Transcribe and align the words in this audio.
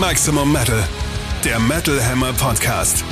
Maximum 0.00 0.52
Metal, 0.52 0.88
der 1.44 1.58
Metal 1.58 2.00
Hammer 2.00 2.32
Podcast. 2.32 3.02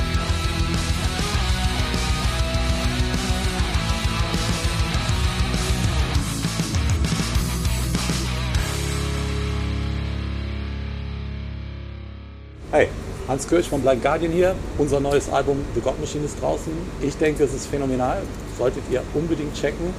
Hey, 12.71 12.87
Hans 13.27 13.49
Kirch 13.49 13.67
von 13.67 13.81
Blind 13.81 14.01
Guardian 14.01 14.31
hier. 14.31 14.55
Unser 14.77 15.01
neues 15.01 15.29
Album 15.29 15.65
The 15.75 15.81
God 15.81 15.99
Machine 15.99 16.23
ist 16.23 16.41
draußen. 16.41 16.71
Ich 17.01 17.17
denke, 17.17 17.43
es 17.43 17.53
ist 17.53 17.67
phänomenal. 17.67 18.21
Solltet 18.57 18.83
ihr 18.89 19.03
unbedingt 19.13 19.53
checken. 19.55 19.93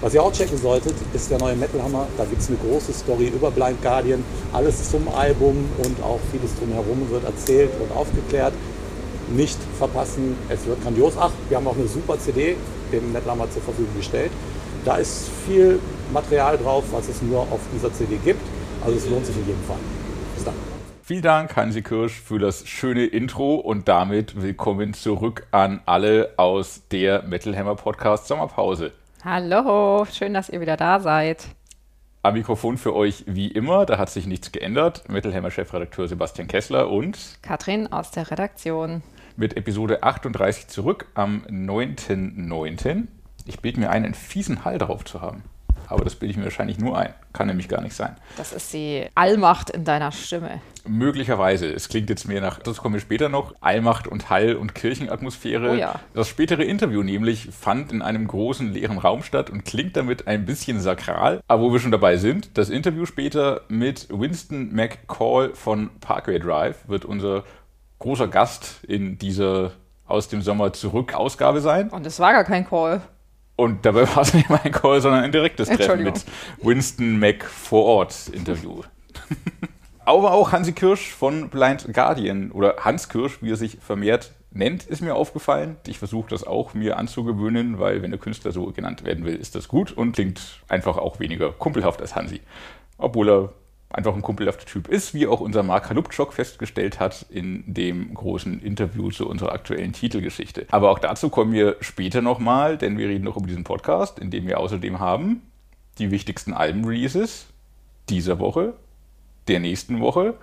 Was 0.00 0.14
ihr 0.14 0.22
auch 0.22 0.32
checken 0.32 0.56
solltet, 0.56 0.94
ist 1.12 1.28
der 1.28 1.38
neue 1.38 1.56
Metal 1.56 1.82
Hammer. 1.82 2.06
Da 2.16 2.24
gibt 2.24 2.40
es 2.40 2.48
eine 2.48 2.56
große 2.58 2.92
Story 2.92 3.32
über 3.34 3.50
Blind 3.50 3.82
Guardian. 3.82 4.22
Alles 4.52 4.90
zum 4.90 5.08
Album 5.08 5.68
und 5.78 6.00
auch 6.04 6.20
vieles 6.30 6.56
drumherum 6.56 7.10
wird 7.10 7.24
erzählt 7.24 7.70
und 7.80 7.90
aufgeklärt. 7.96 8.52
Nicht 9.34 9.58
verpassen, 9.76 10.36
es 10.48 10.64
wird 10.66 10.80
grandios. 10.84 11.14
Ach, 11.18 11.32
wir 11.48 11.56
haben 11.56 11.66
auch 11.66 11.76
eine 11.76 11.88
super 11.88 12.16
CD 12.16 12.56
dem 12.92 13.12
Metal 13.12 13.32
Hammer 13.32 13.50
zur 13.50 13.60
Verfügung 13.60 13.96
gestellt. 13.96 14.30
Da 14.84 14.98
ist 14.98 15.28
viel 15.44 15.80
Material 16.12 16.56
drauf, 16.58 16.84
was 16.92 17.08
es 17.08 17.20
nur 17.20 17.40
auf 17.40 17.60
dieser 17.74 17.92
CD 17.92 18.18
gibt. 18.24 18.40
Also 18.84 18.96
es 18.96 19.08
lohnt 19.10 19.26
sich 19.26 19.36
in 19.36 19.46
jedem 19.48 19.62
Fall. 19.64 19.78
Bis 20.36 20.44
dann. 20.44 20.54
Vielen 21.02 21.22
Dank, 21.22 21.56
Hansi 21.56 21.82
Kirsch, 21.82 22.20
für 22.20 22.38
das 22.38 22.68
schöne 22.68 23.04
Intro 23.04 23.56
und 23.56 23.88
damit 23.88 24.40
willkommen 24.40 24.94
zurück 24.94 25.48
an 25.50 25.80
alle 25.86 26.34
aus 26.36 26.82
der 26.92 27.24
Metal 27.24 27.56
Hammer 27.56 27.74
Podcast 27.74 28.28
Sommerpause. 28.28 28.92
Hallo, 29.24 30.04
schön, 30.04 30.32
dass 30.32 30.48
ihr 30.48 30.60
wieder 30.60 30.76
da 30.76 31.00
seid. 31.00 31.48
Am 32.22 32.34
Mikrofon 32.34 32.78
für 32.78 32.94
euch 32.94 33.24
wie 33.26 33.48
immer, 33.48 33.84
da 33.84 33.98
hat 33.98 34.10
sich 34.10 34.26
nichts 34.26 34.52
geändert. 34.52 35.08
Metal 35.08 35.34
Hammer 35.34 35.50
Chefredakteur 35.50 36.06
Sebastian 36.06 36.46
Kessler 36.46 36.88
und 36.88 37.38
Katrin 37.42 37.90
aus 37.92 38.12
der 38.12 38.30
Redaktion. 38.30 39.02
Mit 39.36 39.56
Episode 39.56 40.04
38 40.04 40.68
zurück 40.68 41.06
am 41.14 41.42
9.9. 41.48 43.08
Ich 43.46 43.60
bilde 43.60 43.80
mir 43.80 43.90
ein, 43.90 44.04
einen 44.04 44.14
fiesen 44.14 44.64
Hall 44.64 44.78
drauf 44.78 45.04
zu 45.04 45.20
haben 45.20 45.42
aber 45.88 46.04
das 46.04 46.16
bilde 46.16 46.32
ich 46.32 46.36
mir 46.36 46.44
wahrscheinlich 46.44 46.78
nur 46.78 46.96
ein. 46.96 47.14
Kann 47.32 47.46
nämlich 47.46 47.68
gar 47.68 47.80
nicht 47.80 47.94
sein. 47.94 48.16
Das 48.36 48.52
ist 48.52 48.72
die 48.72 49.06
Allmacht 49.14 49.70
in 49.70 49.84
deiner 49.84 50.12
Stimme. 50.12 50.60
Möglicherweise. 50.86 51.66
Es 51.66 51.88
klingt 51.88 52.10
jetzt 52.10 52.26
mehr 52.26 52.40
nach, 52.40 52.58
das 52.58 52.78
kommen 52.78 52.94
wir 52.94 53.00
später 53.00 53.28
noch, 53.28 53.54
Allmacht 53.60 54.06
und 54.06 54.30
Hall 54.30 54.54
und 54.54 54.74
Kirchenatmosphäre. 54.74 55.70
Oh 55.70 55.74
ja. 55.74 56.00
Das 56.14 56.28
spätere 56.28 56.62
Interview 56.62 57.02
nämlich 57.02 57.48
fand 57.50 57.92
in 57.92 58.02
einem 58.02 58.26
großen 58.26 58.72
leeren 58.72 58.98
Raum 58.98 59.22
statt 59.22 59.50
und 59.50 59.64
klingt 59.64 59.96
damit 59.96 60.26
ein 60.26 60.46
bisschen 60.46 60.80
sakral. 60.80 61.40
Aber 61.48 61.62
wo 61.62 61.72
wir 61.72 61.80
schon 61.80 61.92
dabei 61.92 62.16
sind, 62.16 62.56
das 62.58 62.70
Interview 62.70 63.06
später 63.06 63.62
mit 63.68 64.08
Winston 64.10 64.72
McCall 64.72 65.54
von 65.54 65.90
Parkway 66.00 66.38
Drive 66.38 66.88
wird 66.88 67.04
unser 67.04 67.44
großer 67.98 68.28
Gast 68.28 68.84
in 68.84 69.18
dieser 69.18 69.72
aus 70.06 70.28
dem 70.28 70.42
Sommer 70.42 70.72
zurück 70.72 71.14
Ausgabe 71.14 71.60
sein. 71.60 71.90
Und 71.90 72.06
es 72.06 72.18
war 72.18 72.32
gar 72.32 72.44
kein 72.44 72.66
Call. 72.66 73.02
Und 73.58 73.84
dabei 73.84 74.06
war 74.14 74.22
es 74.22 74.34
nicht 74.34 74.48
mal 74.48 74.60
ein 74.62 74.70
Call, 74.70 75.00
sondern 75.00 75.24
ein 75.24 75.32
direktes 75.32 75.68
Treffen 75.68 76.04
mit 76.04 76.24
Winston 76.62 77.18
Mac 77.18 77.44
vor 77.44 77.84
Ort 77.86 78.28
Interview. 78.32 78.82
Aber 80.04 80.32
auch 80.32 80.52
Hansi 80.52 80.72
Kirsch 80.72 81.12
von 81.12 81.50
Blind 81.50 81.92
Guardian 81.92 82.52
oder 82.52 82.76
Hans 82.78 83.08
Kirsch, 83.08 83.42
wie 83.42 83.50
er 83.50 83.56
sich 83.56 83.78
vermehrt 83.80 84.30
nennt, 84.52 84.84
ist 84.84 85.02
mir 85.02 85.16
aufgefallen. 85.16 85.76
Ich 85.88 85.98
versuche 85.98 86.30
das 86.30 86.44
auch 86.44 86.72
mir 86.72 86.98
anzugewöhnen, 86.98 87.80
weil 87.80 88.00
wenn 88.00 88.12
der 88.12 88.20
Künstler 88.20 88.52
so 88.52 88.66
genannt 88.66 89.04
werden 89.04 89.24
will, 89.24 89.34
ist 89.34 89.56
das 89.56 89.66
gut 89.66 89.90
und 89.90 90.12
klingt 90.12 90.60
einfach 90.68 90.96
auch 90.96 91.18
weniger 91.18 91.50
kumpelhaft 91.50 92.00
als 92.00 92.14
Hansi. 92.14 92.40
Obwohl 92.96 93.28
er 93.28 93.52
einfach 93.90 94.14
ein 94.14 94.22
kumpelhafter 94.22 94.66
Typ 94.66 94.88
ist, 94.88 95.14
wie 95.14 95.26
auch 95.26 95.40
unser 95.40 95.62
Mark 95.62 95.88
Halupczok 95.88 96.34
festgestellt 96.34 97.00
hat 97.00 97.24
in 97.30 97.64
dem 97.66 98.12
großen 98.12 98.60
Interview 98.60 99.10
zu 99.10 99.28
unserer 99.28 99.52
aktuellen 99.52 99.92
Titelgeschichte. 99.92 100.66
Aber 100.70 100.90
auch 100.90 100.98
dazu 100.98 101.30
kommen 101.30 101.52
wir 101.52 101.76
später 101.80 102.20
nochmal, 102.20 102.76
denn 102.76 102.98
wir 102.98 103.08
reden 103.08 103.24
noch 103.24 103.36
über 103.36 103.46
diesen 103.46 103.64
Podcast, 103.64 104.18
in 104.18 104.30
dem 104.30 104.46
wir 104.46 104.60
außerdem 104.60 104.98
haben 104.98 105.42
die 105.98 106.10
wichtigsten 106.10 106.52
Alben-Releases 106.52 107.46
dieser 108.08 108.38
Woche, 108.38 108.74
der 109.48 109.60
nächsten 109.60 110.00
Woche 110.00 110.34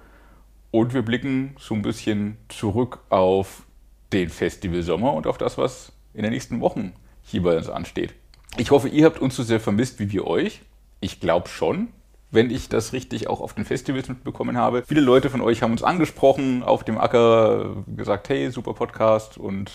und 0.71 0.93
wir 0.93 1.03
blicken 1.03 1.55
so 1.57 1.73
ein 1.73 1.81
bisschen 1.81 2.37
zurück 2.49 2.99
auf 3.09 3.63
den 4.11 4.29
Festival 4.29 4.83
Sommer 4.83 5.13
und 5.13 5.27
auf 5.27 5.37
das, 5.37 5.57
was 5.57 5.93
in 6.13 6.23
den 6.23 6.33
nächsten 6.33 6.59
Wochen 6.59 6.93
hier 7.23 7.43
bei 7.43 7.55
uns 7.55 7.69
ansteht. 7.69 8.13
Ich 8.57 8.71
hoffe, 8.71 8.89
ihr 8.89 9.05
habt 9.05 9.19
uns 9.19 9.35
so 9.35 9.43
sehr 9.43 9.59
vermisst 9.59 9.99
wie 9.99 10.11
wir 10.11 10.27
euch. 10.27 10.61
Ich 10.99 11.19
glaube 11.19 11.47
schon 11.47 11.87
wenn 12.35 12.51
ich 12.51 12.69
das 12.69 12.93
richtig 12.93 13.27
auch 13.27 13.41
auf 13.41 13.53
den 13.53 13.65
Festivals 13.65 14.09
mitbekommen 14.09 14.57
habe. 14.57 14.83
Viele 14.87 15.01
Leute 15.01 15.29
von 15.29 15.41
euch 15.41 15.61
haben 15.61 15.71
uns 15.71 15.83
angesprochen 15.83 16.63
auf 16.63 16.83
dem 16.83 16.97
Acker, 16.97 17.83
gesagt, 17.87 18.29
hey, 18.29 18.51
super 18.51 18.73
Podcast 18.73 19.37
und 19.37 19.71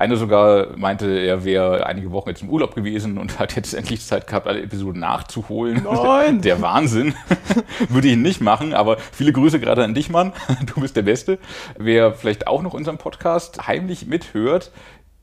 einer 0.00 0.16
sogar 0.16 0.78
meinte, 0.78 1.10
er 1.10 1.44
wäre 1.44 1.84
einige 1.86 2.10
Wochen 2.10 2.30
jetzt 2.30 2.40
im 2.40 2.48
Urlaub 2.48 2.74
gewesen 2.74 3.18
und 3.18 3.38
hat 3.38 3.54
jetzt 3.54 3.74
endlich 3.74 4.02
Zeit 4.02 4.26
gehabt, 4.26 4.46
alle 4.46 4.62
Episoden 4.62 4.98
nachzuholen. 5.00 5.82
Nein. 5.84 6.40
Der 6.40 6.62
Wahnsinn. 6.62 7.14
Würde 7.90 8.08
ich 8.08 8.16
nicht 8.16 8.40
machen, 8.40 8.72
aber 8.72 8.96
viele 8.98 9.32
Grüße 9.32 9.60
gerade 9.60 9.84
an 9.84 9.94
dich, 9.94 10.08
Mann. 10.08 10.32
Du 10.74 10.80
bist 10.80 10.96
der 10.96 11.02
Beste. 11.02 11.38
Wer 11.78 12.14
vielleicht 12.14 12.46
auch 12.46 12.62
noch 12.62 12.72
unseren 12.72 12.96
Podcast 12.96 13.66
heimlich 13.66 14.06
mithört, 14.06 14.72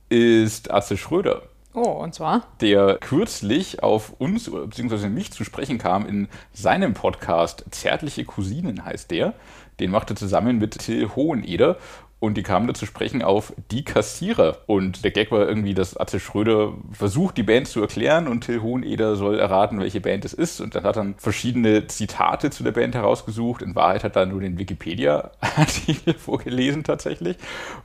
ist 0.10 0.70
Atze 0.70 0.96
Schröder. 0.96 1.42
Oh, 1.78 1.92
und 1.92 2.16
zwar? 2.16 2.48
Der 2.60 2.98
kürzlich 3.00 3.84
auf 3.84 4.14
uns 4.18 4.50
bzw. 4.50 5.10
mich 5.10 5.32
zu 5.32 5.44
sprechen 5.44 5.78
kam 5.78 6.08
in 6.08 6.28
seinem 6.52 6.96
Podcast 6.96 7.66
Zärtliche 7.70 8.26
Cousinen 8.26 8.84
heißt 8.84 9.12
der. 9.12 9.36
Den 9.80 9.92
machte 9.92 10.16
zusammen 10.16 10.58
mit 10.58 10.80
Till 10.80 11.10
Hoheneder 11.16 11.78
und 12.20 12.36
die 12.36 12.42
kamen 12.42 12.66
da 12.66 12.74
zu 12.74 12.88
sprechen 12.88 13.22
auf 13.22 13.54
Die 13.70 13.86
Kassierer. 13.86 14.58
Und 14.66 15.04
der 15.04 15.12
Gag 15.12 15.32
war 15.32 15.48
irgendwie, 15.48 15.76
dass 15.76 15.96
Atze 15.96 16.20
Schröder 16.20 16.74
versucht, 16.94 17.38
die 17.38 17.44
Band 17.44 17.68
zu 17.68 17.80
erklären 17.80 18.28
und 18.28 18.42
Till 18.42 18.64
Hoheneder 18.64 19.16
soll 19.16 19.38
erraten, 19.38 19.80
welche 19.80 20.02
Band 20.02 20.26
es 20.26 20.34
ist. 20.34 20.60
Und 20.60 20.74
dann 20.74 20.84
hat 20.84 20.98
er 20.98 21.14
verschiedene 21.18 21.86
Zitate 21.86 22.50
zu 22.50 22.64
der 22.64 22.72
Band 22.72 22.96
herausgesucht. 22.96 23.62
In 23.62 23.76
Wahrheit 23.76 24.04
hat 24.04 24.16
er 24.16 24.26
nur 24.26 24.42
den 24.42 24.58
Wikipedia-Artikel 24.58 26.14
vorgelesen 26.18 26.84
tatsächlich. 26.84 27.38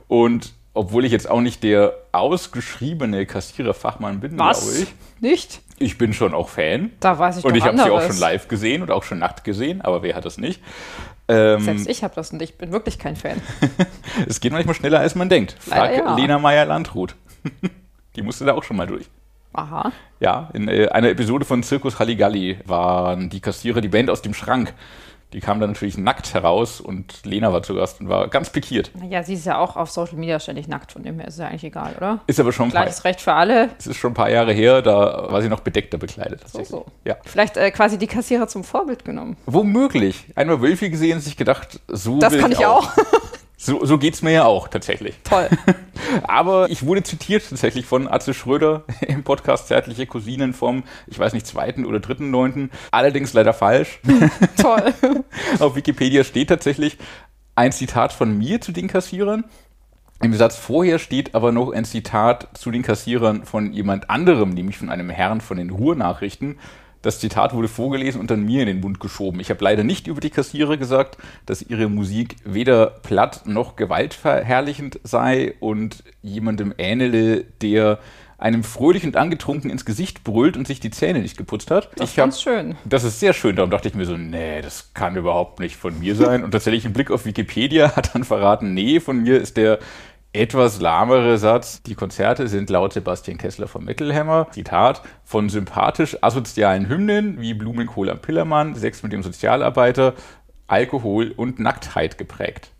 Und 0.07 0.53
obwohl 0.73 1.05
ich 1.05 1.11
jetzt 1.11 1.29
auch 1.29 1.41
nicht 1.41 1.63
der 1.63 1.93
ausgeschriebene 2.11 3.25
Kassiererfachmann 3.25 4.19
bin, 4.19 4.35
glaube 4.35 4.59
ich. 4.79 4.93
Nicht? 5.21 5.61
Ich 5.79 5.97
bin 5.97 6.13
schon 6.13 6.33
auch 6.33 6.49
Fan. 6.49 6.91
Da 6.99 7.17
weiß 7.17 7.37
ich 7.37 7.45
Und 7.45 7.55
ich 7.55 7.63
habe 7.63 7.77
sie 7.77 7.89
auch 7.89 8.01
schon 8.01 8.17
live 8.17 8.47
gesehen 8.47 8.81
und 8.81 8.91
auch 8.91 9.03
schon 9.03 9.19
nackt 9.19 9.43
gesehen, 9.43 9.81
aber 9.81 10.03
wer 10.03 10.15
hat 10.15 10.25
das 10.25 10.37
nicht? 10.37 10.61
Ähm, 11.27 11.61
Selbst 11.61 11.87
ich 11.87 12.03
habe 12.03 12.13
das 12.15 12.31
und 12.31 12.41
ich 12.41 12.57
bin 12.57 12.71
wirklich 12.71 12.99
kein 12.99 13.15
Fan. 13.15 13.41
es 14.27 14.39
geht 14.39 14.51
manchmal 14.51 14.75
schneller, 14.75 14.99
als 14.99 15.15
man 15.15 15.29
denkt. 15.29 15.55
Frag 15.59 15.95
ja. 15.95 16.15
Lena 16.15 16.39
Meyer-Landrut. 16.39 17.15
Die 18.15 18.21
musste 18.21 18.45
da 18.45 18.53
auch 18.53 18.63
schon 18.63 18.77
mal 18.77 18.87
durch. 18.87 19.09
Aha. 19.53 19.91
Ja, 20.19 20.49
in 20.53 20.67
äh, 20.67 20.87
einer 20.89 21.09
Episode 21.09 21.45
von 21.45 21.63
Zirkus 21.63 21.99
Halligalli 21.99 22.59
waren 22.65 23.29
die 23.29 23.39
Kassierer 23.39 23.81
die 23.81 23.87
Band 23.87 24.09
aus 24.09 24.21
dem 24.21 24.33
Schrank. 24.33 24.73
Die 25.33 25.39
kam 25.39 25.59
dann 25.59 25.71
natürlich 25.71 25.97
nackt 25.97 26.33
heraus 26.33 26.79
und 26.79 27.25
Lena 27.25 27.51
war 27.51 27.63
zu 27.63 27.73
Gast 27.75 27.99
und 28.01 28.09
war 28.09 28.27
ganz 28.27 28.51
pikiert. 28.51 28.91
Ja, 29.09 29.23
sie 29.23 29.33
ist 29.33 29.45
ja 29.45 29.57
auch 29.57 29.75
auf 29.75 29.89
Social 29.89 30.17
Media 30.17 30.39
ständig 30.39 30.67
nackt, 30.67 30.91
von 30.91 31.03
dem 31.03 31.19
her 31.19 31.27
ist 31.27 31.35
es 31.35 31.39
ja 31.39 31.47
eigentlich 31.47 31.63
egal, 31.63 31.93
oder? 31.97 32.19
Ist 32.27 32.39
aber 32.39 32.51
schon 32.51 32.69
Gleiches 32.69 33.01
paar, 33.01 33.09
Recht 33.09 33.21
für 33.21 33.33
alle. 33.33 33.69
Es 33.77 33.87
ist 33.87 33.97
schon 33.97 34.11
ein 34.11 34.15
paar 34.15 34.29
Jahre 34.29 34.53
her, 34.53 34.81
da 34.81 35.27
war 35.29 35.41
sie 35.41 35.49
noch 35.49 35.61
bedeckter 35.61 35.97
bekleidet. 35.97 36.47
So, 36.47 36.63
so. 36.63 36.85
Ja. 37.03 37.17
Vielleicht 37.23 37.57
äh, 37.57 37.71
quasi 37.71 37.97
die 37.97 38.07
Kassierer 38.07 38.47
zum 38.47 38.63
Vorbild 38.63 39.03
genommen. 39.05 39.37
Womöglich. 39.45 40.25
Einmal 40.35 40.61
Wölfi 40.61 40.89
gesehen 40.89 41.17
und 41.17 41.21
sich 41.21 41.35
gedacht, 41.35 41.79
so. 41.87 42.19
Das 42.19 42.37
kann 42.37 42.51
ich 42.51 42.65
auch. 42.65 42.87
auch. 42.87 42.93
So, 43.65 43.85
so 43.85 43.97
geht 43.97 44.13
es 44.13 44.21
mir 44.21 44.31
ja 44.31 44.43
auch 44.43 44.67
tatsächlich. 44.67 45.15
Toll. 45.23 45.47
Aber 46.23 46.69
ich 46.69 46.85
wurde 46.85 47.01
zitiert 47.01 47.47
tatsächlich 47.49 47.85
von 47.85 48.09
Atze 48.09 48.33
Schröder 48.33 48.83
im 49.07 49.23
Podcast 49.23 49.69
Zärtliche 49.69 50.05
Cousinen 50.05 50.53
vom, 50.53 50.83
ich 51.07 51.17
weiß 51.17 51.31
nicht, 51.31 51.47
zweiten 51.47 51.85
oder 51.85 52.01
dritten 52.01 52.29
neunten. 52.29 52.71
Allerdings 52.91 53.31
leider 53.31 53.53
falsch. 53.53 54.01
Toll. 54.61 54.93
Auf 55.59 55.77
Wikipedia 55.77 56.25
steht 56.25 56.49
tatsächlich 56.49 56.97
ein 57.55 57.71
Zitat 57.71 58.11
von 58.11 58.37
mir 58.37 58.59
zu 58.59 58.73
den 58.73 58.89
Kassierern. 58.89 59.45
Im 60.21 60.33
Satz 60.33 60.57
vorher 60.57 60.99
steht 60.99 61.33
aber 61.33 61.53
noch 61.53 61.71
ein 61.71 61.85
Zitat 61.85 62.49
zu 62.57 62.69
den 62.69 62.81
Kassierern 62.81 63.45
von 63.45 63.71
jemand 63.71 64.09
anderem, 64.09 64.49
nämlich 64.49 64.77
von 64.77 64.89
einem 64.89 65.09
Herrn 65.09 65.39
von 65.39 65.55
den 65.55 65.69
Ruhrnachrichten. 65.69 66.57
Das 67.03 67.19
Zitat 67.19 67.53
wurde 67.53 67.67
vorgelesen 67.67 68.19
und 68.19 68.31
dann 68.31 68.43
mir 68.43 68.61
in 68.61 68.67
den 68.67 68.79
Mund 68.79 68.99
geschoben. 68.99 69.39
Ich 69.41 69.49
habe 69.49 69.63
leider 69.63 69.83
nicht 69.83 70.07
über 70.07 70.21
die 70.21 70.29
Kassierer 70.29 70.77
gesagt, 70.77 71.17
dass 71.45 71.61
ihre 71.61 71.89
Musik 71.89 72.37
weder 72.45 72.87
platt 72.87 73.41
noch 73.45 73.75
gewaltverherrlichend 73.75 75.01
sei 75.03 75.53
und 75.59 76.03
jemandem 76.21 76.73
ähnele, 76.77 77.43
der 77.61 77.99
einem 78.37 78.63
fröhlich 78.63 79.05
und 79.05 79.17
angetrunken 79.17 79.69
ins 79.69 79.85
Gesicht 79.85 80.23
brüllt 80.23 80.57
und 80.57 80.65
sich 80.65 80.79
die 80.79 80.91
Zähne 80.91 81.19
nicht 81.19 81.37
geputzt 81.37 81.71
hat. 81.71 81.89
Das 81.97 82.11
ist 82.11 82.15
ganz 82.15 82.41
schön. 82.41 82.75
Das 82.85 83.03
ist 83.03 83.19
sehr 83.19 83.33
schön. 83.33 83.55
Darum 83.55 83.71
dachte 83.71 83.89
ich 83.89 83.95
mir 83.95 84.05
so, 84.05 84.17
nee, 84.17 84.61
das 84.61 84.93
kann 84.93 85.15
überhaupt 85.15 85.59
nicht 85.59 85.75
von 85.75 85.99
mir 85.99 86.15
sein. 86.15 86.43
Und 86.43 86.51
tatsächlich 86.51 86.85
ein 86.85 86.93
Blick 86.93 87.11
auf 87.11 87.25
Wikipedia 87.25 87.91
hat 87.95 88.15
dann 88.15 88.23
verraten, 88.23 88.73
nee, 88.73 88.99
von 88.99 89.21
mir 89.21 89.41
ist 89.41 89.57
der 89.57 89.79
etwas 90.33 90.81
lahmere 90.81 91.37
Satz. 91.37 91.83
Die 91.83 91.95
Konzerte 91.95 92.47
sind 92.47 92.69
laut 92.69 92.93
Sebastian 92.93 93.37
Kessler 93.37 93.67
vom 93.67 93.85
Metalhammer, 93.85 94.47
Zitat, 94.51 95.03
von 95.23 95.49
sympathisch 95.49 96.17
asozialen 96.21 96.89
Hymnen 96.89 97.39
wie 97.39 97.53
Blumenkohl 97.53 98.09
am 98.09 98.19
Pillermann, 98.19 98.75
Sex 98.75 99.03
mit 99.03 99.13
dem 99.13 99.23
Sozialarbeiter 99.23 100.15
Alkohol 100.67 101.31
und 101.35 101.59
Nacktheit 101.59 102.17
geprägt. 102.17 102.71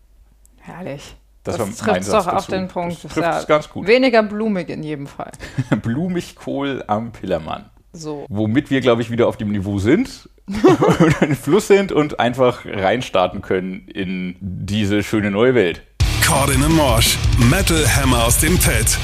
Herrlich. 0.60 1.16
Das, 1.44 1.58
das 1.58 1.78
trifft 1.78 2.12
doch 2.12 2.28
auf 2.28 2.48
den 2.48 2.70
Punkt. 2.70 3.04
Das 3.04 3.14
trifft 3.14 3.30
ist 3.30 3.42
es 3.42 3.48
ganz 3.48 3.70
gut. 3.70 3.86
Weniger 3.86 4.24
blumig 4.24 4.70
in 4.70 4.82
jedem 4.82 5.08
Fall. 5.08 5.32
Blumigkohl 5.82 6.84
am 6.88 7.12
Pillermann. 7.12 7.66
So. 7.92 8.26
Womit 8.30 8.72
wir, 8.72 8.82
glaube 8.82 9.02
ich, 9.02 9.12
wieder 9.12 9.28
auf 9.28 9.38
dem 9.38 9.52
Niveau 9.52 9.78
sind 9.78 10.30
und 10.48 11.22
im 11.22 11.36
Fluss 11.36 11.68
sind 11.68 11.92
und 11.92 12.20
einfach 12.20 12.66
reinstarten 12.66 13.42
können 13.42 13.88
in 13.88 14.36
diese 14.40 15.04
schöne 15.04 15.32
neue 15.32 15.54
Welt. 15.54 15.84
Cordin 16.34 16.68
Morsch. 16.76 17.20
Metal 17.52 17.86
Hammer 17.96 18.26
aus 18.26 18.40
dem 18.40 18.58
Pad. 18.58 18.98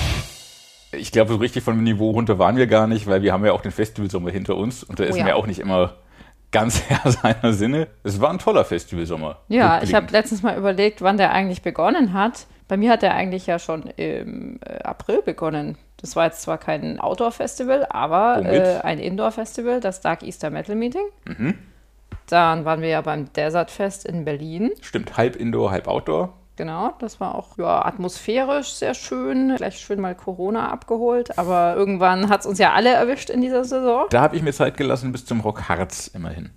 Ich 0.92 1.12
glaube, 1.12 1.32
so 1.34 1.38
richtig 1.38 1.64
vom 1.64 1.84
Niveau 1.84 2.10
runter 2.10 2.40
waren 2.40 2.56
wir 2.58 2.66
gar 2.66 2.88
nicht, 2.88 3.06
weil 3.06 3.22
wir 3.22 3.32
haben 3.32 3.46
ja 3.46 3.52
auch 3.52 3.62
den 3.62 3.72
Festivalsommer 3.72 4.32
hinter 4.32 4.56
uns 4.56 4.84
und 4.84 5.00
da 5.00 5.04
ist 5.04 5.14
Oh 5.14 5.18
ja. 5.20 5.24
mir 5.26 5.36
auch 5.36 5.46
nicht 5.46 5.60
immer 5.60 5.94
ganz 6.52 6.82
Herr 6.88 7.12
seiner 7.12 7.54
Sinne. 7.54 7.88
Es 8.04 8.20
war 8.20 8.32
ein 8.32 8.40
toller 8.40 8.66
Festivalsommer. 8.66 9.38
Ja, 9.48 9.84
ich 9.84 9.94
habe 9.94 10.08
letztens 10.10 10.42
mal 10.42 10.58
überlegt, 10.58 11.04
wann 11.04 11.18
der 11.18 11.32
eigentlich 11.32 11.62
begonnen 11.62 12.14
hat. 12.14 12.48
Bei 12.68 12.78
mir 12.78 12.90
hat 12.92 13.04
der 13.04 13.14
eigentlich 13.14 13.46
ja 13.46 13.60
schon 13.60 13.84
im 13.96 14.60
äh, 14.66 14.82
April 14.82 15.22
begonnen. 15.22 15.78
Das 15.98 16.16
war 16.16 16.26
jetzt 16.26 16.42
zwar 16.42 16.58
kein 16.58 17.00
Outdoor-Festival, 17.00 17.86
aber 17.92 18.44
äh, 18.44 18.80
ein 18.82 18.98
Indoor-Festival, 18.98 19.82
das 19.82 20.02
Dark 20.02 20.24
Easter 20.24 20.50
Metal 20.50 20.76
Meeting. 20.76 21.06
Mhm. 21.28 21.60
Dann 22.28 22.66
waren 22.66 22.82
wir 22.82 22.90
ja 22.90 23.02
beim 23.02 23.32
Desert 23.34 23.70
Fest 23.70 24.04
in 24.06 24.26
Berlin. 24.26 24.72
Stimmt, 24.82 25.16
halb 25.16 25.36
Indoor, 25.36 25.70
halb 25.70 25.88
Outdoor. 25.88 26.34
Genau, 26.60 26.94
das 27.00 27.22
war 27.22 27.36
auch 27.36 27.58
ja, 27.58 27.86
atmosphärisch 27.86 28.74
sehr 28.74 28.94
schön. 28.94 29.56
Gleich 29.56 29.80
schön 29.80 30.02
mal 30.02 30.14
Corona 30.14 30.70
abgeholt, 30.70 31.40
aber 31.40 31.74
irgendwann 31.78 32.28
hat 32.28 32.42
es 32.42 32.46
uns 32.46 32.60
ja 32.60 32.74
alle 32.74 32.90
erwischt 32.90 33.30
in 33.30 33.40
dieser 33.40 33.64
Saison. 33.64 34.08
Da 34.10 34.20
habe 34.20 34.36
ich 34.36 34.42
mir 34.42 34.52
Zeit 34.52 34.76
gelassen 34.76 35.14
bis 35.14 35.24
zum 35.24 35.40
Rock 35.40 35.70
Harz 35.70 36.08
immerhin. 36.08 36.50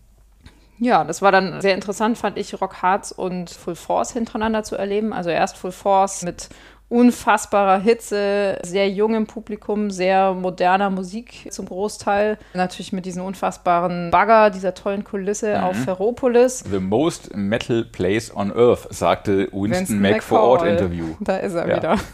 Ja, 0.80 1.04
das 1.04 1.22
war 1.22 1.30
dann 1.30 1.60
sehr 1.60 1.76
interessant, 1.76 2.18
fand 2.18 2.36
ich, 2.36 2.60
Rock 2.60 2.82
Hearts 2.82 3.12
und 3.12 3.50
Full 3.50 3.76
Force 3.76 4.12
hintereinander 4.12 4.64
zu 4.64 4.74
erleben. 4.74 5.12
Also 5.12 5.30
erst 5.30 5.56
Full 5.56 5.70
Force 5.70 6.24
mit 6.24 6.48
unfassbarer 6.92 7.78
Hitze, 7.80 8.58
sehr 8.62 8.88
jungem 8.90 9.26
Publikum, 9.26 9.90
sehr 9.90 10.34
moderner 10.34 10.90
Musik 10.90 11.48
zum 11.50 11.66
Großteil. 11.66 12.36
Natürlich 12.54 12.92
mit 12.92 13.06
diesem 13.06 13.24
unfassbaren 13.24 14.10
Bagger, 14.10 14.50
dieser 14.50 14.74
tollen 14.74 15.02
Kulisse 15.02 15.62
auf 15.62 15.74
Ferropolis. 15.76 16.60
The 16.70 16.78
most 16.80 17.34
metal 17.34 17.84
place 17.84 18.34
on 18.34 18.52
earth, 18.54 18.86
sagte 18.90 19.48
Winston, 19.52 19.70
Winston 19.70 20.00
Mac 20.00 20.22
vor 20.22 20.42
Ort 20.42 20.60
McCall. 20.60 20.76
Interview. 20.76 21.06
Da 21.20 21.36
ist 21.38 21.54
er 21.54 21.68
Ja. 21.68 21.76
wieder. 21.76 21.96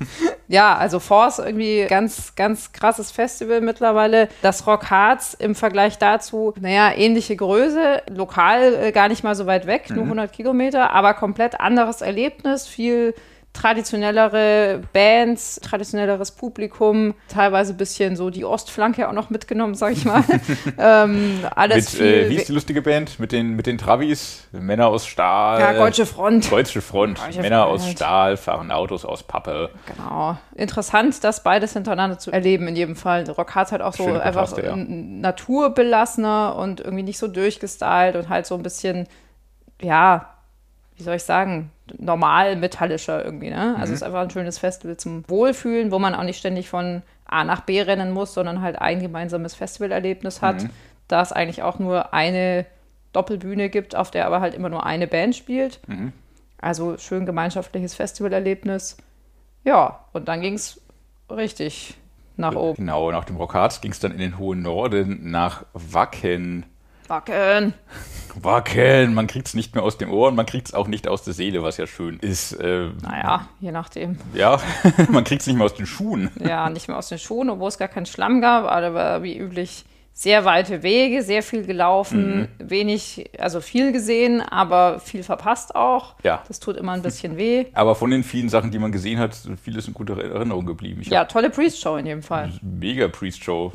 Ja, 0.50 0.76
also 0.78 0.98
Force 0.98 1.40
irgendwie 1.40 1.84
ganz, 1.90 2.34
ganz 2.34 2.72
krasses 2.72 3.10
Festival 3.10 3.60
mittlerweile. 3.60 4.28
Das 4.40 4.66
Rock 4.66 4.90
Hearts 4.90 5.34
im 5.34 5.54
Vergleich 5.54 5.98
dazu, 5.98 6.54
naja, 6.58 6.90
ähnliche 6.96 7.36
Größe, 7.36 8.00
lokal 8.16 8.74
äh, 8.82 8.92
gar 8.92 9.08
nicht 9.08 9.22
mal 9.22 9.34
so 9.34 9.44
weit 9.44 9.66
weg, 9.66 9.90
Mhm. 9.90 9.96
nur 9.96 10.04
100 10.06 10.32
Kilometer, 10.32 10.90
aber 10.94 11.12
komplett 11.12 11.60
anderes 11.60 12.00
Erlebnis, 12.00 12.66
viel 12.66 13.12
traditionellere 13.58 14.82
Bands, 14.92 15.60
traditionelleres 15.60 16.30
Publikum, 16.30 17.14
teilweise 17.28 17.74
ein 17.74 17.76
bisschen 17.76 18.14
so 18.14 18.30
die 18.30 18.44
Ostflanke 18.44 19.08
auch 19.08 19.12
noch 19.12 19.30
mitgenommen, 19.30 19.74
sag 19.74 19.92
ich 19.94 20.04
mal. 20.04 20.22
ähm, 20.78 21.40
alles 21.56 21.94
Mit, 21.94 22.00
äh, 22.00 22.20
viel. 22.22 22.30
wie 22.30 22.36
ist 22.36 22.48
die 22.48 22.52
lustige 22.52 22.82
Band? 22.82 23.18
Mit 23.18 23.32
den, 23.32 23.56
mit 23.56 23.66
den 23.66 23.76
Travis, 23.76 24.46
Männer 24.52 24.86
aus 24.86 25.06
Stahl. 25.06 25.60
ja, 25.60 25.72
Deutsche 25.72 26.06
Front. 26.06 26.50
Deutsche 26.52 26.80
Front. 26.80 27.18
Deutsche 27.18 27.40
Männer 27.40 27.66
aus 27.66 27.82
Front. 27.82 27.96
Stahl 27.96 28.36
fahren 28.36 28.70
Autos 28.70 29.04
aus 29.04 29.24
Pappe. 29.24 29.70
Genau. 29.86 30.38
Interessant, 30.54 31.24
das 31.24 31.42
beides 31.42 31.72
hintereinander 31.72 32.18
zu 32.18 32.30
erleben 32.30 32.68
in 32.68 32.76
jedem 32.76 32.94
Fall. 32.94 33.28
Rock 33.28 33.56
hat 33.56 33.72
halt 33.72 33.82
auch 33.82 33.92
so 33.92 34.04
Schöne 34.04 34.22
einfach 34.22 34.54
Kontraste, 34.54 34.66
ja. 34.66 34.76
naturbelassener 34.76 36.54
und 36.56 36.80
irgendwie 36.80 37.02
nicht 37.02 37.18
so 37.18 37.26
durchgestylt 37.26 38.14
und 38.14 38.28
halt 38.28 38.46
so 38.46 38.54
ein 38.54 38.62
bisschen, 38.62 39.08
ja, 39.82 40.37
wie 40.98 41.02
soll 41.02 41.14
ich 41.16 41.22
sagen, 41.22 41.70
normal 41.96 42.56
metallischer 42.56 43.24
irgendwie, 43.24 43.50
ne? 43.50 43.76
Also 43.78 43.92
es 43.92 44.00
ist 44.00 44.02
einfach 44.02 44.20
ein 44.20 44.30
schönes 44.30 44.58
Festival 44.58 44.96
zum 44.96 45.24
Wohlfühlen, 45.28 45.92
wo 45.92 45.98
man 45.98 46.14
auch 46.14 46.24
nicht 46.24 46.38
ständig 46.38 46.68
von 46.68 47.02
A 47.24 47.44
nach 47.44 47.60
B 47.62 47.80
rennen 47.80 48.10
muss, 48.10 48.34
sondern 48.34 48.60
halt 48.60 48.80
ein 48.80 49.00
gemeinsames 49.00 49.54
Festivalerlebnis 49.54 50.42
hat, 50.42 50.66
da 51.06 51.22
es 51.22 51.32
eigentlich 51.32 51.62
auch 51.62 51.78
nur 51.78 52.12
eine 52.12 52.66
Doppelbühne 53.12 53.70
gibt, 53.70 53.94
auf 53.96 54.10
der 54.10 54.26
aber 54.26 54.40
halt 54.40 54.54
immer 54.54 54.68
nur 54.68 54.84
eine 54.84 55.06
Band 55.06 55.36
spielt. 55.36 55.80
Also 56.60 56.98
schön 56.98 57.24
gemeinschaftliches 57.26 57.94
Festivalerlebnis. 57.94 58.96
Ja, 59.64 60.04
und 60.12 60.28
dann 60.28 60.40
ging 60.40 60.54
es 60.54 60.80
richtig 61.30 61.94
nach 62.36 62.54
oben. 62.54 62.76
Genau, 62.76 63.10
nach 63.12 63.24
dem 63.24 63.36
Rockharz 63.36 63.80
ging 63.80 63.92
es 63.92 64.00
dann 64.00 64.12
in 64.12 64.18
den 64.18 64.38
hohen 64.38 64.62
Norden 64.62 65.30
nach 65.30 65.64
Wacken. 65.72 66.66
Wacken. 67.06 67.74
Wacken, 68.42 69.14
man 69.14 69.26
kriegt 69.26 69.48
es 69.48 69.54
nicht 69.54 69.74
mehr 69.74 69.84
aus 69.84 69.98
den 69.98 70.08
Ohren, 70.10 70.34
man 70.34 70.46
kriegt 70.46 70.68
es 70.68 70.74
auch 70.74 70.88
nicht 70.88 71.08
aus 71.08 71.22
der 71.22 71.34
Seele, 71.34 71.62
was 71.62 71.76
ja 71.76 71.86
schön 71.86 72.18
ist. 72.20 72.52
Äh, 72.52 72.88
Naja, 73.02 73.48
je 73.60 73.72
nachdem. 73.72 74.18
ja, 74.34 74.60
man 75.10 75.24
kriegt 75.24 75.42
es 75.42 75.46
nicht 75.46 75.56
mehr 75.56 75.66
aus 75.66 75.74
den 75.74 75.86
Schuhen. 75.86 76.30
Ja, 76.44 76.68
nicht 76.70 76.88
mehr 76.88 76.96
aus 76.98 77.08
den 77.08 77.18
Schuhen, 77.18 77.50
obwohl 77.50 77.68
es 77.68 77.78
gar 77.78 77.88
keinen 77.88 78.06
Schlamm 78.06 78.40
gab, 78.40 78.64
aber 78.64 79.22
wie 79.22 79.36
üblich 79.38 79.84
sehr 80.12 80.44
weite 80.44 80.82
Wege, 80.82 81.22
sehr 81.22 81.44
viel 81.44 81.64
gelaufen, 81.64 82.48
wenig, 82.58 83.30
also 83.38 83.60
viel 83.60 83.92
gesehen, 83.92 84.40
aber 84.40 84.98
viel 84.98 85.22
verpasst 85.22 85.76
auch. 85.76 86.16
Ja. 86.24 86.42
Das 86.48 86.58
tut 86.58 86.76
immer 86.76 86.90
ein 86.90 87.02
bisschen 87.02 87.36
weh. 87.36 87.66
Aber 87.74 87.94
von 87.94 88.10
den 88.10 88.24
vielen 88.24 88.48
Sachen, 88.48 88.72
die 88.72 88.80
man 88.80 88.90
gesehen 88.90 89.20
hat, 89.20 89.36
vieles 89.62 89.86
in 89.86 89.94
guter 89.94 90.20
Erinnerung 90.20 90.66
geblieben. 90.66 91.02
Ich 91.02 91.06
Ja, 91.08 91.24
tolle 91.26 91.50
Priest-Show 91.50 91.98
in 91.98 92.06
jedem 92.06 92.22
Fall. 92.24 92.50
mega 92.62 93.06
Priest-Show. 93.06 93.72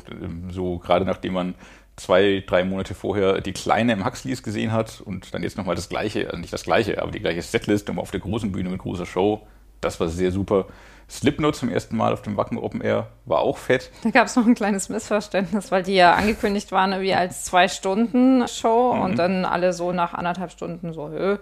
So 0.50 0.76
gerade 0.80 1.06
nachdem 1.06 1.32
man 1.32 1.54
zwei, 1.96 2.42
drei 2.46 2.64
Monate 2.64 2.94
vorher 2.94 3.40
die 3.40 3.52
kleine 3.52 3.92
im 3.92 4.04
Huxleys 4.04 4.42
gesehen 4.42 4.72
hat 4.72 5.00
und 5.04 5.32
dann 5.34 5.42
jetzt 5.42 5.56
nochmal 5.56 5.76
das 5.76 5.88
gleiche, 5.88 6.26
also 6.26 6.38
nicht 6.38 6.52
das 6.52 6.64
gleiche, 6.64 7.00
aber 7.00 7.10
die 7.10 7.20
gleiche 7.20 7.42
Setlist 7.42 7.88
um 7.90 7.98
auf 7.98 8.10
der 8.10 8.20
großen 8.20 8.50
Bühne 8.52 8.70
mit 8.70 8.80
großer 8.80 9.06
Show. 9.06 9.46
Das 9.80 10.00
war 10.00 10.08
sehr 10.08 10.32
super. 10.32 10.66
Slipknot 11.08 11.54
zum 11.54 11.68
ersten 11.68 11.96
Mal 11.96 12.12
auf 12.12 12.22
dem 12.22 12.36
Wacken 12.36 12.56
Open 12.56 12.80
Air 12.80 13.08
war 13.26 13.40
auch 13.40 13.58
fett. 13.58 13.90
Da 14.02 14.10
gab 14.10 14.26
es 14.26 14.36
noch 14.36 14.46
ein 14.46 14.54
kleines 14.54 14.88
Missverständnis, 14.88 15.70
weil 15.70 15.82
die 15.82 15.94
ja 15.94 16.14
angekündigt 16.14 16.72
waren 16.72 16.92
irgendwie 16.92 17.14
als 17.14 17.44
Zwei-Stunden-Show 17.44 18.90
und 19.02 19.18
dann 19.18 19.44
alle 19.44 19.72
so 19.74 19.92
nach 19.92 20.14
anderthalb 20.14 20.50
Stunden 20.50 20.94
so, 20.94 21.10
hö, 21.10 21.36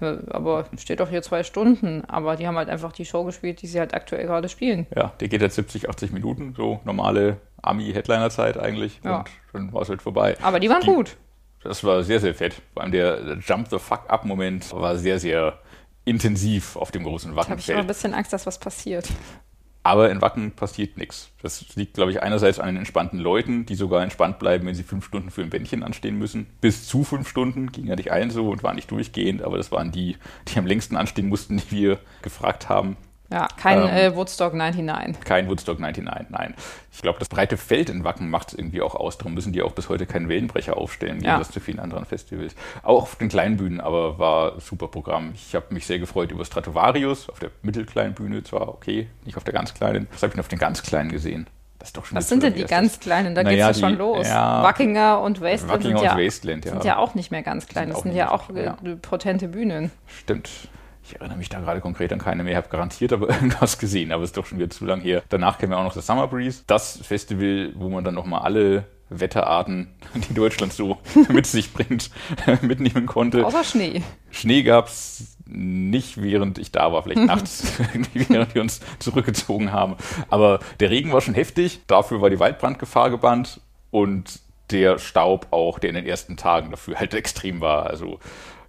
aber 0.00 0.66
steht 0.78 1.00
doch 1.00 1.08
hier 1.08 1.22
zwei 1.22 1.42
Stunden. 1.42 2.04
Aber 2.06 2.36
die 2.36 2.46
haben 2.46 2.56
halt 2.56 2.68
einfach 2.68 2.92
die 2.92 3.04
Show 3.04 3.24
gespielt, 3.24 3.62
die 3.62 3.66
sie 3.66 3.78
halt 3.78 3.94
aktuell 3.94 4.26
gerade 4.26 4.48
spielen. 4.48 4.86
Ja, 4.94 5.12
der 5.20 5.28
geht 5.28 5.42
jetzt 5.42 5.56
70, 5.56 5.88
80 5.88 6.12
Minuten, 6.12 6.54
so 6.56 6.80
normale 6.84 7.38
Ami-Headliner-Zeit 7.62 8.58
eigentlich. 8.58 9.00
Ja. 9.04 9.18
Und 9.18 9.28
dann 9.52 9.72
war 9.72 9.82
es 9.82 9.88
halt 9.88 10.02
vorbei. 10.02 10.36
Aber 10.42 10.60
die 10.60 10.68
waren 10.68 10.80
Ging- 10.82 10.94
gut. 10.94 11.16
Das 11.62 11.84
war 11.84 12.02
sehr, 12.02 12.20
sehr 12.20 12.34
fett. 12.34 12.54
Vor 12.72 12.82
allem 12.82 12.92
der 12.92 13.38
Jump 13.46 13.68
the 13.68 13.78
Fuck 13.78 14.04
Up-Moment 14.08 14.72
war 14.72 14.96
sehr, 14.96 15.18
sehr 15.20 15.58
intensiv 16.04 16.76
auf 16.76 16.90
dem 16.90 17.04
großen 17.04 17.34
Da 17.34 17.42
habe 17.48 17.60
ich 17.60 17.68
immer 17.68 17.78
ein 17.78 17.78
Wackenfeld. 17.80 17.86
bisschen 17.88 18.14
Angst, 18.14 18.32
dass 18.32 18.46
was 18.46 18.58
passiert. 18.58 19.08
Aber 19.82 20.10
in 20.10 20.20
Wacken 20.20 20.52
passiert 20.52 20.98
nichts. 20.98 21.30
Das 21.42 21.74
liegt, 21.74 21.94
glaube 21.94 22.10
ich, 22.10 22.22
einerseits 22.22 22.58
an 22.58 22.66
den 22.66 22.76
entspannten 22.76 23.18
Leuten, 23.18 23.64
die 23.64 23.74
sogar 23.74 24.02
entspannt 24.02 24.38
bleiben, 24.38 24.66
wenn 24.66 24.74
sie 24.74 24.82
fünf 24.82 25.06
Stunden 25.06 25.30
für 25.30 25.40
ein 25.42 25.48
Bändchen 25.48 25.82
anstehen 25.82 26.16
müssen. 26.18 26.46
Bis 26.60 26.86
zu 26.86 27.02
fünf 27.02 27.28
Stunden 27.28 27.72
ging 27.72 27.86
ja 27.86 27.96
nicht 27.96 28.12
allen 28.12 28.30
so 28.30 28.48
und 28.50 28.62
war 28.62 28.74
nicht 28.74 28.90
durchgehend, 28.90 29.42
aber 29.42 29.56
das 29.56 29.72
waren 29.72 29.90
die, 29.90 30.16
die 30.48 30.58
am 30.58 30.66
längsten 30.66 30.96
anstehen 30.96 31.28
mussten, 31.28 31.56
die 31.58 31.70
wir 31.70 31.98
gefragt 32.20 32.68
haben. 32.68 32.96
Ja, 33.32 33.46
kein 33.56 33.78
Ähm. 33.82 33.88
äh, 33.88 34.16
Woodstock 34.16 34.54
99. 34.54 35.22
Kein 35.24 35.48
Woodstock 35.48 35.78
99, 35.78 36.30
nein. 36.30 36.54
Ich 36.92 37.00
glaube, 37.00 37.18
das 37.20 37.28
breite 37.28 37.56
Feld 37.56 37.88
in 37.88 38.02
Wacken 38.02 38.28
macht 38.28 38.48
es 38.48 38.54
irgendwie 38.58 38.82
auch 38.82 38.94
aus. 38.96 39.18
Darum 39.18 39.34
müssen 39.34 39.52
die 39.52 39.62
auch 39.62 39.72
bis 39.72 39.88
heute 39.88 40.04
keinen 40.06 40.28
Wellenbrecher 40.28 40.76
aufstellen, 40.76 41.18
im 41.18 41.22
Ja. 41.24 41.34
Gegensatz 41.34 41.54
zu 41.54 41.60
vielen 41.60 41.78
anderen 41.78 42.04
Festivals. 42.06 42.54
Auch 42.82 43.02
auf 43.02 43.16
den 43.16 43.28
kleinen 43.28 43.56
Bühnen, 43.56 43.80
aber 43.80 44.18
war 44.18 44.54
ein 44.54 44.60
super 44.60 44.88
Programm. 44.88 45.30
Ich 45.34 45.54
habe 45.54 45.66
mich 45.72 45.86
sehr 45.86 46.00
gefreut 46.00 46.32
über 46.32 46.44
Stratovarius, 46.44 47.28
auf 47.30 47.38
der 47.38 47.50
mittelkleinen 47.62 48.14
Bühne 48.14 48.42
zwar, 48.42 48.68
okay, 48.68 49.08
nicht 49.24 49.36
auf 49.36 49.44
der 49.44 49.54
ganz 49.54 49.74
kleinen. 49.74 50.08
Was 50.12 50.22
habe 50.22 50.28
ich 50.28 50.32
denn 50.32 50.40
auf 50.40 50.48
den 50.48 50.58
ganz 50.58 50.82
kleinen 50.82 51.10
gesehen? 51.12 51.46
Das 51.78 51.90
ist 51.90 51.96
doch 51.96 52.04
schon 52.04 52.18
Was 52.18 52.28
sind 52.28 52.42
denn 52.42 52.52
die 52.52 52.60
erstes- 52.62 52.76
ganz 52.78 53.00
kleinen? 53.00 53.34
Da 53.34 53.42
Naja, 53.42 53.68
geht's 53.68 53.80
ja 53.80 53.88
schon 53.88 53.96
los. 53.96 54.26
ja. 54.28 54.62
Wackinger 54.62 55.20
und 55.20 55.40
Wasteland 55.40 55.82
Wackinger 55.84 55.98
sind, 55.98 56.04
ja, 56.06 56.12
und 56.14 56.24
Wasteland, 56.26 56.64
ja. 56.66 56.70
sind 56.72 56.84
ja 56.84 56.96
auch 56.98 57.14
nicht 57.14 57.30
mehr 57.30 57.42
ganz 57.42 57.66
klein. 57.68 57.84
Sind 57.86 57.94
Das 57.94 58.02
sind 58.02 58.10
nicht 58.12 58.18
ja 58.18 58.32
auch 58.32 58.50
ja. 58.54 58.76
äh, 58.84 58.96
potente 58.96 59.48
Bühnen. 59.48 59.90
Stimmt. 60.06 60.50
Ich 61.10 61.20
erinnere 61.20 61.38
mich 61.38 61.48
da 61.48 61.58
gerade 61.58 61.80
konkret 61.80 62.12
an 62.12 62.20
keine 62.20 62.44
mehr. 62.44 62.52
Ich 62.52 62.56
habe 62.56 62.68
garantiert 62.68 63.12
aber 63.12 63.28
irgendwas 63.34 63.78
gesehen, 63.78 64.12
aber 64.12 64.22
es 64.22 64.30
ist 64.30 64.36
doch 64.36 64.46
schon 64.46 64.58
wieder 64.58 64.70
zu 64.70 64.84
lang 64.84 65.00
her. 65.00 65.22
Danach 65.28 65.58
kam 65.58 65.72
ja 65.72 65.78
auch 65.78 65.84
noch 65.84 65.94
das 65.94 66.06
Summer 66.06 66.28
Breeze. 66.28 66.62
Das 66.66 66.98
Festival, 67.02 67.72
wo 67.74 67.88
man 67.88 68.04
dann 68.04 68.14
nochmal 68.14 68.42
alle 68.42 68.84
Wetterarten, 69.08 69.88
die 70.28 70.34
Deutschland 70.34 70.72
so 70.72 70.98
mit 71.28 71.46
sich 71.46 71.72
bringt, 71.72 72.10
mitnehmen 72.62 73.06
konnte. 73.06 73.44
Außer 73.44 73.64
Schnee. 73.64 74.02
Schnee 74.30 74.62
gab 74.62 74.86
es 74.86 75.36
nicht, 75.46 76.22
während 76.22 76.58
ich 76.58 76.70
da 76.70 76.92
war, 76.92 77.02
vielleicht 77.02 77.24
nachts, 77.24 77.72
während 78.12 78.54
wir 78.54 78.62
uns 78.62 78.80
zurückgezogen 79.00 79.72
haben. 79.72 79.96
Aber 80.28 80.60
der 80.78 80.90
Regen 80.90 81.12
war 81.12 81.20
schon 81.20 81.34
heftig, 81.34 81.80
dafür 81.88 82.20
war 82.20 82.30
die 82.30 82.38
Waldbrandgefahr 82.38 83.10
gebannt 83.10 83.60
und 83.90 84.38
der 84.70 85.00
Staub 85.00 85.48
auch, 85.50 85.80
der 85.80 85.90
in 85.90 85.96
den 85.96 86.06
ersten 86.06 86.36
Tagen 86.36 86.70
dafür 86.70 87.00
halt 87.00 87.14
extrem 87.14 87.60
war. 87.60 87.86
Also 87.86 88.20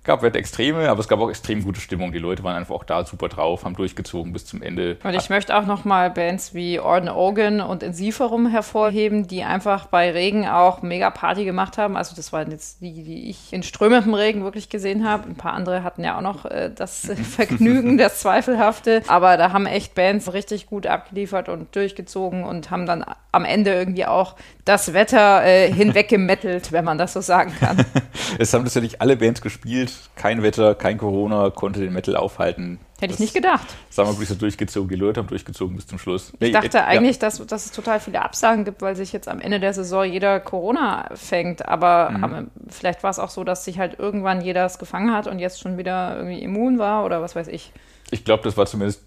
gab 0.04 0.24
Wetterextreme, 0.24 0.90
aber 0.90 1.00
es 1.00 1.08
gab 1.08 1.20
auch 1.20 1.30
extrem 1.30 1.64
gute 1.64 1.80
Stimmung. 1.80 2.12
Die 2.12 2.20
Leute 2.20 2.44
waren 2.44 2.56
einfach 2.56 2.74
auch 2.74 2.84
da 2.84 3.06
super 3.06 3.30
drauf, 3.30 3.64
haben 3.66 3.76
durchgezogen 3.76 4.34
bis 4.34 4.46
zum 4.46 4.64
Ende. 4.64 4.98
Und 5.04 5.14
ich 5.14 5.30
möchte 5.30 5.56
auch 5.56 5.66
nochmal 5.66 6.10
Bands 6.10 6.54
wie 6.54 6.80
Orden 6.80 7.10
Ogan 7.10 7.62
und 7.62 7.84
Insiferum 7.84 8.48
hervorheben, 8.48 9.28
die 9.28 9.44
einfach 9.44 9.86
bei 9.88 10.12
Regen 10.12 10.48
auch 10.48 10.82
mega 10.82 11.12
Party 11.12 11.46
gemacht 11.46 11.78
haben. 11.78 11.98
Also 11.98 12.16
das 12.16 12.34
waren 12.34 12.50
jetzt 12.50 12.82
die, 12.82 13.04
die 13.04 13.30
ich 13.30 13.54
in 13.54 13.62
strömendem 13.62 14.16
Regen 14.16 14.44
wirklich 14.44 14.70
gesehen 14.70 15.08
habe. 15.08 15.30
Ein 15.30 15.36
paar 15.36 15.54
andere 15.54 15.84
hatten 15.84 16.04
ja 16.04 16.18
auch 16.18 16.22
noch 16.22 16.46
äh, 16.46 16.72
das 16.74 17.12
Vergnügen, 17.36 17.98
das 17.98 18.22
Zweifelhafte. 18.22 19.04
Aber 19.08 19.38
da 19.38 19.52
haben 19.52 19.68
echt 19.68 19.94
Bands 19.94 20.34
richtig 20.34 20.66
gut 20.66 20.88
abgeliefert 20.88 21.48
und 21.48 21.76
durchgezogen 21.76 22.44
und 22.44 22.72
haben 22.72 22.88
dann 22.88 23.06
am 23.32 23.46
Ende 23.46 23.74
irgendwie 23.74 24.06
auch 24.06 24.36
das 24.66 24.94
Wetter 24.94 25.44
äh, 25.46 25.72
hinweggemettelt, 25.72 26.72
wenn 26.72 26.86
man 26.86 26.98
das 26.98 27.14
so 27.14 27.22
sagen 27.22 27.54
kann. 27.60 27.86
es 28.40 28.54
haben 28.54 28.64
tatsächlich 28.64 29.02
alle 29.02 29.16
Bands 29.16 29.42
gespielt. 29.42 29.91
Kein 30.16 30.44
Wetter, 30.44 30.76
kein 30.76 30.98
Corona 30.98 31.50
konnte 31.50 31.80
den 31.80 31.94
Metal 31.94 32.16
aufhalten. 32.16 32.80
Hätte 33.00 33.14
ich 33.14 33.20
nicht 33.20 33.34
gedacht. 33.34 33.66
Sagen 33.90 34.10
wir 34.10 34.14
wirklich 34.14 34.30
so 34.30 34.36
durchgezogen. 34.36 34.90
Die 34.90 34.96
Leute 34.96 35.20
haben 35.20 35.28
durchgezogen 35.28 35.76
bis 35.76 35.88
zum 35.88 35.98
Schluss. 35.98 36.34
Ich 36.40 36.52
dachte 36.52 36.78
äh, 36.78 36.82
eigentlich, 36.82 37.16
ja. 37.16 37.22
dass, 37.22 37.46
dass 37.48 37.66
es 37.66 37.72
total 37.72 38.00
viele 38.00 38.22
Absagen 38.22 38.64
gibt, 38.64 38.82
weil 38.84 38.96
sich 38.96 39.12
jetzt 39.12 39.28
am 39.28 39.42
Ende 39.42 39.60
der 39.60 39.74
Saison 39.74 40.06
jeder 40.06 40.40
Corona 40.40 41.10
fängt. 41.16 41.68
Aber 41.68 42.12
mhm. 42.12 42.52
vielleicht 42.70 43.02
war 43.02 43.10
es 43.10 43.18
auch 43.18 43.32
so, 43.32 43.44
dass 43.44 43.66
sich 43.66 43.80
halt 43.80 43.98
irgendwann 43.98 44.42
jeder 44.42 44.66
es 44.66 44.78
gefangen 44.78 45.12
hat 45.14 45.26
und 45.26 45.40
jetzt 45.40 45.60
schon 45.60 45.80
wieder 45.80 46.16
irgendwie 46.16 46.44
immun 46.44 46.78
war 46.78 47.04
oder 47.04 47.24
was 47.24 47.36
weiß 47.36 47.48
ich. 47.48 47.72
Ich 48.12 48.24
glaube, 48.24 48.44
das 48.44 48.56
war 48.56 48.68
zumindest 48.68 49.04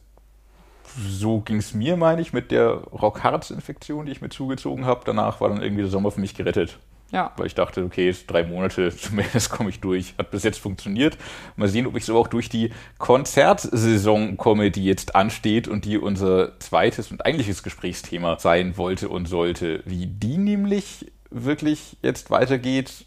so 0.97 1.41
ging 1.41 1.57
es 1.57 1.75
mir, 1.75 1.97
meine 1.97 2.21
ich, 2.21 2.33
mit 2.33 2.51
der 2.51 2.69
Rockharz-Infektion, 2.71 4.07
die 4.07 4.13
ich 4.13 4.21
mir 4.21 4.29
zugezogen 4.29 4.87
habe. 4.87 5.03
Danach 5.05 5.41
war 5.41 5.49
dann 5.49 5.63
irgendwie 5.63 5.83
der 5.83 5.91
Sommer 5.91 6.11
für 6.11 6.21
mich 6.21 6.35
gerettet. 6.35 6.79
Ja. 7.15 7.33
Weil 7.37 7.47
ich 7.47 7.55
dachte, 7.55 7.85
okay, 7.85 8.15
drei 8.27 8.43
Monate, 8.43 8.95
zumindest 8.97 9.49
komme 9.51 9.71
ich 9.71 9.79
durch. 9.79 10.15
Hat 10.19 10.33
bis 10.33 10.43
jetzt 10.43 10.59
funktioniert. 10.59 11.17
Mal 11.55 11.69
sehen, 11.69 11.87
ob 11.87 11.97
ich 11.97 12.05
so 12.05 12.19
auch 12.19 12.27
durch 12.27 12.49
die 12.49 12.73
Konzertsaison 12.99 14.37
komme, 14.37 14.73
die 14.73 14.85
jetzt 14.85 15.15
ansteht 15.15 15.69
und 15.69 15.85
die 15.85 15.97
unser 15.97 16.59
zweites 16.59 17.13
und 17.13 17.25
eigentliches 17.25 17.63
Gesprächsthema 17.63 18.39
sein 18.41 18.77
wollte 18.77 19.09
und 19.09 19.27
sollte. 19.27 19.83
Wie 19.87 20.07
die 20.07 20.39
nämlich 20.39 21.13
wirklich 21.31 21.97
jetzt 22.03 22.31
weitergeht, 22.31 23.07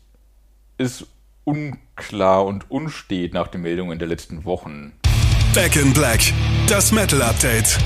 ist 0.78 1.06
unklar 1.44 2.46
und 2.46 2.72
unstet 2.72 3.34
nach 3.34 3.48
den 3.48 3.62
Meldungen 3.62 4.00
der 4.00 4.08
letzten 4.08 4.46
Wochen. 4.46 4.94
Back 5.54 5.76
in 5.76 5.94
Black, 5.94 6.22
das 6.68 6.92
Metal 6.92 7.22
Update. 7.22 7.78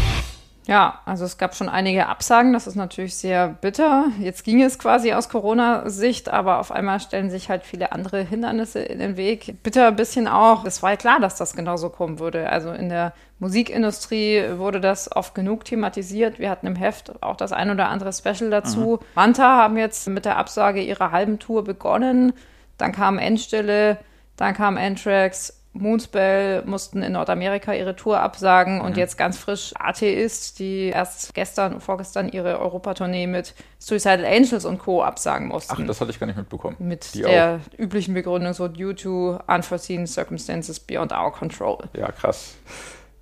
Ja, 0.68 1.00
also 1.06 1.26
es 1.26 1.38
gab 1.38 1.56
schon 1.56 1.70
einige 1.70 2.08
Absagen, 2.08 2.54
das 2.54 2.68
ist 2.68 2.76
natürlich 2.76 3.16
sehr 3.16 3.48
bitter. 3.48 4.06
Jetzt 4.20 4.44
ging 4.44 4.62
es 4.62 4.78
quasi 4.78 5.12
aus 5.12 5.28
Corona-Sicht, 5.28 6.30
aber 6.30 6.60
auf 6.60 6.72
einmal 6.72 7.00
stellen 7.00 7.32
sich 7.32 7.50
halt 7.50 7.64
viele 7.64 7.92
andere 7.92 8.22
Hindernisse 8.22 8.80
in 8.80 9.00
den 9.00 9.18
Weg. 9.18 9.64
Bitter 9.64 9.88
ein 9.88 9.96
bisschen 9.96 10.28
auch. 10.28 10.64
Es 10.64 10.84
war 10.84 10.92
ja 10.92 10.98
klar, 10.98 11.20
dass 11.20 11.36
das 11.36 11.56
genauso 11.56 11.90
kommen 11.90 12.20
würde. 12.20 12.50
Also 12.50 12.72
in 12.72 12.90
der 12.90 13.14
Musikindustrie 13.40 14.44
wurde 14.58 14.80
das 14.80 15.14
oft 15.16 15.34
genug 15.34 15.66
thematisiert. 15.66 16.38
Wir 16.38 16.52
hatten 16.52 16.68
im 16.68 16.76
Heft 16.76 17.24
auch 17.24 17.36
das 17.36 17.54
ein 17.54 17.72
oder 17.72 17.90
andere 17.90 18.14
Special 18.14 18.52
dazu. 18.52 19.00
Mhm. 19.02 19.06
Manta 19.16 19.58
haben 19.58 19.78
jetzt 19.78 20.08
mit 20.10 20.26
der 20.26 20.38
Absage 20.38 20.82
ihrer 20.82 21.12
halben 21.12 21.40
Tour 21.40 21.64
begonnen. 21.64 22.34
Dann 22.78 22.92
kam 22.92 23.18
Endstille, 23.18 23.98
dann 24.38 24.54
kam 24.54 24.78
Anthrax, 24.78 25.61
Moonspell 25.74 26.64
mussten 26.66 27.02
in 27.02 27.14
Nordamerika 27.14 27.74
ihre 27.74 27.96
Tour 27.96 28.20
absagen 28.20 28.76
mhm. 28.76 28.82
und 28.82 28.98
jetzt 28.98 29.18
ganz 29.18 29.38
frisch 29.38 29.74
Atheist, 29.80 30.60
die 30.60 30.88
erst 30.88 31.34
gestern, 31.34 31.80
vorgestern 31.80 32.28
ihre 32.28 32.60
Europatournee 32.60 33.26
mit 33.26 33.56
Suicidal 33.80 34.26
Angels 34.26 34.66
und 34.66 34.80
Co. 34.80 35.02
absagen 35.02 35.48
mussten. 35.48 35.74
Ach, 35.78 35.88
das 35.88 36.02
hatte 36.02 36.12
ich 36.12 36.20
gar 36.20 36.28
nicht 36.28 36.36
mitbekommen. 36.36 36.76
Mit 36.80 37.14
die 37.14 37.22
der 37.22 37.62
auch. 37.62 37.80
üblichen 37.80 38.14
Begründung 38.14 38.54
so 38.54 38.68
due 38.68 38.96
to 38.96 39.40
unforeseen 39.48 40.08
circumstances 40.08 40.80
beyond 40.80 41.14
our 41.14 41.32
control. 41.32 41.78
Ja, 41.94 42.12
krass. 42.12 42.56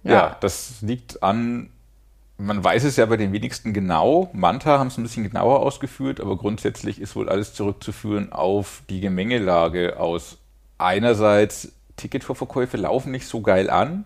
Ja, 0.03 0.11
ja 0.11 0.37
das 0.39 0.81
liegt 0.81 1.21
an 1.21 1.69
man 2.39 2.63
weiß 2.63 2.85
es 2.85 2.95
ja 2.95 3.05
bei 3.05 3.17
den 3.17 3.33
wenigsten 3.33 3.73
genau. 3.73 4.29
Manta 4.31 4.79
haben 4.79 4.87
es 4.87 4.97
ein 4.97 5.03
bisschen 5.03 5.23
genauer 5.23 5.59
ausgeführt, 5.59 6.21
aber 6.21 6.37
grundsätzlich 6.37 7.01
ist 7.01 7.17
wohl 7.17 7.27
alles 7.27 7.53
zurückzuführen 7.53 8.31
auf 8.31 8.81
die 8.89 9.01
Gemengelage 9.01 9.99
aus 9.99 10.37
einerseits 10.77 11.73
Ticketvorverkäufe 11.99 12.77
laufen 12.77 13.11
nicht 13.11 13.27
so 13.27 13.41
geil 13.41 13.69
an, 13.69 14.05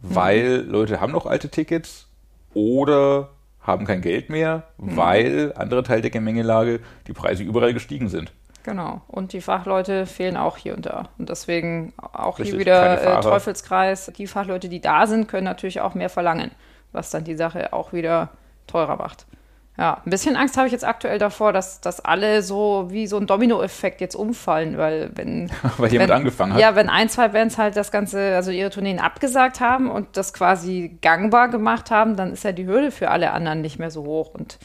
weil 0.00 0.62
mhm. 0.62 0.70
Leute 0.70 1.00
haben 1.00 1.12
noch 1.12 1.26
alte 1.26 1.48
Tickets 1.48 2.08
oder 2.54 3.30
haben 3.60 3.84
kein 3.84 4.00
Geld 4.00 4.30
mehr, 4.30 4.64
mhm. 4.78 4.96
weil 4.96 5.52
andere 5.56 5.82
Teil 5.82 6.00
der 6.00 6.10
Gemengelage 6.10 6.80
die 7.06 7.12
Preise 7.12 7.42
überall 7.42 7.74
gestiegen 7.74 8.08
sind. 8.08 8.32
Genau. 8.64 9.02
Und 9.08 9.32
die 9.32 9.40
Fachleute 9.40 10.06
fehlen 10.06 10.36
auch 10.36 10.56
hier 10.56 10.76
und 10.76 10.86
da. 10.86 11.08
Und 11.18 11.28
deswegen 11.28 11.92
auch 11.96 12.38
Richtig, 12.38 12.52
hier 12.52 12.60
wieder 12.60 13.18
äh, 13.18 13.20
Teufelskreis. 13.20 14.12
Die 14.16 14.28
Fachleute, 14.28 14.68
die 14.68 14.80
da 14.80 15.06
sind, 15.08 15.26
können 15.26 15.44
natürlich 15.44 15.80
auch 15.80 15.94
mehr 15.94 16.08
verlangen, 16.08 16.52
was 16.92 17.10
dann 17.10 17.24
die 17.24 17.34
Sache 17.34 17.72
auch 17.72 17.92
wieder 17.92 18.30
teurer 18.68 18.96
macht. 18.96 19.26
Ja, 19.78 20.02
ein 20.04 20.10
bisschen 20.10 20.36
Angst 20.36 20.58
habe 20.58 20.66
ich 20.66 20.72
jetzt 20.72 20.84
aktuell 20.84 21.18
davor, 21.18 21.52
dass, 21.54 21.80
dass 21.80 22.00
alle 22.00 22.42
so 22.42 22.88
wie 22.90 23.06
so 23.06 23.16
ein 23.16 23.26
Dominoeffekt 23.26 24.02
jetzt 24.02 24.14
umfallen, 24.14 24.76
weil 24.76 25.10
wenn. 25.14 25.50
weil 25.78 25.90
jemand 25.90 26.10
wenn, 26.10 26.16
angefangen 26.18 26.54
hat. 26.54 26.60
Ja, 26.60 26.74
wenn 26.76 26.90
ein, 26.90 27.08
zwei 27.08 27.28
Bands 27.28 27.56
halt 27.56 27.76
das 27.76 27.90
Ganze, 27.90 28.34
also 28.36 28.50
ihre 28.50 28.68
Tourneen 28.68 28.98
abgesagt 28.98 29.60
haben 29.60 29.90
und 29.90 30.16
das 30.16 30.34
quasi 30.34 30.98
gangbar 31.00 31.48
gemacht 31.48 31.90
haben, 31.90 32.16
dann 32.16 32.32
ist 32.32 32.44
ja 32.44 32.52
die 32.52 32.66
Hürde 32.66 32.90
für 32.90 33.10
alle 33.10 33.32
anderen 33.32 33.62
nicht 33.62 33.78
mehr 33.78 33.90
so 33.90 34.04
hoch. 34.04 34.34
Und 34.34 34.58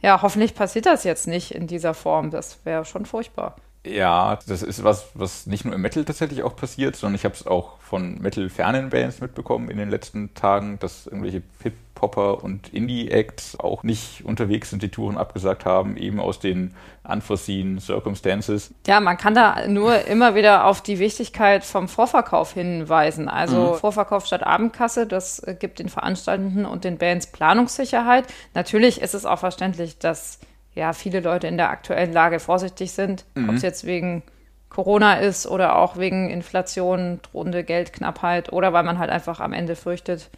ja, 0.00 0.22
hoffentlich 0.22 0.54
passiert 0.54 0.86
das 0.86 1.04
jetzt 1.04 1.26
nicht 1.26 1.50
in 1.50 1.66
dieser 1.66 1.92
Form. 1.92 2.30
Das 2.30 2.58
wäre 2.64 2.86
schon 2.86 3.04
furchtbar. 3.04 3.56
Ja, 3.86 4.38
das 4.46 4.62
ist 4.62 4.82
was, 4.82 5.08
was 5.12 5.46
nicht 5.46 5.66
nur 5.66 5.74
im 5.74 5.82
Metal 5.82 6.06
tatsächlich 6.06 6.42
auch 6.42 6.56
passiert, 6.56 6.96
sondern 6.96 7.16
ich 7.16 7.26
habe 7.26 7.34
es 7.34 7.46
auch 7.46 7.78
von 7.80 8.18
Metal-fernen 8.18 8.88
Bands 8.88 9.20
mitbekommen 9.20 9.68
in 9.68 9.76
den 9.76 9.90
letzten 9.90 10.32
Tagen, 10.32 10.78
dass 10.78 11.06
irgendwelche 11.06 11.42
Hip 11.62 11.74
Popper 11.94 12.42
und 12.42 12.72
Indie-Acts 12.72 13.58
auch 13.60 13.82
nicht 13.82 14.24
unterwegs 14.24 14.70
sind, 14.70 14.82
die 14.82 14.88
Touren 14.88 15.16
abgesagt 15.16 15.64
haben, 15.64 15.96
eben 15.96 16.20
aus 16.20 16.40
den 16.40 16.74
unforeseen 17.04 17.78
Circumstances. 17.78 18.74
Ja, 18.86 19.00
man 19.00 19.16
kann 19.16 19.34
da 19.34 19.66
nur 19.68 20.06
immer 20.06 20.34
wieder 20.34 20.66
auf 20.66 20.80
die 20.80 20.98
Wichtigkeit 20.98 21.64
vom 21.64 21.88
Vorverkauf 21.88 22.52
hinweisen. 22.54 23.28
Also 23.28 23.72
mhm. 23.72 23.74
Vorverkauf 23.76 24.26
statt 24.26 24.42
Abendkasse, 24.42 25.06
das 25.06 25.42
gibt 25.60 25.78
den 25.78 25.88
Veranstaltenden 25.88 26.66
und 26.66 26.84
den 26.84 26.98
Bands 26.98 27.28
Planungssicherheit. 27.28 28.24
Natürlich 28.54 29.00
ist 29.00 29.14
es 29.14 29.26
auch 29.26 29.38
verständlich, 29.38 29.98
dass 29.98 30.40
ja 30.74 30.92
viele 30.92 31.20
Leute 31.20 31.46
in 31.46 31.56
der 31.56 31.70
aktuellen 31.70 32.12
Lage 32.12 32.40
vorsichtig 32.40 32.92
sind, 32.92 33.24
mhm. 33.34 33.48
ob 33.48 33.56
es 33.56 33.62
jetzt 33.62 33.86
wegen 33.86 34.22
Corona 34.68 35.14
ist 35.14 35.46
oder 35.46 35.76
auch 35.76 35.96
wegen 35.98 36.30
Inflation, 36.30 37.20
drohende 37.22 37.62
Geldknappheit 37.62 38.52
oder 38.52 38.72
weil 38.72 38.82
man 38.82 38.98
halt 38.98 39.10
einfach 39.10 39.38
am 39.38 39.52
Ende 39.52 39.76
fürchtet, 39.76 40.30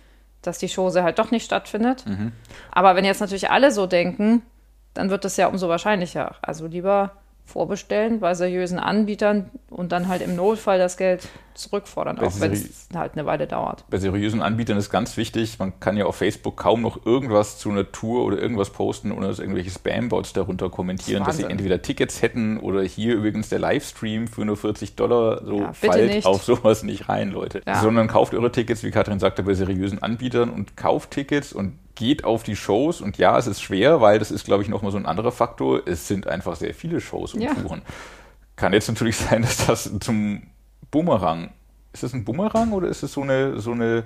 dass 0.47 0.59
die 0.59 0.73
Chose 0.73 1.03
halt 1.03 1.19
doch 1.19 1.31
nicht 1.31 1.45
stattfindet. 1.45 2.07
Mhm. 2.07 2.33
Aber 2.71 2.97
wenn 2.97 3.05
jetzt 3.05 3.21
natürlich 3.21 3.51
alle 3.51 3.73
so 3.73 3.87
denken, 3.87 4.43
dann 4.95 5.11
wird 5.11 5.25
das 5.25 5.37
ja 5.37 5.47
umso 5.49 5.69
wahrscheinlicher. 5.69 6.37
Also 6.43 6.67
lieber 6.67 7.13
vorbestellen 7.47 8.19
bei 8.19 8.35
seriösen 8.35 8.79
Anbietern 8.79 9.51
und 9.71 9.93
dann 9.93 10.09
halt 10.09 10.21
im 10.21 10.35
Notfall 10.35 10.79
das 10.79 10.97
Geld 10.97 11.29
zurückfordern, 11.55 12.17
bei 12.17 12.27
auch 12.27 12.41
wenn 12.41 12.53
es 12.53 12.89
halt 12.93 13.13
eine 13.15 13.25
Weile 13.25 13.47
dauert. 13.47 13.85
Bei 13.89 13.99
seriösen 13.99 14.43
Anbietern 14.43 14.77
ist 14.77 14.91
ganz 14.91 15.17
wichtig, 15.17 15.59
man 15.59 15.79
kann 15.81 15.97
ja 15.97 16.05
auf 16.07 16.17
Facebook 16.17 16.57
kaum 16.57 16.83
noch 16.83 17.07
irgendwas 17.07 17.59
zu 17.59 17.71
einer 17.71 17.91
Tour 17.91 18.25
oder 18.25 18.39
irgendwas 18.39 18.71
posten, 18.71 19.13
ohne 19.13 19.29
dass 19.29 19.39
irgendwelche 19.39 19.71
Spam-Bots 19.71 20.33
darunter 20.33 20.69
kommentieren, 20.69 21.21
das 21.21 21.39
dass 21.39 21.47
sie 21.47 21.51
entweder 21.51 21.81
Tickets 21.81 22.21
hätten 22.21 22.59
oder 22.59 22.83
hier 22.83 23.15
übrigens 23.15 23.49
der 23.49 23.61
Livestream 23.61 24.27
für 24.27 24.45
nur 24.45 24.57
40 24.57 24.97
Dollar, 24.97 25.45
so 25.45 25.61
ja, 25.61 25.73
fallt 25.73 26.09
nicht. 26.09 26.27
auf 26.27 26.43
sowas 26.43 26.83
nicht 26.83 27.09
rein, 27.09 27.31
Leute. 27.31 27.63
Ja. 27.65 27.81
Sondern 27.81 28.09
kauft 28.09 28.35
eure 28.35 28.51
Tickets, 28.51 28.83
wie 28.83 28.91
Katrin 28.91 29.21
sagte, 29.21 29.45
bei 29.45 29.55
seriösen 29.55 30.03
Anbietern 30.03 30.51
und 30.51 30.77
kauft 30.77 31.13
Tickets 31.13 31.53
und 31.53 31.79
geht 31.97 32.25
auf 32.25 32.45
die 32.45 32.55
Shows 32.55 33.01
und 33.01 33.19
ja, 33.19 33.37
es 33.37 33.49
ist 33.49 33.61
schwer, 33.61 34.01
weil 34.01 34.21
das 34.21 34.31
ist, 34.31 34.45
glaube 34.45 34.63
ich, 34.63 34.69
nochmal 34.69 34.93
so 34.93 34.99
ein 34.99 35.07
anderer 35.07 35.33
Faktor. 35.33 35.83
Es 35.87 36.07
sind 36.07 36.29
einfach 36.29 36.55
sehr 36.55 36.75
viele 36.75 37.01
Shows 37.01 37.35
und 37.35 37.41
ja. 37.41 37.55
Touren. 37.55 37.83
Kann 38.55 38.73
jetzt 38.73 38.89
natürlich 38.89 39.17
sein, 39.17 39.43
dass 39.43 39.67
das 39.67 39.91
zum 40.01 40.43
Bumerang, 40.91 41.51
ist 41.93 42.05
das 42.05 42.13
ein 42.13 42.25
Bumerang 42.25 42.73
oder 42.73 42.89
ist 42.89 43.03
es 43.03 43.13
so 43.13 43.23
eine, 43.23 43.59
so 43.59 43.73
eine 43.73 44.05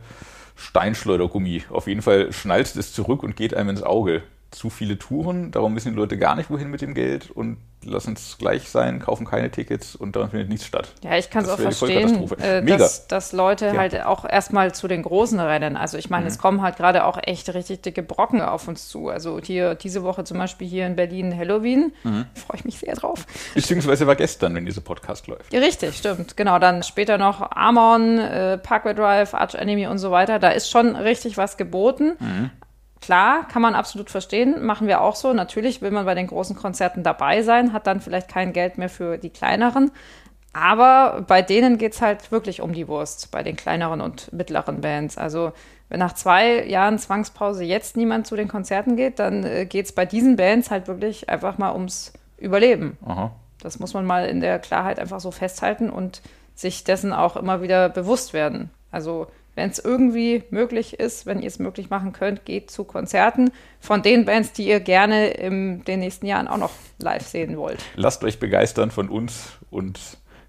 Steinschleudergummi? 0.57 1.65
Auf 1.71 1.87
jeden 1.87 2.03
Fall 2.03 2.33
schnallt 2.33 2.75
es 2.75 2.93
zurück 2.93 3.23
und 3.23 3.37
geht 3.37 3.53
einem 3.55 3.71
ins 3.71 3.83
Auge. 3.83 4.23
Zu 4.51 4.71
viele 4.71 4.99
Touren, 4.99 5.51
darum 5.51 5.77
wissen 5.77 5.93
die 5.93 5.99
Leute 5.99 6.19
gar 6.19 6.37
nicht, 6.37 6.51
wohin 6.51 6.71
mit 6.71 6.81
dem 6.81 6.95
Geld 6.95 7.31
und 7.31 7.59
lassen 7.85 8.15
es 8.15 8.37
gleich 8.39 8.69
sein, 8.69 9.01
kaufen 9.01 9.27
keine 9.27 9.51
Tickets 9.51 9.97
und 9.97 10.17
dann 10.17 10.31
findet 10.31 10.49
nichts 10.49 10.67
statt. 10.67 10.89
Ja, 11.03 11.17
ich 11.17 11.31
kann 11.31 11.45
es 11.45 11.51
auch 11.51 11.59
verstehen, 11.59 12.31
äh, 12.41 12.63
dass, 12.65 13.07
dass, 13.07 13.33
Leute 13.33 13.67
ja. 13.67 13.77
halt 13.77 14.05
auch 14.05 14.29
erstmal 14.29 14.75
zu 14.75 14.89
den 14.89 15.03
Großen 15.03 15.39
rennen. 15.41 15.77
Also 15.77 15.97
ich 15.97 16.11
meine, 16.11 16.25
mhm. 16.25 16.29
es 16.29 16.39
kommen 16.39 16.63
halt 16.63 16.77
gerade 16.77 17.05
auch 17.05 17.19
echt 17.23 17.53
richtig 17.55 17.83
dicke 17.83 18.03
Brocken 18.03 18.41
auf 18.41 18.69
uns 18.69 18.89
zu. 18.89 19.09
Also 19.09 19.41
hier 19.43 19.75
diese 19.75 20.03
Woche 20.03 20.25
zum 20.25 20.39
Beispiel 20.39 20.69
hier 20.69 20.87
in 20.87 20.97
Berlin 20.97 21.37
Halloween. 21.37 21.93
Mhm. 22.05 22.27
Freue 22.35 22.57
ich 22.57 22.65
mich 22.65 22.79
sehr 22.79 22.95
drauf. 22.95 23.27
Beziehungsweise 23.55 24.07
war 24.07 24.17
gestern, 24.17 24.55
wenn 24.55 24.67
dieser 24.67 24.83
Podcast 24.83 25.27
läuft. 25.27 25.53
Ja, 25.53 25.61
richtig, 25.61 25.97
stimmt. 25.97 26.37
Genau, 26.37 26.59
dann 26.59 26.83
später 26.83 27.19
noch 27.19 27.51
Amon, 27.53 28.19
äh, 28.19 28.59
Parkway 28.59 28.95
Drive, 28.95 29.35
Arch 29.35 29.55
Enemy 29.55 29.87
und 29.87 29.99
so 29.99 30.11
weiter. 30.11 30.39
Da 30.39 30.51
ist 30.51 30.71
schon 30.71 30.97
richtig 30.97 31.39
was 31.39 31.57
geboten. 31.57 32.13
Mhm. 32.19 32.51
Klar, 33.11 33.49
kann 33.49 33.61
man 33.61 33.75
absolut 33.75 34.09
verstehen, 34.09 34.65
machen 34.65 34.87
wir 34.87 35.01
auch 35.01 35.17
so. 35.17 35.33
Natürlich 35.33 35.83
will 35.83 35.91
man 35.91 36.07
bei 36.07 36.15
den 36.15 36.29
großen 36.29 36.55
Konzerten 36.55 37.03
dabei 37.03 37.43
sein, 37.43 37.73
hat 37.73 37.89
dann 37.89 38.01
vielleicht 38.01 38.29
kein 38.29 38.53
Geld 38.53 38.79
mehr 38.79 38.89
für 38.89 39.19
die 39.19 39.31
kleineren. 39.31 39.91
Aber 40.53 41.25
bei 41.27 41.43
denen 41.43 41.77
geht 41.77 41.95
es 41.95 42.03
halt 42.03 42.31
wirklich 42.31 42.61
um 42.61 42.73
die 42.73 42.87
Wurst, 42.87 43.33
bei 43.33 43.43
den 43.43 43.57
kleineren 43.57 44.01
und 44.01 44.33
mittleren 44.33 44.81
Bands. 44.81 45.19
Also 45.19 45.51
wenn 45.89 45.99
nach 45.99 46.15
zwei 46.15 46.65
Jahren 46.65 47.01
Zwangspause 47.01 47.65
jetzt 47.65 47.97
niemand 47.97 48.29
zu 48.29 48.37
den 48.37 48.47
Konzerten 48.47 48.95
geht, 48.95 49.19
dann 49.19 49.43
äh, 49.43 49.67
geht 49.67 49.87
es 49.87 49.93
bei 49.93 50.07
diesen 50.07 50.37
Bands 50.37 50.71
halt 50.71 50.87
wirklich 50.87 51.29
einfach 51.29 51.59
mal 51.59 51.73
ums 51.73 52.13
Überleben. 52.39 52.97
Aha. 53.05 53.33
Das 53.61 53.81
muss 53.81 53.93
man 53.93 54.07
mal 54.07 54.27
in 54.27 54.39
der 54.39 54.61
Klarheit 54.61 55.01
einfach 55.01 55.19
so 55.19 55.33
festhalten 55.33 55.91
und 55.91 56.23
sich 56.55 56.85
dessen 56.85 57.13
auch 57.13 57.35
immer 57.35 57.61
wieder 57.61 57.89
bewusst 57.89 58.35
werden. 58.35 58.71
Also 58.93 59.27
wenn 59.55 59.71
es 59.71 59.79
irgendwie 59.79 60.45
möglich 60.51 60.99
ist, 60.99 61.27
wenn 61.27 61.41
ihr 61.41 61.49
es 61.49 61.59
möglich 61.59 61.91
machen 61.91 62.13
könnt, 62.13 62.45
geht 62.45 62.71
zu 62.71 62.85
Konzerten 62.85 63.51
von 63.81 64.03
den 64.03 64.25
Bands, 64.25 64.53
die 64.53 64.67
ihr 64.67 64.81
gerne 64.81 65.29
in 65.31 65.85
den 65.85 66.01
nächsten 66.01 66.27
Jahren 66.27 66.49
auch 66.49 66.57
noch 66.57 66.73
live 66.99 67.27
sehen 67.27 67.57
wollt. 67.57 67.83
Lasst 67.97 68.25
euch 68.25 68.39
begeistern 68.39 68.91
von 68.91 69.09
uns 69.09 69.59
und 69.71 69.99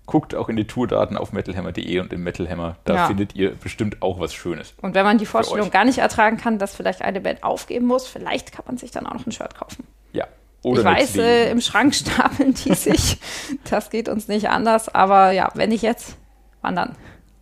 guckt 0.05 0.35
auch 0.35 0.49
in 0.49 0.55
die 0.55 0.67
Tourdaten 0.67 1.17
auf 1.17 1.31
metalhammer.de 1.31 1.99
und 1.99 2.11
im 2.11 2.23
Metalhammer. 2.23 2.77
Da 2.83 2.95
ja. 2.95 3.07
findet 3.07 3.35
ihr 3.35 3.55
bestimmt 3.55 4.01
auch 4.01 4.19
was 4.19 4.33
Schönes. 4.33 4.73
Und 4.81 4.93
wenn 4.93 5.05
man 5.05 5.17
die 5.17 5.25
Vorstellung 5.25 5.71
gar 5.71 5.85
nicht 5.85 5.99
ertragen 5.99 6.37
kann, 6.37 6.59
dass 6.59 6.75
vielleicht 6.75 7.01
eine 7.01 7.21
Band 7.21 7.43
aufgeben 7.43 7.85
muss, 7.85 8.07
vielleicht 8.07 8.51
kann 8.51 8.65
man 8.67 8.77
sich 8.77 8.91
dann 8.91 9.07
auch 9.07 9.13
noch 9.13 9.25
ein 9.25 9.31
Shirt 9.31 9.55
kaufen. 9.55 9.85
Ja. 10.11 10.27
Oder 10.63 10.79
ich 10.79 10.85
weiß, 10.85 11.15
äh, 11.17 11.51
im 11.51 11.61
Schrank 11.61 11.95
stapeln 11.95 12.53
die 12.53 12.73
sich. 12.75 13.19
das 13.69 13.89
geht 13.89 14.09
uns 14.09 14.27
nicht 14.27 14.49
anders. 14.49 14.93
Aber 14.93 15.31
ja, 15.31 15.49
wenn 15.55 15.69
nicht 15.69 15.81
jetzt, 15.81 16.17
wann 16.61 16.75
dann? 16.75 16.95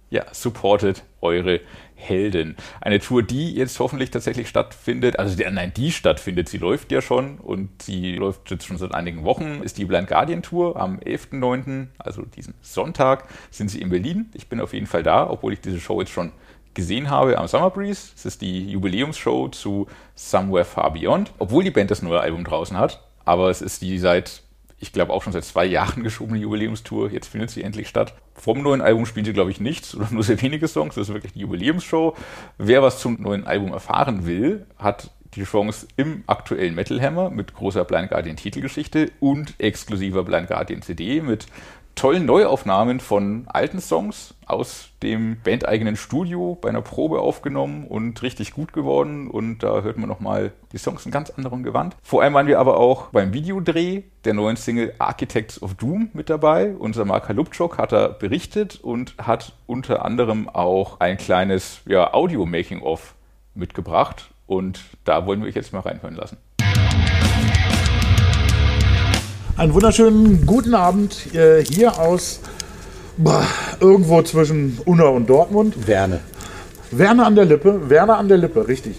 Ja, 0.10 0.26
supportet 0.32 1.04
eure 1.22 1.62
Helden. 1.96 2.56
Eine 2.82 3.00
Tour, 3.00 3.24
die 3.24 3.54
jetzt 3.54 3.80
hoffentlich 3.80 4.10
tatsächlich 4.10 4.48
stattfindet. 4.48 5.20
Also 5.20 5.36
der, 5.36 5.52
nein, 5.52 5.74
die 5.76 5.92
stattfindet. 5.92 6.50
Sie 6.50 6.58
läuft 6.58 6.92
ja 6.92 7.02
schon 7.02 7.38
und 7.38 7.82
sie 7.82 8.16
läuft 8.16 8.50
jetzt 8.50 8.66
schon 8.66 8.78
seit 8.78 8.94
einigen 8.94 9.24
Wochen. 9.24 9.62
Ist 9.62 9.78
die 9.78 9.86
Blind 9.86 10.08
Guardian 10.08 10.42
Tour 10.42 10.78
am 10.78 10.98
11.09., 11.00 11.88
also 11.98 12.24
diesen 12.24 12.54
Sonntag, 12.62 13.26
sind 13.52 13.70
sie 13.70 13.82
in 13.82 13.90
Berlin. 13.90 14.30
Ich 14.34 14.48
bin 14.48 14.62
auf 14.62 14.74
jeden 14.74 14.88
Fall 14.88 15.04
da, 15.04 15.30
obwohl 15.30 15.54
ich 15.54 15.62
diese 15.62 15.80
Show 15.80 16.00
jetzt 16.00 16.12
schon 16.12 16.32
gesehen 16.74 17.10
habe 17.10 17.38
am 17.38 17.48
Summer 17.48 17.70
Breeze. 17.70 18.12
Es 18.16 18.26
ist 18.26 18.42
die 18.42 18.72
Jubiläumsshow 18.72 19.50
zu 19.50 19.88
Somewhere 20.16 20.66
Far 20.66 20.94
Beyond. 20.94 21.34
Obwohl 21.38 21.64
die 21.64 21.72
Band 21.72 21.92
das 21.92 22.02
neue 22.02 22.22
Album 22.22 22.46
draußen 22.46 22.78
hat. 22.78 23.04
Aber 23.26 23.50
es 23.50 23.62
ist 23.62 23.82
die 23.82 24.00
seit 24.00 24.42
ich 24.80 24.94
glaube, 24.94 25.14
auch 25.14 25.24
schon 25.24 25.34
seit 25.34 25.46
zwei 25.46 25.66
Jahren 25.66 26.04
geschobene 26.04 26.40
Jubiläumstour. 26.40 27.12
Jetzt 27.12 27.28
findet 27.28 27.50
sie 27.52 27.64
endlich 27.64 27.88
statt. 27.88 28.14
Vom 28.34 28.62
neuen 28.62 28.82
Album 28.82 29.06
spielt 29.06 29.26
sie, 29.26 29.34
glaube 29.34 29.52
ich, 29.52 29.60
nichts 29.60 29.96
oder 29.96 30.08
nur 30.12 30.24
sehr 30.24 30.42
wenige 30.42 30.68
Songs. 30.68 30.96
Das 30.96 31.10
ist 31.10 31.14
wirklich 31.14 31.34
die 31.34 31.42
Jubiläumsshow. 31.42 32.16
Wer 32.58 32.82
was 32.82 33.00
zum 33.00 33.22
neuen 33.22 33.46
Album 33.46 33.74
erfahren 33.74 34.26
will, 34.26 34.66
hat 34.78 35.12
die 35.36 35.44
Chance 35.44 35.88
im 35.96 36.24
aktuellen 36.26 36.74
Metal 36.74 37.00
Hammer 37.00 37.30
mit 37.30 37.54
großer 37.54 37.86
Blind 37.86 38.10
Guardian 38.10 38.36
Titelgeschichte 38.36 39.12
und 39.20 39.54
exklusiver 39.60 40.24
Blind 40.24 40.48
Guardian 40.48 40.82
CD 40.82 41.22
mit 41.22 41.46
tollen 42.00 42.26
Neuaufnahmen 42.26 43.02
von 43.02 43.44
alten 43.50 43.82
Songs 43.82 44.34
aus 44.46 44.92
dem 45.04 45.42
bandeigenen 45.44 45.98
Studio 45.98 46.58
bei 46.62 46.70
einer 46.70 46.82
Probe 46.82 47.20
aufgenommen 47.20 47.86
und 47.86 48.22
richtig 48.22 48.54
gut 48.54 48.72
geworden. 48.72 49.30
Und 49.30 49.60
da 49.60 49.82
hört 49.82 49.98
man 49.98 50.08
nochmal 50.08 50.54
die 50.72 50.78
Songs 50.78 51.06
in 51.06 51.12
ganz 51.12 51.30
anderem 51.30 51.62
Gewand. 51.62 51.98
Vor 52.02 52.22
allem 52.24 52.34
waren 52.34 52.48
wir 52.48 52.58
aber 52.58 52.78
auch 52.78 53.08
beim 53.08 53.34
Videodreh 53.34 54.04
der 54.24 54.34
neuen 54.34 54.56
Single 54.56 54.94
Architects 54.98 55.62
of 55.62 55.74
Doom 55.74 56.10
mit 56.14 56.30
dabei. 56.30 56.74
Unser 56.74 57.04
Mark 57.04 57.28
Halupchok 57.28 57.78
hat 57.78 57.92
da 57.92 58.08
berichtet 58.08 58.80
und 58.82 59.16
hat 59.18 59.52
unter 59.68 60.06
anderem 60.06 60.48
auch 60.48 61.02
ein 61.02 61.18
kleines 61.18 61.82
ja, 61.86 62.14
Audio-Making-of 62.14 63.14
mitgebracht. 63.56 64.30
Und 64.48 64.80
da 65.04 65.26
wollen 65.26 65.42
wir 65.42 65.50
euch 65.50 65.56
jetzt 65.56 65.74
mal 65.74 65.82
reinhören 65.82 66.16
lassen. 66.16 66.38
Einen 69.60 69.74
wunderschönen 69.74 70.46
guten 70.46 70.74
Abend 70.74 71.36
äh, 71.36 71.62
hier 71.66 72.00
aus 72.00 72.40
boah, 73.18 73.46
irgendwo 73.82 74.22
zwischen 74.22 74.78
Unna 74.86 75.10
und 75.10 75.30
Dortmund. 75.30 75.86
Werne. 75.86 76.22
Werne 76.92 77.26
an 77.26 77.36
der 77.36 77.44
Lippe, 77.44 77.90
Werne 77.90 78.16
an 78.16 78.30
der 78.30 78.38
Lippe, 78.38 78.70
richtig. 78.70 78.96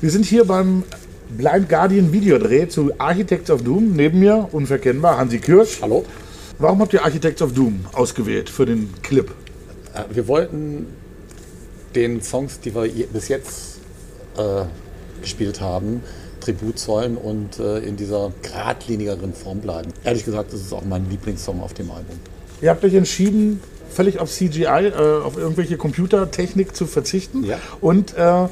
Wir 0.00 0.10
sind 0.10 0.24
hier 0.24 0.46
beim 0.46 0.84
Blind 1.36 1.68
Guardian 1.68 2.14
Videodreh 2.14 2.66
zu 2.66 2.92
Architects 2.96 3.50
of 3.50 3.62
Doom. 3.62 3.92
Neben 3.92 4.20
mir, 4.20 4.48
unverkennbar, 4.52 5.18
Hansi 5.18 5.38
Kirsch. 5.38 5.82
Hallo. 5.82 6.06
Warum 6.58 6.80
habt 6.80 6.94
ihr 6.94 7.04
Architects 7.04 7.42
of 7.42 7.52
Doom 7.52 7.84
ausgewählt 7.92 8.48
für 8.48 8.64
den 8.64 8.94
Clip? 9.02 9.30
Äh, 9.92 10.14
wir 10.14 10.26
wollten 10.28 10.86
den 11.94 12.22
Songs, 12.22 12.58
die 12.58 12.74
wir 12.74 12.88
bis 13.08 13.28
jetzt 13.28 13.80
äh, 14.38 14.62
gespielt 15.20 15.60
haben, 15.60 16.02
Tribut 16.40 16.78
zollen 16.78 17.16
und 17.16 17.58
äh, 17.58 17.78
in 17.78 17.96
dieser 17.96 18.32
geradlinigeren 18.42 19.34
Form 19.34 19.60
bleiben. 19.60 19.92
Ehrlich 20.04 20.24
gesagt, 20.24 20.52
das 20.52 20.60
ist 20.60 20.72
auch 20.72 20.84
mein 20.84 21.08
Lieblingssong 21.10 21.60
auf 21.60 21.74
dem 21.74 21.90
Album. 21.90 22.18
Ihr 22.60 22.70
habt 22.70 22.84
euch 22.84 22.94
entschieden, 22.94 23.60
völlig 23.90 24.18
auf 24.18 24.30
CGI, 24.30 24.64
äh, 24.64 25.22
auf 25.22 25.36
irgendwelche 25.36 25.76
Computertechnik 25.76 26.74
zu 26.74 26.86
verzichten 26.86 27.44
ja. 27.44 27.58
und 27.80 28.16
äh, 28.16 28.48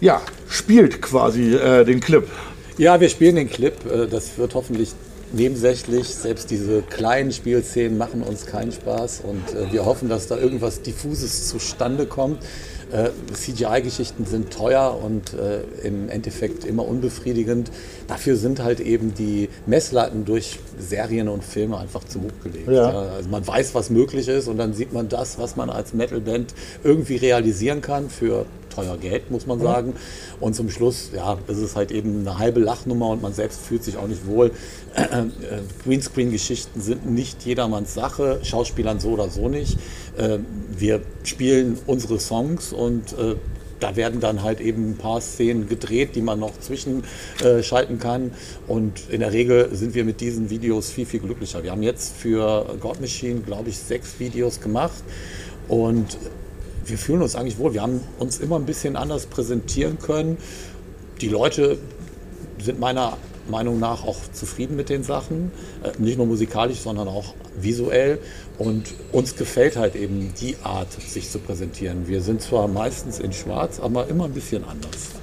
ja, 0.00 0.20
spielt 0.48 1.02
quasi 1.02 1.54
äh, 1.54 1.84
den 1.84 2.00
Clip. 2.00 2.28
Ja, 2.76 3.00
wir 3.00 3.08
spielen 3.08 3.36
den 3.36 3.50
Clip. 3.50 3.74
Äh, 3.86 4.06
das 4.06 4.38
wird 4.38 4.54
hoffentlich 4.54 4.92
nebensächlich. 5.32 6.14
Selbst 6.14 6.50
diese 6.50 6.82
kleinen 6.82 7.32
Spielszenen 7.32 7.98
machen 7.98 8.22
uns 8.22 8.46
keinen 8.46 8.72
Spaß 8.72 9.22
und 9.24 9.54
äh, 9.54 9.72
wir 9.72 9.84
hoffen, 9.84 10.08
dass 10.08 10.28
da 10.28 10.38
irgendwas 10.38 10.82
Diffuses 10.82 11.48
zustande 11.48 12.06
kommt. 12.06 12.38
Äh, 12.92 13.10
CGI-Geschichten 13.34 14.24
sind 14.24 14.52
teuer 14.52 14.98
und 15.02 15.34
äh, 15.34 15.60
im 15.86 16.08
Endeffekt 16.08 16.64
immer 16.64 16.86
unbefriedigend. 16.86 17.70
Dafür 18.06 18.36
sind 18.36 18.62
halt 18.62 18.80
eben 18.80 19.14
die 19.14 19.48
Messlatten 19.66 20.24
durch 20.24 20.58
Serien 20.78 21.28
und 21.28 21.44
Filme 21.44 21.78
einfach 21.78 22.04
zu 22.04 22.20
hoch 22.20 22.42
gelegt. 22.42 22.68
Ja. 22.68 22.88
Also 23.16 23.28
man 23.28 23.46
weiß, 23.46 23.74
was 23.74 23.90
möglich 23.90 24.28
ist 24.28 24.48
und 24.48 24.56
dann 24.56 24.72
sieht 24.72 24.92
man 24.92 25.08
das, 25.08 25.38
was 25.38 25.56
man 25.56 25.70
als 25.70 25.92
Metalband 25.92 26.54
irgendwie 26.82 27.16
realisieren 27.16 27.82
kann 27.82 28.08
für 28.08 28.46
teuer 28.78 28.96
Geld, 28.96 29.30
muss 29.30 29.46
man 29.46 29.60
sagen. 29.60 29.94
Und 30.40 30.54
zum 30.54 30.70
Schluss, 30.70 31.10
ja, 31.14 31.38
ist 31.48 31.58
es 31.58 31.74
halt 31.74 31.90
eben 31.90 32.20
eine 32.20 32.38
halbe 32.38 32.60
Lachnummer 32.60 33.08
und 33.08 33.22
man 33.22 33.32
selbst 33.32 33.60
fühlt 33.60 33.82
sich 33.82 33.96
auch 33.96 34.06
nicht 34.06 34.26
wohl. 34.26 34.52
Äh, 34.94 35.02
äh, 35.02 35.26
Greenscreen-Geschichten 35.84 36.80
sind 36.80 37.10
nicht 37.10 37.44
jedermanns 37.44 37.94
Sache, 37.94 38.40
Schauspielern 38.42 39.00
so 39.00 39.10
oder 39.10 39.28
so 39.30 39.48
nicht. 39.48 39.78
Äh, 40.16 40.38
wir 40.76 41.00
spielen 41.24 41.78
unsere 41.86 42.20
Songs 42.20 42.72
und 42.72 43.12
äh, 43.14 43.34
da 43.80 43.94
werden 43.94 44.20
dann 44.20 44.42
halt 44.42 44.60
eben 44.60 44.90
ein 44.90 44.96
paar 44.96 45.20
Szenen 45.20 45.68
gedreht, 45.68 46.16
die 46.16 46.20
man 46.20 46.40
noch 46.40 46.58
zwischenschalten 46.58 48.00
kann. 48.00 48.32
Und 48.66 49.08
in 49.08 49.20
der 49.20 49.32
Regel 49.32 49.68
sind 49.72 49.94
wir 49.94 50.04
mit 50.04 50.20
diesen 50.20 50.50
Videos 50.50 50.90
viel, 50.90 51.06
viel 51.06 51.20
glücklicher. 51.20 51.62
Wir 51.62 51.70
haben 51.70 51.84
jetzt 51.84 52.16
für 52.16 52.76
God 52.80 53.00
Machine, 53.00 53.38
glaube 53.40 53.68
ich, 53.68 53.78
sechs 53.78 54.18
Videos 54.18 54.60
gemacht. 54.60 55.04
Und 55.68 56.18
wir 56.88 56.98
fühlen 56.98 57.22
uns 57.22 57.34
eigentlich 57.34 57.58
wohl. 57.58 57.74
Wir 57.74 57.82
haben 57.82 58.00
uns 58.18 58.38
immer 58.38 58.56
ein 58.56 58.66
bisschen 58.66 58.96
anders 58.96 59.26
präsentieren 59.26 59.98
können. 59.98 60.38
Die 61.20 61.28
Leute 61.28 61.78
sind 62.60 62.80
meiner 62.80 63.16
Meinung 63.48 63.78
nach 63.78 64.04
auch 64.04 64.18
zufrieden 64.32 64.76
mit 64.76 64.88
den 64.88 65.02
Sachen. 65.02 65.50
Äh, 65.82 66.00
nicht 66.00 66.18
nur 66.18 66.26
musikalisch, 66.26 66.80
sondern 66.80 67.08
auch 67.08 67.34
visuell. 67.60 68.18
Und 68.58 68.94
uns 69.12 69.36
gefällt 69.36 69.76
halt 69.76 69.96
eben 69.96 70.32
die 70.40 70.56
Art, 70.62 70.92
sich 70.92 71.30
zu 71.30 71.38
präsentieren. 71.38 72.08
Wir 72.08 72.20
sind 72.20 72.42
zwar 72.42 72.68
meistens 72.68 73.18
in 73.20 73.32
Schwarz, 73.32 73.80
aber 73.80 74.08
immer 74.08 74.24
ein 74.24 74.32
bisschen 74.32 74.64
anders. 74.64 75.17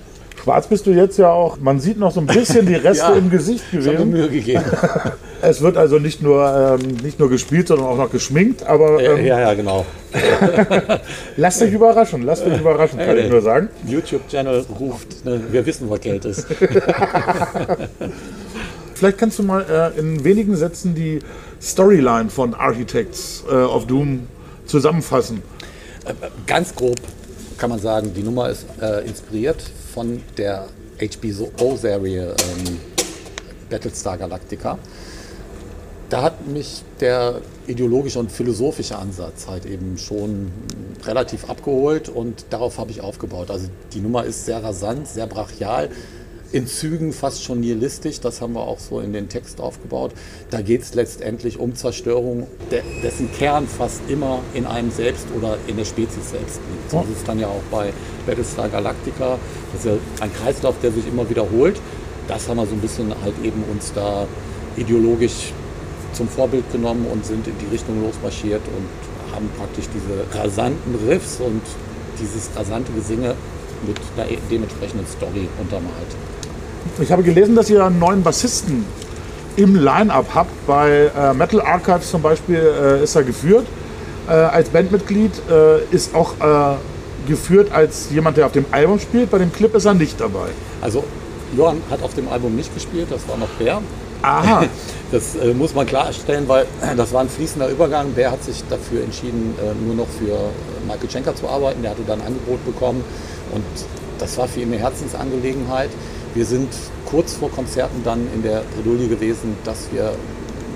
Schwarz 0.45 0.67
bist 0.67 0.85
du 0.85 0.91
jetzt 0.91 1.17
ja 1.17 1.31
auch. 1.31 1.57
Man 1.57 1.79
sieht 1.79 1.97
noch 1.97 2.11
so 2.11 2.19
ein 2.19 2.27
bisschen 2.27 2.67
die 2.67 2.75
Reste 2.75 3.03
ja, 3.09 3.15
im 3.15 3.31
Gesicht 3.31 3.71
gewesen. 3.71 3.93
Ich 3.93 3.97
habe 3.97 4.05
Mühe 4.05 4.29
gegeben. 4.29 4.63
es 5.41 5.59
wird 5.61 5.75
also 5.75 5.97
nicht 5.97 6.21
nur, 6.21 6.77
ähm, 6.79 6.97
nicht 7.01 7.17
nur 7.17 7.31
gespielt, 7.31 7.67
sondern 7.67 7.87
auch 7.87 7.97
noch 7.97 8.11
geschminkt. 8.11 8.63
Aber, 8.63 9.01
ähm, 9.01 9.25
ja, 9.25 9.39
ja, 9.39 9.55
genau. 9.55 9.87
lasst 11.37 11.63
euch 11.63 11.73
überraschen, 11.73 12.21
lasst 12.21 12.45
euch 12.45 12.59
überraschen, 12.59 12.99
kann 12.99 13.17
ich 13.17 13.27
nur 13.27 13.41
sagen. 13.41 13.69
YouTube-Channel 13.87 14.67
ruft, 14.79 15.25
ne, 15.25 15.41
wir 15.49 15.65
wissen, 15.65 15.89
was 15.89 15.99
Geld 16.01 16.25
ist. 16.25 16.45
Vielleicht 18.93 19.17
kannst 19.17 19.39
du 19.39 19.43
mal 19.43 19.65
äh, 19.97 19.99
in 19.99 20.23
wenigen 20.23 20.55
Sätzen 20.55 20.93
die 20.93 21.21
Storyline 21.59 22.29
von 22.29 22.53
Architects 22.53 23.43
äh, 23.49 23.55
of 23.55 23.87
Doom 23.87 24.27
zusammenfassen. 24.67 25.41
Äh, 26.05 26.13
ganz 26.45 26.75
grob 26.75 26.99
kann 27.57 27.71
man 27.71 27.79
sagen, 27.79 28.13
die 28.15 28.21
Nummer 28.21 28.49
ist 28.49 28.67
äh, 28.79 29.07
inspiriert 29.07 29.71
von 29.95 30.21
der 30.37 30.67
HBO-Serie 30.99 32.27
ähm, 32.27 32.79
Battlestar 33.69 34.17
Galactica. 34.17 34.77
Da 36.09 36.21
hat 36.21 36.47
mich 36.47 36.83
der 36.99 37.41
ideologische 37.65 38.19
und 38.19 38.29
philosophische 38.31 38.97
Ansatz 38.97 39.47
halt 39.47 39.65
eben 39.65 39.97
schon 39.97 40.51
relativ 41.05 41.49
abgeholt 41.49 42.09
und 42.09 42.45
darauf 42.49 42.77
habe 42.77 42.91
ich 42.91 43.01
aufgebaut. 43.01 43.49
Also 43.49 43.69
die 43.93 44.01
Nummer 44.01 44.25
ist 44.25 44.45
sehr 44.45 44.61
rasant, 44.61 45.07
sehr 45.07 45.27
brachial, 45.27 45.89
in 46.55 46.67
Zügen 46.67 47.11
fast 47.11 47.43
schon 47.43 47.59
nihilistisch, 47.59 48.21
das 48.21 48.39
haben 48.39 48.53
wir 48.53 48.61
auch 48.61 48.79
so 48.79 49.01
in 49.01 49.11
den 49.11 49.27
Text 49.27 49.59
aufgebaut. 49.59 50.13
Da 50.51 50.61
geht 50.61 50.83
es 50.83 50.93
letztendlich 50.93 51.59
um 51.59 51.75
Zerstörung, 51.75 52.47
dessen 53.03 53.29
Kern 53.33 53.67
fast 53.67 53.99
immer 54.07 54.39
in 54.53 54.65
einem 54.65 54.89
selbst 54.89 55.27
oder 55.37 55.57
in 55.67 55.75
der 55.75 55.83
Spezies 55.83 56.29
selbst 56.29 56.61
liegt. 56.71 56.91
So 56.91 57.01
ist 57.01 57.17
es 57.17 57.23
dann 57.25 57.39
ja 57.39 57.47
auch 57.47 57.61
bei 57.69 57.91
Battlestar 58.25 58.69
Galactica. 58.69 59.37
Das 59.73 59.83
ist 59.83 59.85
ja 59.85 59.97
ein 60.21 60.33
Kreislauf, 60.33 60.75
der 60.81 60.93
sich 60.93 61.05
immer 61.05 61.29
wiederholt. 61.29 61.75
Das 62.29 62.47
haben 62.47 62.55
wir 62.55 62.65
so 62.65 62.73
ein 62.73 62.79
bisschen 62.79 63.13
halt 63.21 63.35
eben 63.43 63.61
uns 63.69 63.91
da 63.91 64.25
ideologisch 64.77 65.51
zum 66.13 66.29
Vorbild 66.29 66.71
genommen 66.71 67.05
und 67.11 67.25
sind 67.25 67.45
in 67.47 67.57
die 67.57 67.65
Richtung 67.65 68.01
losmarschiert 68.01 68.61
und 68.65 69.35
haben 69.35 69.49
praktisch 69.57 69.85
diese 69.93 70.41
rasanten 70.41 70.95
Riffs 71.05 71.41
und 71.41 71.61
dieses 72.17 72.49
rasante 72.55 72.93
Gesinge 72.93 73.35
mit 73.85 73.99
einer 74.15 74.39
dementsprechenden 74.49 75.05
Story 75.05 75.49
untermalt. 75.59 76.15
Ich 76.99 77.11
habe 77.11 77.23
gelesen, 77.23 77.55
dass 77.55 77.69
ihr 77.69 77.83
einen 77.83 77.99
neuen 77.99 78.23
Bassisten 78.23 78.85
im 79.57 79.75
Line-Up 79.75 80.27
habt. 80.33 80.67
Bei 80.67 81.11
äh, 81.15 81.33
Metal 81.33 81.61
Archives 81.61 82.09
zum 82.11 82.21
Beispiel 82.21 82.57
äh, 82.57 83.03
ist 83.03 83.15
er 83.15 83.23
geführt 83.23 83.65
äh, 84.27 84.31
als 84.31 84.69
Bandmitglied, 84.69 85.31
äh, 85.49 85.83
ist 85.93 86.15
auch 86.15 86.33
äh, 86.39 86.75
geführt 87.27 87.71
als 87.71 88.09
jemand, 88.11 88.37
der 88.37 88.45
auf 88.47 88.51
dem 88.51 88.65
Album 88.71 88.99
spielt. 88.99 89.29
Bei 89.31 89.37
dem 89.37 89.51
Clip 89.51 89.73
ist 89.75 89.85
er 89.85 89.93
nicht 89.93 90.19
dabei. 90.19 90.47
Also 90.81 91.03
Johann 91.55 91.81
hat 91.89 92.01
auf 92.01 92.13
dem 92.13 92.27
Album 92.29 92.55
nicht 92.55 92.73
gespielt, 92.73 93.07
das 93.09 93.27
war 93.27 93.37
noch 93.37 93.49
Bär. 93.59 93.81
Aha. 94.21 94.65
Das 95.11 95.35
äh, 95.35 95.53
muss 95.53 95.75
man 95.75 95.85
klarstellen, 95.85 96.47
weil 96.47 96.65
das 96.97 97.13
war 97.13 97.21
ein 97.21 97.29
fließender 97.29 97.69
Übergang. 97.69 98.11
Bär 98.13 98.31
hat 98.31 98.43
sich 98.43 98.63
dafür 98.67 99.03
entschieden, 99.03 99.53
nur 99.85 99.93
noch 99.93 100.07
für 100.07 100.35
Michael 100.87 101.09
Schenker 101.09 101.35
zu 101.35 101.47
arbeiten. 101.47 101.83
Der 101.83 101.91
hatte 101.91 102.01
dann 102.07 102.19
ein 102.21 102.27
Angebot 102.27 102.65
bekommen 102.65 103.03
und 103.53 103.63
das 104.17 104.35
war 104.37 104.47
für 104.47 104.61
ihn 104.61 104.73
eine 104.73 104.81
Herzensangelegenheit. 104.81 105.91
Wir 106.35 106.45
sind 106.45 106.67
kurz 107.05 107.33
vor 107.33 107.49
Konzerten 107.49 108.03
dann 108.03 108.27
in 108.35 108.43
der 108.43 108.63
Bredouille 108.75 109.07
gewesen, 109.07 109.55
dass 109.63 109.87
wir 109.93 110.09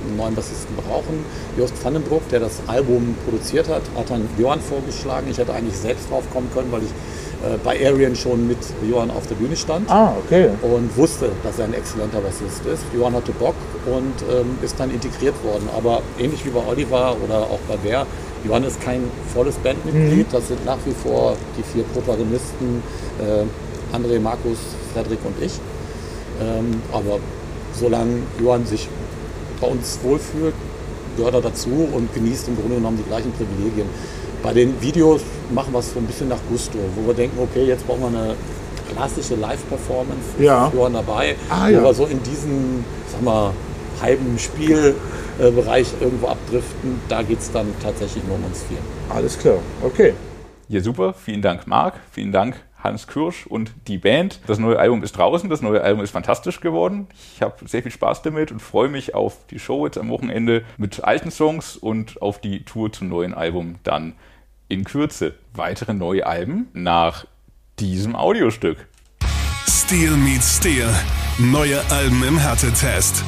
einen 0.07 0.15
neuen 0.15 0.33
Bassisten 0.33 0.73
brauchen. 0.77 1.25
Jost 1.57 1.73
Vandenbroek, 1.83 2.29
der 2.29 2.39
das 2.39 2.61
Album 2.67 3.13
produziert 3.25 3.67
hat, 3.67 3.81
hat 3.97 4.09
dann 4.09 4.27
Johann 4.37 4.61
vorgeschlagen. 4.61 5.27
Ich 5.29 5.37
hätte 5.37 5.53
eigentlich 5.53 5.75
selbst 5.77 6.09
drauf 6.09 6.23
kommen 6.31 6.49
können, 6.53 6.71
weil 6.71 6.83
ich 6.83 6.89
äh, 7.45 7.57
bei 7.61 7.75
Arian 7.85 8.15
schon 8.15 8.47
mit 8.47 8.57
Johann 8.89 9.11
auf 9.11 9.27
der 9.27 9.35
Bühne 9.35 9.57
stand. 9.57 9.91
Ah, 9.91 10.13
okay. 10.25 10.49
Und 10.61 10.95
wusste, 10.95 11.29
dass 11.43 11.59
er 11.59 11.65
ein 11.65 11.73
exzellenter 11.73 12.21
Bassist 12.21 12.65
ist. 12.65 12.83
Johann 12.95 13.13
hatte 13.13 13.33
Bock 13.33 13.55
und 13.85 14.13
ähm, 14.31 14.57
ist 14.61 14.79
dann 14.79 14.89
integriert 14.91 15.35
worden. 15.43 15.67
Aber 15.75 16.01
ähnlich 16.17 16.45
wie 16.45 16.51
bei 16.51 16.65
Oliver 16.65 17.17
oder 17.21 17.41
auch 17.41 17.59
bei 17.67 17.75
Bär, 17.75 18.05
Johann 18.45 18.63
ist 18.63 18.79
kein 18.79 19.01
volles 19.33 19.55
Bandmitglied. 19.55 20.27
Mhm. 20.27 20.31
Das 20.31 20.47
sind 20.47 20.63
nach 20.65 20.77
wie 20.85 20.93
vor 20.93 21.35
die 21.57 21.63
vier 21.63 21.83
Protagonisten. 21.83 22.81
Äh, 23.19 23.43
André, 23.93 24.19
Markus, 24.19 24.59
Frederik 24.93 25.19
und 25.23 25.41
ich. 25.41 25.53
Ähm, 26.41 26.81
aber 26.91 27.19
solange 27.73 28.21
Johann 28.41 28.65
sich 28.65 28.87
bei 29.61 29.67
uns 29.67 29.99
wohlfühlt, 30.03 30.53
gehört 31.17 31.33
er 31.33 31.41
dazu 31.41 31.89
und 31.93 32.13
genießt 32.13 32.47
im 32.47 32.55
Grunde 32.55 32.75
genommen 32.75 32.97
die 32.97 33.07
gleichen 33.07 33.31
Privilegien. 33.33 33.87
Bei 34.41 34.53
den 34.53 34.81
Videos 34.81 35.21
machen 35.53 35.73
wir 35.73 35.79
es 35.79 35.93
so 35.93 35.99
ein 35.99 36.05
bisschen 36.05 36.29
nach 36.29 36.39
Gusto, 36.49 36.77
wo 36.95 37.07
wir 37.07 37.13
denken, 37.13 37.37
okay, 37.41 37.65
jetzt 37.65 37.85
brauchen 37.85 38.01
wir 38.01 38.07
eine 38.07 38.35
klassische 38.93 39.35
Live-Performance, 39.35 40.29
ja. 40.39 40.71
Johann 40.73 40.93
dabei, 40.93 41.35
ah, 41.49 41.67
wo 41.67 41.73
ja. 41.73 41.83
wir 41.83 41.93
so 41.93 42.05
in 42.05 42.23
diesen, 42.23 42.85
sag 43.11 43.21
mal, 43.21 43.51
halben 44.01 44.39
Spielbereich 44.39 45.87
irgendwo 45.99 46.27
abdriften. 46.27 47.01
Da 47.09 47.21
geht 47.21 47.39
es 47.39 47.51
dann 47.51 47.67
tatsächlich 47.83 48.23
nur 48.25 48.37
um 48.37 48.45
uns 48.45 48.63
vier. 48.63 48.77
Alles 49.09 49.37
klar, 49.37 49.57
okay. 49.83 50.13
Ja, 50.69 50.81
super. 50.81 51.13
Vielen 51.13 51.41
Dank, 51.41 51.65
Marc. 51.67 51.95
Vielen 52.11 52.31
Dank, 52.31 52.55
Hans 52.83 53.07
Kirsch 53.07 53.45
und 53.45 53.71
die 53.87 53.97
Band. 53.97 54.39
Das 54.47 54.59
neue 54.59 54.79
Album 54.79 55.03
ist 55.03 55.13
draußen, 55.13 55.49
das 55.49 55.61
neue 55.61 55.81
Album 55.81 56.03
ist 56.03 56.11
fantastisch 56.11 56.61
geworden. 56.61 57.07
Ich 57.33 57.41
habe 57.41 57.67
sehr 57.67 57.83
viel 57.83 57.91
Spaß 57.91 58.21
damit 58.21 58.51
und 58.51 58.61
freue 58.61 58.89
mich 58.89 59.15
auf 59.15 59.45
die 59.49 59.59
Show 59.59 59.85
jetzt 59.85 59.97
am 59.97 60.09
Wochenende 60.09 60.63
mit 60.77 61.03
alten 61.03 61.31
Songs 61.31 61.75
und 61.75 62.21
auf 62.21 62.39
die 62.39 62.63
Tour 62.63 62.91
zum 62.91 63.09
neuen 63.09 63.33
Album 63.33 63.75
dann 63.83 64.13
in 64.69 64.83
Kürze. 64.85 65.33
Weitere 65.53 65.93
neue 65.93 66.25
Alben 66.25 66.67
nach 66.73 67.25
diesem 67.79 68.15
Audiostück. 68.15 68.87
Steel 69.67 70.11
meets 70.11 70.57
Steel. 70.57 70.87
Neue 71.37 71.79
Alben 71.89 72.23
im 72.23 72.37
Härtetest. 72.37 73.23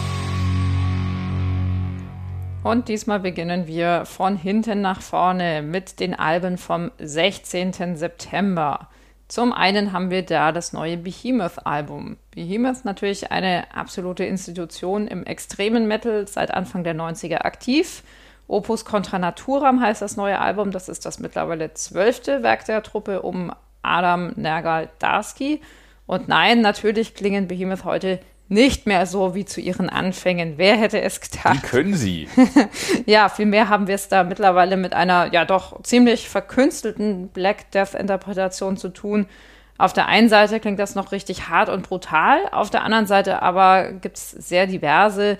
Und 2.63 2.89
diesmal 2.89 3.19
beginnen 3.19 3.65
wir 3.65 4.05
von 4.05 4.37
hinten 4.37 4.81
nach 4.81 5.01
vorne 5.01 5.63
mit 5.63 5.99
den 5.99 6.13
Alben 6.13 6.59
vom 6.59 6.91
16. 6.99 7.95
September. 7.95 8.87
Zum 9.31 9.53
einen 9.53 9.93
haben 9.93 10.11
wir 10.11 10.23
da 10.25 10.51
das 10.51 10.73
neue 10.73 10.97
Behemoth-Album. 10.97 12.17
Behemoth 12.31 12.83
natürlich 12.83 13.31
eine 13.31 13.73
absolute 13.73 14.25
Institution 14.25 15.07
im 15.07 15.23
extremen 15.25 15.87
Metal, 15.87 16.27
seit 16.27 16.53
Anfang 16.53 16.83
der 16.83 16.95
90er 16.95 17.45
aktiv. 17.45 18.03
Opus 18.49 18.83
Contra 18.83 19.19
Naturam 19.19 19.79
heißt 19.79 20.01
das 20.01 20.17
neue 20.17 20.37
Album. 20.37 20.71
Das 20.71 20.89
ist 20.89 21.05
das 21.05 21.19
mittlerweile 21.19 21.73
zwölfte 21.73 22.43
Werk 22.43 22.65
der 22.65 22.83
Truppe 22.83 23.21
um 23.21 23.53
Adam 23.81 24.33
Nergal 24.35 24.89
Darski. 24.99 25.61
Und 26.07 26.27
nein, 26.27 26.59
natürlich 26.59 27.15
klingen 27.15 27.47
Behemoth 27.47 27.85
heute 27.85 28.19
nicht 28.51 28.85
mehr 28.85 29.05
so 29.05 29.33
wie 29.33 29.45
zu 29.45 29.61
ihren 29.61 29.89
Anfängen. 29.89 30.57
Wer 30.57 30.75
hätte 30.75 31.01
es 31.01 31.21
gedacht? 31.21 31.63
Wie 31.63 31.67
können 31.67 31.93
sie? 31.93 32.27
ja, 33.05 33.29
vielmehr 33.29 33.69
haben 33.69 33.87
wir 33.87 33.95
es 33.95 34.09
da 34.09 34.25
mittlerweile 34.25 34.75
mit 34.75 34.93
einer 34.93 35.33
ja 35.33 35.45
doch 35.45 35.81
ziemlich 35.83 36.27
verkünstelten 36.27 37.29
Black 37.29 37.71
Death-Interpretation 37.71 38.75
zu 38.75 38.89
tun. 38.89 39.27
Auf 39.77 39.93
der 39.93 40.09
einen 40.09 40.27
Seite 40.27 40.59
klingt 40.59 40.79
das 40.79 40.95
noch 40.95 41.13
richtig 41.13 41.47
hart 41.47 41.69
und 41.69 41.87
brutal, 41.87 42.39
auf 42.51 42.69
der 42.69 42.83
anderen 42.83 43.05
Seite 43.07 43.41
aber 43.41 43.93
gibt 43.93 44.17
es 44.17 44.31
sehr 44.31 44.67
diverse, 44.67 45.37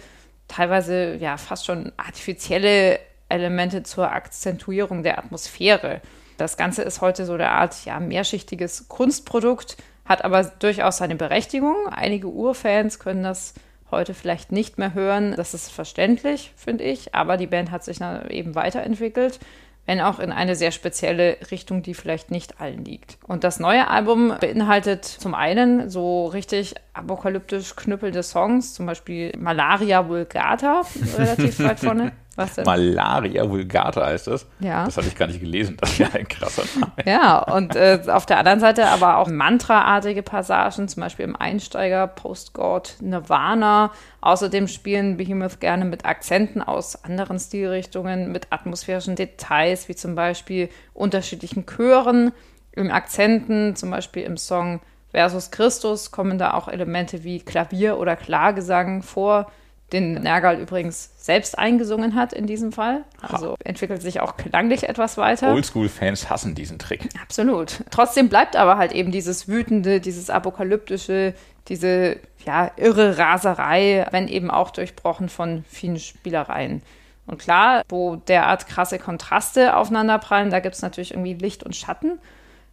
teilweise 0.48 1.16
ja 1.16 1.36
fast 1.36 1.66
schon 1.66 1.92
artifizielle 1.98 2.98
Elemente 3.28 3.84
zur 3.84 4.10
Akzentuierung 4.10 5.04
der 5.04 5.20
Atmosphäre. 5.20 6.00
Das 6.38 6.56
Ganze 6.56 6.82
ist 6.84 7.02
heute 7.02 7.26
so 7.26 7.34
eine 7.34 7.50
Art 7.50 7.84
ja, 7.84 8.00
mehrschichtiges 8.00 8.88
Kunstprodukt, 8.88 9.76
hat 10.12 10.26
aber 10.26 10.44
durchaus 10.44 10.98
seine 10.98 11.16
Berechtigung. 11.16 11.88
Einige 11.90 12.28
Urfans 12.28 13.00
können 13.00 13.24
das 13.24 13.54
heute 13.90 14.14
vielleicht 14.14 14.52
nicht 14.52 14.78
mehr 14.78 14.94
hören. 14.94 15.34
Das 15.36 15.54
ist 15.54 15.72
verständlich, 15.72 16.52
finde 16.56 16.84
ich, 16.84 17.16
aber 17.16 17.38
die 17.38 17.48
Band 17.48 17.72
hat 17.72 17.84
sich 17.84 18.00
eben 18.30 18.56
weiterentwickelt, 18.56 19.40
wenn 19.86 20.02
auch 20.02 20.20
in 20.20 20.32
eine 20.32 20.56
sehr 20.56 20.72
spezielle 20.72 21.38
Richtung, 21.50 21.82
die 21.82 21.94
vielleicht 21.94 22.30
nicht 22.30 22.62
allen 22.62 22.86
liegt. 22.86 23.18
Und 23.28 23.44
das 23.44 23.60
neue 23.60 23.88
Album 23.88 24.34
beinhaltet 24.40 25.06
zum 25.06 25.34
einen 25.34 25.90
so 25.90 26.28
richtig 26.28 26.76
apokalyptisch 26.94 27.76
knüppelnde 27.76 28.22
Songs, 28.22 28.74
zum 28.74 28.86
Beispiel 28.86 29.34
Malaria 29.38 30.08
Vulgata, 30.08 30.84
relativ 31.18 31.60
weit 31.60 31.80
vorne. 31.80 32.12
Was 32.38 32.56
denn? 32.56 32.64
Malaria 32.64 33.50
vulgata 33.50 34.06
heißt 34.06 34.28
das. 34.28 34.48
Ja. 34.60 34.86
Das 34.86 34.96
hatte 34.96 35.08
ich 35.08 35.16
gar 35.16 35.28
nicht 35.28 35.42
gelesen. 35.42 35.78
Das 35.80 35.92
ist 35.92 35.98
ja 36.00 36.08
ein 36.14 36.28
krasser 36.28 36.64
Name. 36.80 36.94
Ja, 37.06 37.40
und 37.40 37.76
äh, 37.76 38.00
auf 38.08 38.26
der 38.26 38.38
anderen 38.38 38.62
Seite 38.62 38.88
aber 38.88 39.18
auch 39.18 39.28
mantraartige 39.28 40.24
Passagen, 40.24 40.88
zum 40.88 41.02
Beispiel 41.02 41.26
im 41.26 41.36
Einsteiger 41.36 42.08
Postgord 42.08 42.96
Nirvana. 43.02 43.92
Außerdem 44.22 44.68
spielen 44.68 45.18
Behemoth 45.18 45.60
gerne 45.60 45.84
mit 45.84 46.06
Akzenten 46.06 46.62
aus 46.62 47.04
anderen 47.04 47.38
Stilrichtungen, 47.38 48.32
mit 48.32 48.48
atmosphärischen 48.52 49.16
Details, 49.16 49.90
wie 49.90 49.96
zum 49.96 50.16
Beispiel 50.16 50.70
unterschiedlichen 50.94 51.66
Chören. 51.66 52.32
Im 52.72 52.92
Akzenten, 52.92 53.76
zum 53.76 53.92
Beispiel 53.92 54.24
im 54.24 54.38
Song 54.38 54.80
Versus 55.10 55.52
Christus, 55.52 56.12
kommen 56.12 56.38
da 56.38 56.54
auch 56.54 56.70
Elemente 56.70 57.26
wie 57.26 57.42
Klavier 57.42 57.98
oder 57.98 58.16
Klagesang 58.16 59.02
vor 59.02 59.52
den 59.92 60.14
Nergal 60.14 60.60
übrigens 60.60 61.12
selbst 61.18 61.60
eingesungen 61.60 62.16
hat 62.16 62.34
in 62.34 62.48
diesem 62.48 62.72
Fall. 62.72 63.04
Also 63.22 63.56
entwickelt 63.64 64.02
sich 64.02 64.22
auch 64.22 64.38
klanglich 64.38 64.88
etwas 64.88 65.18
weiter. 65.18 65.54
Oldschool-Fans 65.54 66.30
hassen 66.30 66.56
diesen 66.56 66.80
Trick. 66.80 67.10
Absolut. 67.22 67.84
Trotzdem 67.92 68.30
bleibt 68.30 68.56
aber 68.56 68.78
halt 68.78 68.94
eben 68.94 69.12
dieses 69.12 69.48
wütende, 69.48 70.00
dieses 70.00 70.30
apokalyptische, 70.30 71.34
diese 71.68 72.18
ja, 72.46 72.72
irre 72.78 73.18
Raserei, 73.18 74.08
wenn 74.12 74.28
eben 74.28 74.50
auch 74.50 74.72
durchbrochen 74.72 75.30
von 75.30 75.66
vielen 75.68 76.00
Spielereien. 76.00 76.82
Und 77.28 77.38
klar, 77.40 77.84
wo 77.90 78.16
derart 78.16 78.68
krasse 78.68 78.98
Kontraste 78.98 79.76
aufeinanderprallen, 79.76 80.50
da 80.50 80.60
gibt 80.60 80.76
es 80.76 80.82
natürlich 80.82 81.12
irgendwie 81.12 81.34
Licht 81.34 81.64
und 81.64 81.76
Schatten. 81.76 82.20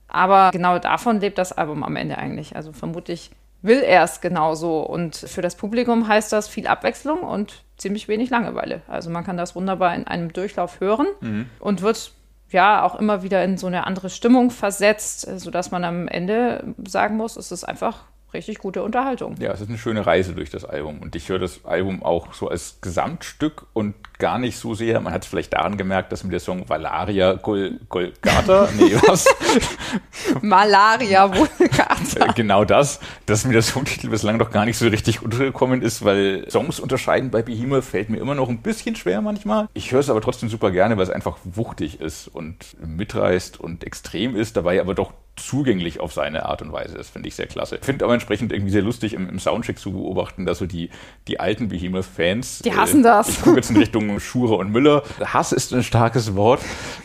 Aber 0.09 0.51
genau 0.53 0.79
davon 0.79 1.21
lebt 1.21 1.37
das 1.37 1.53
Album 1.53 1.85
am 1.85 1.97
Ende 1.97 2.17
eigentlich. 2.17 2.57
Also 2.57 2.73
vermutlich 2.73 3.31
will 3.63 3.81
er 3.81 4.05
es 4.05 4.21
genauso. 4.21 4.81
Und 4.81 5.17
für 5.17 5.43
das 5.43 5.57
Publikum 5.57 6.09
heißt 6.09 6.33
das 6.33 6.49
viel 6.49 6.67
Abwechslung 6.67 7.21
und 7.21 7.65
ziemlich 7.77 8.09
wenig 8.09 8.31
Langeweile. 8.31 8.83
Also 8.89 9.11
man 9.11 9.25
kann 9.25 9.37
das 9.37 9.55
wunderbar 9.55 9.95
in 9.95 10.07
einem 10.07 10.33
Durchlauf 10.33 10.81
hören 10.81 11.07
mhm. 11.21 11.47
und 11.61 11.83
wird 11.83 12.13
ja 12.51 12.83
auch 12.83 12.95
immer 12.95 13.23
wieder 13.23 13.45
in 13.45 13.59
so 13.59 13.67
eine 13.67 13.87
andere 13.87 14.11
Stimmung 14.11 14.51
versetzt, 14.51 15.21
sodass 15.39 15.71
man 15.71 15.85
am 15.85 16.09
Ende 16.09 16.75
sagen 16.87 17.17
muss, 17.17 17.37
es 17.37 17.53
ist 17.53 17.65
einfach 17.65 18.05
richtig 18.33 18.59
gute 18.59 18.83
Unterhaltung. 18.83 19.37
Ja, 19.39 19.53
es 19.53 19.61
ist 19.61 19.69
eine 19.69 19.79
schöne 19.79 20.07
Reise 20.07 20.35
durch 20.35 20.51
das 20.51 20.65
Album. 20.65 21.01
Und 21.01 21.17
ich 21.17 21.29
höre 21.29 21.39
das 21.39 21.65
Album 21.65 22.03
auch 22.03 22.35
so 22.35 22.49
als 22.49 22.81
Gesamtstück 22.81 23.67
und 23.73 23.95
gar 24.19 24.39
nicht 24.39 24.59
so 24.59 24.75
sehr. 24.75 25.01
Man 25.01 25.13
hat 25.13 25.23
es 25.23 25.29
vielleicht 25.29 25.53
daran 25.53 25.77
gemerkt, 25.77 26.13
dass 26.13 26.25
mir 26.25 26.31
der 26.31 26.41
Song 26.41 26.69
Valaria 26.69 27.35
Gol 27.35 27.79
Golgata, 27.89 28.69
nee, 28.77 28.95
was? 29.07 29.27
Malaria 30.43 31.35
Vulgata. 31.35 32.33
genau 32.33 32.65
das, 32.65 33.01
dass 33.27 33.45
mir 33.45 33.53
der 33.53 33.63
Songtitel 33.63 34.09
bislang 34.09 34.37
noch 34.37 34.51
gar 34.51 34.65
nicht 34.65 34.77
so 34.77 34.89
richtig 34.89 35.23
untergekommen 35.23 35.83
ist, 35.83 36.05
weil 36.05 36.49
Songs 36.51 36.81
unterscheiden 36.81 37.31
bei 37.31 37.43
Behemoth 37.43 37.85
fällt 37.85 38.11
mir 38.11 38.19
immer 38.19 38.35
noch 38.35 38.49
ein 38.49 38.59
bisschen 38.59 38.97
schwer 38.97 39.21
manchmal. 39.21 39.69
Ich 39.75 39.93
höre 39.93 40.01
es 40.01 40.11
aber 40.11 40.21
trotzdem 40.21 40.49
super 40.49 40.71
gerne, 40.71 40.97
weil 40.97 41.05
es 41.05 41.11
einfach 41.11 41.39
wuchtig 41.45 42.01
ist 42.01 42.29
und 42.29 42.77
mitreißt 42.81 43.61
und 43.61 43.85
extrem 43.85 44.37
ist, 44.37 44.57
dabei 44.57 44.81
aber 44.81 44.95
doch 44.95 45.13
zugänglich 45.39 46.01
auf 46.01 46.13
seine 46.13 46.47
Art 46.47 46.63
und 46.63 46.73
Weise. 46.73 46.97
Das 46.97 47.09
finde 47.09 47.29
ich 47.29 47.35
sehr 47.35 47.47
klasse. 47.47 47.79
Finde 47.81 48.05
aber 48.05 48.15
entsprechend 48.15 48.53
irgendwie 48.53 48.73
sehr 48.73 48.83
lustig 48.83 49.15
im, 49.15 49.29
im 49.29 49.39
Soundcheck 49.39 49.79
zu 49.79 49.93
beobachten, 49.93 50.45
dass 50.45 50.59
so 50.59 50.67
die, 50.67 50.91
die 51.27 51.41
alten 51.41 51.69
Behemoth-Fans. 51.69 52.61
Die 52.61 52.75
hassen 52.75 53.01
äh, 53.01 53.05
das. 53.05 53.29
Ich 53.29 53.43
gucke 53.43 53.57
jetzt 53.57 53.71
in 53.71 53.77
Richtung 53.77 54.08
Schure 54.19 54.57
und 54.57 54.71
Müller. 54.71 55.03
Hass 55.25 55.53
ist 55.53 55.73
ein 55.73 55.83
starkes 55.83 56.35
Wort. 56.35 56.61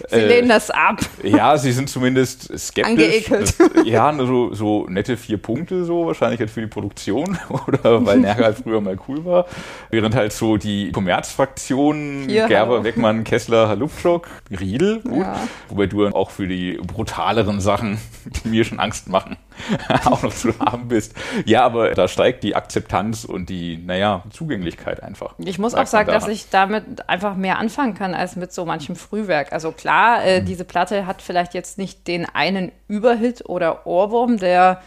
Sie 0.09 0.15
äh, 0.15 0.27
lehnen 0.27 0.49
das 0.49 0.69
ab. 0.69 0.99
Ja, 1.23 1.57
sie 1.57 1.71
sind 1.71 1.89
zumindest 1.89 2.57
skeptisch. 2.57 2.91
Angeekelt. 2.91 3.59
Das, 3.59 3.85
ja, 3.85 4.13
so, 4.17 4.53
so 4.53 4.85
nette 4.87 5.17
vier 5.17 5.37
Punkte 5.37 5.85
so, 5.85 6.07
wahrscheinlich 6.07 6.39
halt 6.39 6.49
für 6.49 6.61
die 6.61 6.67
Produktion 6.67 7.37
oder 7.67 8.05
weil 8.05 8.17
Nergal 8.23 8.45
halt 8.45 8.57
früher 8.63 8.81
mal 8.81 8.97
cool 9.07 9.25
war. 9.25 9.45
Während 9.89 10.15
halt 10.15 10.33
so 10.33 10.57
die 10.57 10.91
Kommerzfraktion, 10.91 12.27
Gerber, 12.27 12.73
hallo. 12.73 12.83
Weckmann, 12.83 13.23
Kessler, 13.23 13.67
Halupschok, 13.67 14.27
Riedel, 14.49 15.01
gut. 15.01 15.21
Ja. 15.21 15.39
Wobei 15.69 15.87
du 15.87 16.07
auch 16.07 16.31
für 16.31 16.47
die 16.47 16.79
brutaleren 16.85 17.59
Sachen 17.59 17.99
die 18.25 18.49
mir 18.49 18.63
schon 18.63 18.79
Angst 18.79 19.09
machen, 19.09 19.37
auch 20.05 20.23
noch 20.23 20.33
zu 20.33 20.57
haben 20.59 20.87
bist. 20.87 21.13
Ja, 21.45 21.63
aber 21.63 21.91
da 21.91 22.07
steigt 22.07 22.43
die 22.43 22.55
Akzeptanz 22.55 23.25
und 23.25 23.49
die, 23.49 23.77
naja, 23.77 24.23
Zugänglichkeit 24.31 25.03
einfach. 25.03 25.35
Ich 25.37 25.59
muss 25.59 25.73
auch 25.75 25.87
sagen, 25.87 26.09
dass 26.11 26.27
ich 26.27 26.49
damit 26.49 27.07
einfach 27.09 27.35
mehr 27.35 27.59
anfangen 27.59 27.93
kann 27.95 28.13
als 28.13 28.35
mit 28.35 28.53
so 28.53 28.65
manchem 28.65 28.95
Frühwerk. 28.95 29.53
Also 29.53 29.71
klar, 29.71 30.23
äh, 30.23 30.41
mhm. 30.41 30.45
diese 30.45 30.65
Platte 30.65 31.05
hat 31.05 31.21
vielleicht 31.21 31.53
jetzt 31.53 31.77
nicht 31.77 32.07
den 32.07 32.25
einen 32.25 32.71
Überhit 32.87 33.47
oder 33.47 33.85
Ohrwurm, 33.87 34.37
der 34.37 34.81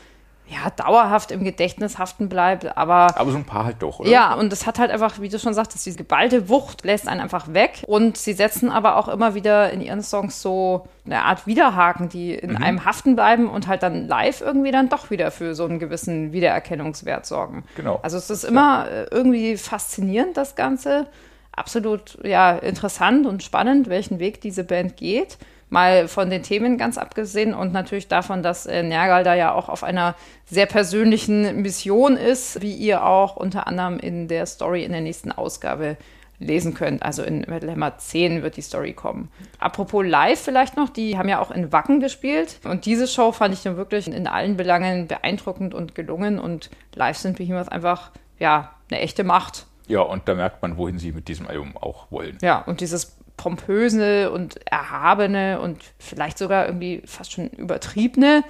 ja, 0.48 0.70
dauerhaft 0.70 1.32
im 1.32 1.42
Gedächtnis 1.42 1.98
haften 1.98 2.28
bleibt, 2.28 2.76
aber. 2.76 3.18
Aber 3.18 3.32
so 3.32 3.36
ein 3.36 3.44
paar 3.44 3.64
halt 3.64 3.76
doch, 3.80 3.98
oder? 3.98 4.08
Ja, 4.08 4.34
und 4.34 4.52
das 4.52 4.64
hat 4.64 4.78
halt 4.78 4.92
einfach, 4.92 5.20
wie 5.20 5.28
du 5.28 5.40
schon 5.40 5.54
sagtest, 5.54 5.84
diese 5.86 5.98
geballte 5.98 6.48
Wucht 6.48 6.84
lässt 6.84 7.08
einen 7.08 7.20
einfach 7.20 7.52
weg. 7.52 7.82
Und 7.86 8.16
sie 8.16 8.32
setzen 8.32 8.70
aber 8.70 8.96
auch 8.96 9.08
immer 9.08 9.34
wieder 9.34 9.70
in 9.72 9.80
ihren 9.80 10.02
Songs 10.02 10.40
so 10.40 10.86
eine 11.04 11.22
Art 11.22 11.48
Widerhaken, 11.48 12.08
die 12.08 12.34
in 12.34 12.50
mhm. 12.50 12.62
einem 12.62 12.84
haften 12.84 13.16
bleiben 13.16 13.48
und 13.48 13.66
halt 13.66 13.82
dann 13.82 14.06
live 14.06 14.40
irgendwie 14.40 14.70
dann 14.70 14.88
doch 14.88 15.10
wieder 15.10 15.32
für 15.32 15.54
so 15.56 15.64
einen 15.64 15.80
gewissen 15.80 16.32
Wiedererkennungswert 16.32 17.26
sorgen. 17.26 17.64
Genau. 17.74 17.98
Also 18.02 18.16
es 18.16 18.30
ist 18.30 18.44
immer 18.44 18.86
ja. 18.88 19.02
Äh, 19.02 19.06
irgendwie 19.10 19.56
faszinierend, 19.56 20.36
das 20.36 20.54
Ganze. 20.54 21.08
Absolut, 21.50 22.18
ja, 22.22 22.52
interessant 22.52 23.26
und 23.26 23.42
spannend, 23.42 23.88
welchen 23.88 24.20
Weg 24.20 24.40
diese 24.42 24.62
Band 24.62 24.96
geht. 24.96 25.38
Mal 25.68 26.06
von 26.06 26.30
den 26.30 26.42
Themen 26.42 26.78
ganz 26.78 26.96
abgesehen 26.96 27.52
und 27.52 27.72
natürlich 27.72 28.06
davon, 28.06 28.42
dass 28.42 28.66
äh, 28.66 28.82
Nergal 28.82 29.24
da 29.24 29.34
ja 29.34 29.52
auch 29.52 29.68
auf 29.68 29.82
einer 29.82 30.14
sehr 30.44 30.66
persönlichen 30.66 31.62
Mission 31.62 32.16
ist, 32.16 32.62
wie 32.62 32.72
ihr 32.72 33.04
auch 33.04 33.36
unter 33.36 33.66
anderem 33.66 33.98
in 33.98 34.28
der 34.28 34.46
Story 34.46 34.84
in 34.84 34.92
der 34.92 35.00
nächsten 35.00 35.32
Ausgabe 35.32 35.96
lesen 36.38 36.74
könnt. 36.74 37.02
Also 37.02 37.22
in 37.22 37.40
Metal 37.40 37.70
Hammer 37.70 37.98
10 37.98 38.42
wird 38.42 38.56
die 38.56 38.62
Story 38.62 38.92
kommen. 38.92 39.30
Apropos 39.58 40.04
live 40.04 40.40
vielleicht 40.40 40.76
noch, 40.76 40.88
die 40.88 41.18
haben 41.18 41.28
ja 41.28 41.40
auch 41.40 41.50
in 41.50 41.72
Wacken 41.72 42.00
gespielt 42.00 42.58
und 42.64 42.86
diese 42.86 43.08
Show 43.08 43.32
fand 43.32 43.54
ich 43.54 43.62
dann 43.62 43.76
wirklich 43.76 44.06
in 44.06 44.26
allen 44.26 44.56
Belangen 44.56 45.06
beeindruckend 45.06 45.74
und 45.74 45.94
gelungen 45.94 46.38
und 46.38 46.70
live 46.94 47.16
sind 47.16 47.38
Behemoth 47.38 47.72
einfach, 47.72 48.10
ja, 48.38 48.72
eine 48.90 49.00
echte 49.00 49.24
Macht. 49.24 49.66
Ja, 49.88 50.00
und 50.00 50.28
da 50.28 50.34
merkt 50.34 50.62
man, 50.62 50.76
wohin 50.76 50.98
sie 50.98 51.12
mit 51.12 51.28
diesem 51.28 51.46
Album 51.46 51.76
auch 51.76 52.10
wollen. 52.10 52.38
Ja, 52.42 52.62
und 52.62 52.80
dieses 52.80 53.15
pompöse 53.36 54.30
und 54.30 54.58
erhabene 54.66 55.60
und 55.60 55.82
vielleicht 55.98 56.38
sogar 56.38 56.66
irgendwie 56.66 57.02
fast 57.04 57.32
schon 57.32 57.48
übertriebene 57.48 58.44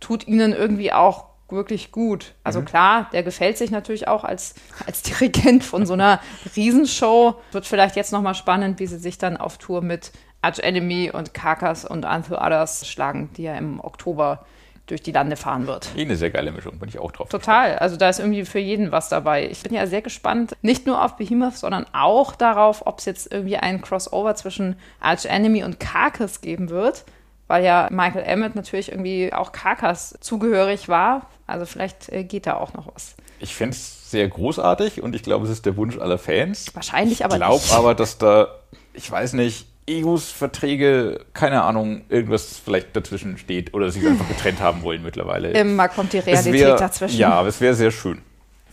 tut 0.00 0.26
ihnen 0.26 0.52
irgendwie 0.52 0.92
auch 0.92 1.26
wirklich 1.48 1.92
gut. 1.92 2.34
Also 2.42 2.60
mhm. 2.60 2.64
klar, 2.64 3.10
der 3.12 3.22
gefällt 3.22 3.56
sich 3.56 3.70
natürlich 3.70 4.08
auch 4.08 4.24
als, 4.24 4.54
als 4.86 5.02
Dirigent 5.02 5.64
von 5.64 5.86
so 5.86 5.94
einer 5.94 6.20
Riesenshow. 6.54 7.36
Wird 7.52 7.66
vielleicht 7.66 7.96
jetzt 7.96 8.12
nochmal 8.12 8.34
spannend, 8.34 8.80
wie 8.80 8.86
sie 8.86 8.98
sich 8.98 9.18
dann 9.18 9.36
auf 9.36 9.58
Tour 9.58 9.80
mit 9.80 10.12
Arch 10.42 10.58
Enemy 10.58 11.10
und 11.12 11.34
Carcass 11.34 11.84
und 11.84 12.04
Until 12.04 12.36
Others 12.36 12.86
schlagen, 12.86 13.30
die 13.36 13.44
ja 13.44 13.54
im 13.54 13.80
Oktober 13.80 14.44
durch 14.86 15.02
die 15.02 15.12
Lande 15.12 15.36
fahren 15.36 15.66
wird. 15.66 15.90
Eh 15.96 16.02
eine 16.02 16.16
sehr 16.16 16.30
geile 16.30 16.52
Mischung, 16.52 16.78
bin 16.78 16.88
ich 16.88 16.98
auch 16.98 17.12
drauf. 17.12 17.28
Total. 17.28 17.70
Gespannt. 17.70 17.82
Also 17.82 17.96
da 17.96 18.08
ist 18.08 18.20
irgendwie 18.20 18.44
für 18.44 18.58
jeden 18.58 18.92
was 18.92 19.08
dabei. 19.08 19.48
Ich 19.48 19.62
bin 19.62 19.74
ja 19.74 19.86
sehr 19.86 20.02
gespannt, 20.02 20.56
nicht 20.62 20.86
nur 20.86 21.04
auf 21.04 21.16
Behemoth, 21.16 21.56
sondern 21.56 21.86
auch 21.92 22.34
darauf, 22.36 22.86
ob 22.86 23.00
es 23.00 23.04
jetzt 23.04 23.32
irgendwie 23.32 23.56
ein 23.56 23.80
Crossover 23.80 24.34
zwischen 24.36 24.76
Arch 25.00 25.26
Enemy 25.26 25.64
und 25.64 25.80
Carcass 25.80 26.40
geben 26.40 26.70
wird. 26.70 27.04
Weil 27.48 27.64
ja 27.64 27.88
Michael 27.92 28.24
Emmett 28.24 28.56
natürlich 28.56 28.90
irgendwie 28.90 29.32
auch 29.32 29.52
Carcass 29.52 30.16
zugehörig 30.20 30.88
war. 30.88 31.28
Also 31.46 31.64
vielleicht 31.64 32.08
äh, 32.08 32.24
geht 32.24 32.46
da 32.46 32.56
auch 32.56 32.74
noch 32.74 32.92
was. 32.92 33.14
Ich 33.38 33.54
fände 33.54 33.76
es 33.76 34.10
sehr 34.10 34.28
großartig 34.28 35.02
und 35.02 35.14
ich 35.14 35.22
glaube, 35.22 35.44
es 35.44 35.50
ist 35.50 35.66
der 35.66 35.76
Wunsch 35.76 35.98
aller 35.98 36.18
Fans. 36.18 36.74
Wahrscheinlich 36.74 37.24
aber 37.24 37.36
ich 37.36 37.40
glaube 37.42 37.64
aber, 37.72 37.94
dass 37.94 38.18
da, 38.18 38.48
ich 38.94 39.10
weiß 39.10 39.34
nicht, 39.34 39.66
Egos, 39.86 40.30
Verträge, 40.30 41.24
keine 41.32 41.62
Ahnung, 41.62 42.02
irgendwas 42.08 42.60
vielleicht 42.62 42.96
dazwischen 42.96 43.38
steht 43.38 43.72
oder 43.72 43.90
sie 43.90 44.06
einfach 44.06 44.26
getrennt 44.28 44.60
haben 44.60 44.82
wollen 44.82 45.02
mittlerweile. 45.02 45.50
Immer 45.52 45.88
kommt 45.88 46.12
die 46.12 46.18
Realität 46.18 46.52
wär, 46.52 46.76
dazwischen. 46.76 47.18
Ja, 47.18 47.30
aber 47.30 47.48
es 47.48 47.60
wäre 47.60 47.74
sehr 47.74 47.92
schön. 47.92 48.22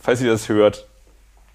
Falls 0.00 0.20
ihr 0.20 0.30
das 0.30 0.48
hört, 0.48 0.86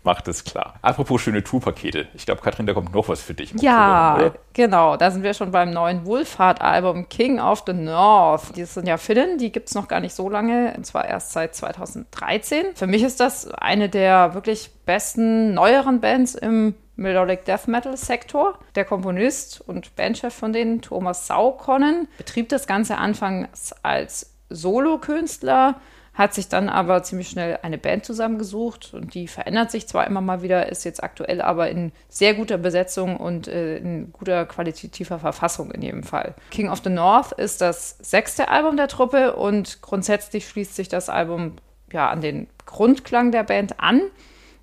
macht 0.03 0.27
es 0.27 0.43
klar. 0.43 0.75
Apropos 0.81 1.21
schöne 1.21 1.43
Tourpakete. 1.43 2.07
Ich 2.13 2.25
glaube, 2.25 2.41
Katrin, 2.41 2.65
da 2.65 2.73
kommt 2.73 2.93
noch 2.93 3.09
was 3.09 3.21
für 3.21 3.33
dich. 3.33 3.53
Ja, 3.61 4.13
Oktober, 4.13 4.39
genau. 4.53 4.97
Da 4.97 5.11
sind 5.11 5.23
wir 5.23 5.33
schon 5.33 5.51
beim 5.51 5.71
neuen 5.71 6.05
Wohlfahrt-Album 6.05 7.09
King 7.09 7.39
of 7.39 7.63
the 7.67 7.73
North. 7.73 8.55
Die 8.55 8.63
sind 8.63 8.87
ja 8.87 8.97
Finnen, 8.97 9.37
die 9.37 9.51
gibt 9.51 9.67
es 9.67 9.75
noch 9.75 9.87
gar 9.87 9.99
nicht 9.99 10.15
so 10.15 10.29
lange, 10.29 10.73
und 10.75 10.85
zwar 10.85 11.05
erst 11.05 11.33
seit 11.33 11.53
2013. 11.53 12.67
Für 12.75 12.87
mich 12.87 13.03
ist 13.03 13.19
das 13.19 13.51
eine 13.51 13.89
der 13.89 14.33
wirklich 14.33 14.71
besten, 14.85 15.53
neueren 15.53 15.99
Bands 15.99 16.33
im 16.35 16.75
Melodic 16.99 17.45
Death 17.45 17.67
Metal 17.67 17.95
Sektor. 17.97 18.59
Der 18.75 18.85
Komponist 18.85 19.61
und 19.61 19.95
Bandchef 19.95 20.33
von 20.33 20.53
denen, 20.53 20.81
Thomas 20.81 21.27
Saukonnen, 21.27 22.07
betrieb 22.17 22.49
das 22.49 22.67
Ganze 22.67 22.97
anfangs 22.97 23.73
als 23.83 24.35
Solokünstler, 24.49 25.79
hat 26.13 26.33
sich 26.33 26.49
dann 26.49 26.67
aber 26.67 27.01
ziemlich 27.03 27.29
schnell 27.29 27.59
eine 27.61 27.77
Band 27.77 28.03
zusammengesucht 28.03 28.93
und 28.93 29.13
die 29.13 29.27
verändert 29.27 29.71
sich 29.71 29.87
zwar 29.87 30.05
immer 30.05 30.19
mal 30.19 30.41
wieder, 30.41 30.69
ist 30.69 30.83
jetzt 30.83 31.01
aktuell 31.01 31.41
aber 31.41 31.69
in 31.69 31.93
sehr 32.09 32.33
guter 32.33 32.57
Besetzung 32.57 33.15
und 33.15 33.47
äh, 33.47 33.77
in 33.77 34.11
guter 34.11 34.45
qualitativer 34.45 35.19
Verfassung 35.19 35.71
in 35.71 35.81
jedem 35.81 36.03
Fall. 36.03 36.35
King 36.51 36.69
of 36.69 36.81
the 36.83 36.89
North 36.89 37.31
ist 37.31 37.61
das 37.61 37.97
sechste 38.01 38.49
Album 38.49 38.75
der 38.75 38.89
Truppe 38.89 39.35
und 39.35 39.81
grundsätzlich 39.81 40.49
schließt 40.49 40.75
sich 40.75 40.89
das 40.89 41.07
Album 41.07 41.53
ja 41.93 42.09
an 42.09 42.19
den 42.19 42.47
Grundklang 42.65 43.31
der 43.31 43.43
Band 43.43 43.79
an. 43.79 44.01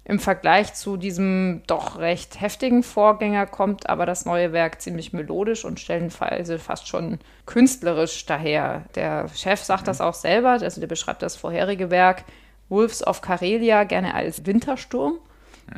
Im 0.09 0.21
Vergleich 0.21 0.73
zu 0.75 0.97
diesem 0.97 1.63
doch 1.67 1.99
recht 1.99 2.41
heftigen 2.41 2.85
Vorgänger 2.85 3.45
kommt 3.45 3.89
aber 3.89 4.07
das 4.07 4.25
neue 4.25 4.53
Werk 4.53 4.81
ziemlich 4.81 5.13
melodisch 5.13 5.65
und 5.65 5.81
stellenweise 5.81 6.61
fast 6.61 6.87
schon 6.87 7.19
künstlerisch 7.45 8.25
daher. 8.25 8.85
Der 8.95 9.29
Chef 9.35 9.65
sagt 9.65 9.83
mhm. 9.83 9.87
das 9.87 10.01
auch 10.01 10.15
selber, 10.15 10.51
also 10.51 10.81
der 10.81 10.87
beschreibt 10.87 11.23
das 11.23 11.35
vorherige 11.35 11.91
Werk 11.91 12.23
Wolves 12.69 13.05
of 13.05 13.21
Karelia 13.21 13.83
gerne 13.83 14.15
als 14.15 14.47
Wintersturm. 14.47 15.19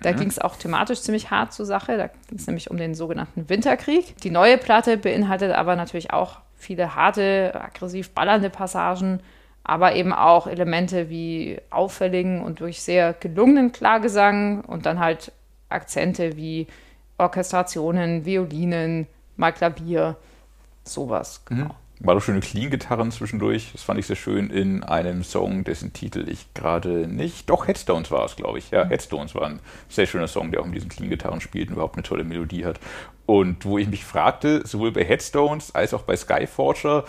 Da 0.03 0.13
mhm. 0.13 0.17
ging 0.17 0.29
es 0.29 0.39
auch 0.39 0.57
thematisch 0.57 1.01
ziemlich 1.01 1.31
hart 1.31 1.55
zur 1.55 1.65
Sache. 1.65 1.97
Da 1.97 2.09
ging 2.29 2.39
es 2.39 2.47
nämlich 2.47 2.71
um 2.71 2.77
den 2.77 2.95
sogenannten 2.95 3.49
Winterkrieg. 3.49 4.15
Die 4.19 4.31
neue 4.31 4.59
Platte 4.59 4.99
beinhaltet 4.99 5.53
aber 5.53 5.75
natürlich 5.75 6.13
auch 6.13 6.41
viele 6.55 6.95
harte, 6.95 7.59
aggressiv 7.59 8.11
ballernde 8.11 8.51
Passagen 8.51 9.21
aber 9.69 9.95
eben 9.95 10.15
auch 10.15 10.47
Elemente 10.47 11.11
wie 11.11 11.61
auffälligen 11.69 12.41
und 12.43 12.61
durch 12.61 12.81
sehr 12.81 13.13
gelungenen 13.13 13.71
Klargesang 13.71 14.63
und 14.63 14.87
dann 14.87 14.99
halt 14.99 15.31
Akzente 15.69 16.39
wie 16.39 16.67
Orchestrationen, 17.19 18.25
Violinen, 18.25 19.07
mal 19.37 19.53
Klavier, 19.53 20.17
sowas. 20.85 21.45
Mhm. 21.51 21.57
Genau. 21.57 21.75
War 22.01 22.15
doch 22.15 22.23
schöne 22.23 22.41
Clean-Gitarren 22.41 23.11
zwischendurch. 23.11 23.71
Das 23.73 23.83
fand 23.83 23.99
ich 23.99 24.07
sehr 24.07 24.17
schön 24.17 24.51
in 24.51 24.85
einem 24.85 25.23
Song, 25.23 25.65
dessen 25.65 25.93
Titel 25.93 26.29
ich 26.29 26.55
gerade 26.55 27.09
nicht. 27.09 27.51
Doch, 27.51 27.67
Headstones 27.67 28.11
war 28.11 28.25
es, 28.25 28.37
glaube 28.37 28.59
ich. 28.59 28.71
Ja, 28.71 28.85
mhm. 28.85 28.89
Headstones 28.89 29.35
war 29.35 29.47
ein 29.47 29.61
sehr 29.91 30.07
schöner 30.07 30.29
Song, 30.29 30.51
der 30.51 30.61
auch 30.61 30.65
mit 30.65 30.77
diesen 30.77 30.89
Clean-Gitarren 30.89 31.43
spielt 31.43 31.69
und 31.69 31.75
überhaupt 31.75 31.97
eine 31.97 32.05
tolle 32.05 32.25
Melodie 32.25 32.65
hat. 32.65 32.81
Und 33.27 33.67
wo 33.67 33.77
ich 33.77 33.89
mich 33.89 34.07
fragte, 34.07 34.67
sowohl 34.67 34.93
bei 34.93 35.05
Headstones 35.05 35.75
als 35.75 35.93
auch 35.93 36.03
bei 36.03 36.17
Skyforger, 36.17 37.05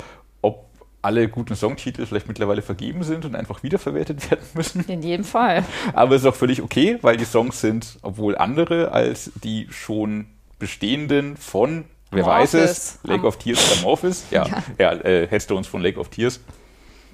alle 1.02 1.28
guten 1.30 1.56
Songtitel 1.56 2.06
vielleicht 2.06 2.28
mittlerweile 2.28 2.62
vergeben 2.62 3.04
sind 3.04 3.26
und 3.26 3.36
einfach 3.36 3.64
wiederverwertet 3.64 4.30
werden 4.32 4.46
müssen. 4.54 4.84
In 4.88 5.02
jedem 5.02 5.26
Fall. 5.26 5.64
Aber 5.94 6.16
es 6.16 6.22
ist 6.22 6.28
auch 6.28 6.36
völlig 6.36 6.62
okay, 6.62 6.98
weil 7.02 7.18
die 7.18 7.26
Songs 7.26 7.62
sind, 7.62 7.98
obwohl 8.02 8.38
andere 8.38 8.92
als 8.92 9.32
die 9.44 9.68
schon 9.70 10.28
bestehenden 10.58 11.38
von, 11.38 11.86
wer 12.12 12.26
Amorphis. 12.26 12.54
weiß 12.54 12.70
es, 12.70 13.00
Lake 13.04 13.22
Am 13.22 13.26
of 13.26 13.38
Tears 13.38 13.80
Amorphis, 13.80 14.26
ja, 14.32 14.46
ja. 14.46 14.64
ja 14.78 14.92
äh, 14.94 15.28
Headstones 15.28 15.68
von 15.68 15.82
Lake 15.82 16.00
of 16.00 16.10
Tears 16.10 16.42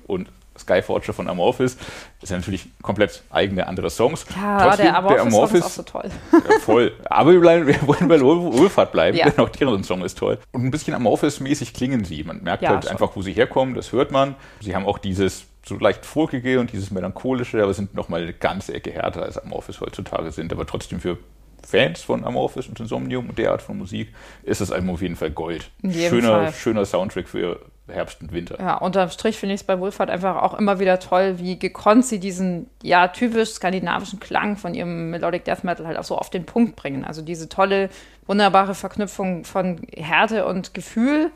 und 0.08 0.30
Skyforger 0.58 1.14
von 1.14 1.28
Amorphis. 1.28 1.78
Das 2.20 2.30
sind 2.30 2.40
natürlich 2.40 2.68
komplett 2.82 3.24
eigene 3.30 3.68
andere 3.68 3.90
Songs. 3.90 4.26
Ja, 4.36 4.68
Trotzdem, 4.68 4.86
der 4.86 4.98
Amorphis, 4.98 5.16
der 5.16 5.26
Amorphis 5.26 5.60
ist 5.60 5.66
auch 5.66 5.70
so 5.70 5.84
toll. 5.84 6.10
Ja, 6.32 6.60
voll. 6.60 6.92
Aber 7.06 7.34
wir, 7.34 7.40
bleiben, 7.40 7.68
wir 7.68 7.88
wollen 7.88 8.08
bei 8.08 8.20
Wohlfahrt 8.20 8.92
bleiben, 8.92 9.18
ja. 9.18 9.30
denn 9.30 9.40
auch 9.46 9.50
deren 9.50 9.84
Song 9.84 10.04
ist 10.04 10.18
toll. 10.18 10.40
Und 10.52 10.64
ein 10.64 10.72
bisschen 10.72 10.96
Amorphis-mäßig 10.96 11.74
klingen 11.74 12.06
sie. 12.06 12.24
Man 12.24 12.44
merkt 12.44 12.64
ja, 12.64 12.70
halt 12.70 12.84
schon. 12.84 12.92
einfach, 12.92 13.16
wo 13.16 13.22
sie 13.22 13.34
herkommen, 13.34 13.76
das 13.76 13.92
hört 13.92 14.12
man. 14.12 14.36
Sie 14.62 14.76
haben 14.76 14.86
auch 14.86 14.98
dieses 14.98 15.46
so 15.68 15.78
leicht 15.78 16.06
folkige 16.06 16.60
und 16.60 16.72
dieses 16.72 16.92
melancholische, 16.92 17.62
aber 17.62 17.74
sind 17.74 17.96
nochmal 17.96 18.22
eine 18.22 18.34
ganze 18.34 18.74
Ecke 18.74 18.92
härter 18.92 19.24
als 19.24 19.38
Amorphis 19.38 19.82
heutzutage 19.82 20.32
sind, 20.32 20.54
aber 20.54 20.66
trotzdem 20.66 21.00
für 21.00 21.18
Fans 21.66 22.02
von 22.02 22.24
Amorphis 22.24 22.68
und 22.68 22.80
Insomnium 22.80 23.30
und 23.30 23.38
der 23.38 23.52
Art 23.52 23.62
von 23.62 23.78
Musik 23.78 24.14
ist 24.44 24.62
das 24.62 24.72
Album 24.72 24.92
auf 24.92 25.02
jeden 25.02 25.16
Fall 25.16 25.32
Gold. 25.32 25.72
Schöner, 25.82 26.30
Fall. 26.30 26.54
schöner 26.54 26.86
Soundtrack 26.86 27.28
für 27.28 27.60
Herbst 27.88 28.22
und 28.22 28.32
Winter. 28.32 28.58
Ja, 28.60 28.78
unterm 28.78 29.10
Strich 29.10 29.38
finde 29.38 29.56
ich 29.56 29.62
es 29.62 29.68
bei 29.68 29.80
Wohlfahrt 29.80 30.10
einfach 30.10 30.42
auch 30.42 30.56
immer 30.56 30.80
wieder 30.80 31.00
toll, 31.00 31.38
wie 31.38 31.60
gekonnt 31.60 32.06
sie 32.06 32.20
diesen, 32.20 32.70
ja, 32.82 33.08
typisch 33.08 33.52
skandinavischen 33.52 34.20
Klang 34.20 34.58
von 34.58 34.74
ihrem 34.74 35.12
Melodic 35.12 35.46
Death 35.46 35.64
Metal 35.64 35.86
halt 35.86 35.98
auch 35.98 36.04
so 36.04 36.18
auf 36.18 36.30
den 36.30 36.46
Punkt 36.46 36.76
bringen. 36.76 37.06
Also 37.06 37.22
diese 37.22 37.48
tolle, 37.48 37.90
wunderbare 38.26 38.74
Verknüpfung 38.74 39.46
von 39.46 39.82
Härte 39.96 40.46
und 40.46 40.74
Gefühl, 40.74 41.32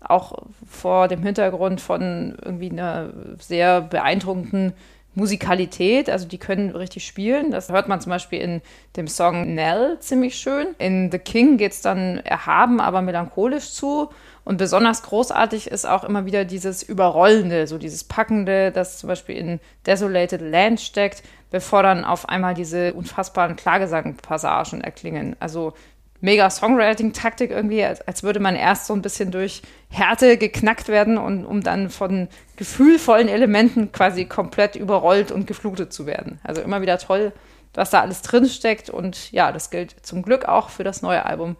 auch 0.00 0.32
vor 0.68 1.06
dem 1.06 1.22
Hintergrund 1.22 1.80
von 1.80 2.36
irgendwie 2.42 2.70
einer 2.70 3.10
sehr 3.38 3.80
beeindruckenden 3.80 4.72
Musikalität, 5.14 6.08
also 6.08 6.26
die 6.26 6.38
können 6.38 6.70
richtig 6.70 7.06
spielen. 7.06 7.50
Das 7.50 7.68
hört 7.68 7.86
man 7.86 8.00
zum 8.00 8.10
Beispiel 8.10 8.40
in 8.40 8.62
dem 8.96 9.08
Song 9.08 9.54
Nell 9.54 9.98
ziemlich 10.00 10.36
schön. 10.36 10.68
In 10.78 11.10
The 11.12 11.18
King 11.18 11.58
geht 11.58 11.72
es 11.72 11.82
dann 11.82 12.18
erhaben, 12.18 12.80
aber 12.80 13.02
melancholisch 13.02 13.72
zu. 13.72 14.08
Und 14.44 14.58
besonders 14.58 15.02
großartig 15.02 15.68
ist 15.68 15.86
auch 15.86 16.04
immer 16.04 16.26
wieder 16.26 16.44
dieses 16.44 16.82
Überrollende, 16.82 17.66
so 17.66 17.78
dieses 17.78 18.04
Packende, 18.04 18.72
das 18.72 18.98
zum 18.98 19.08
Beispiel 19.08 19.36
in 19.36 19.60
Desolated 19.86 20.40
Land 20.40 20.80
steckt, 20.80 21.22
bevor 21.50 21.82
dann 21.82 22.04
auf 22.04 22.28
einmal 22.28 22.54
diese 22.54 22.92
unfassbaren 22.94 23.56
Klagesangpassagen 23.56 24.80
erklingen. 24.80 25.36
Also 25.38 25.74
mega 26.20 26.48
Songwriting-Taktik 26.48 27.50
irgendwie, 27.50 27.84
als, 27.84 28.22
würde 28.22 28.40
man 28.40 28.56
erst 28.56 28.86
so 28.86 28.94
ein 28.94 29.02
bisschen 29.02 29.30
durch 29.30 29.62
Härte 29.90 30.38
geknackt 30.38 30.88
werden 30.88 31.18
und 31.18 31.44
um 31.44 31.62
dann 31.62 31.90
von 31.90 32.28
gefühlvollen 32.56 33.28
Elementen 33.28 33.92
quasi 33.92 34.24
komplett 34.24 34.74
überrollt 34.74 35.30
und 35.30 35.46
geflutet 35.46 35.92
zu 35.92 36.06
werden. 36.06 36.40
Also 36.42 36.62
immer 36.62 36.80
wieder 36.80 36.98
toll, 36.98 37.32
was 37.74 37.90
da 37.90 38.00
alles 38.00 38.22
drin 38.22 38.46
steckt 38.46 38.88
und 38.88 39.30
ja, 39.32 39.52
das 39.52 39.70
gilt 39.70 39.94
zum 40.06 40.22
Glück 40.22 40.46
auch 40.46 40.70
für 40.70 40.84
das 40.84 41.02
neue 41.02 41.26
Album 41.26 41.56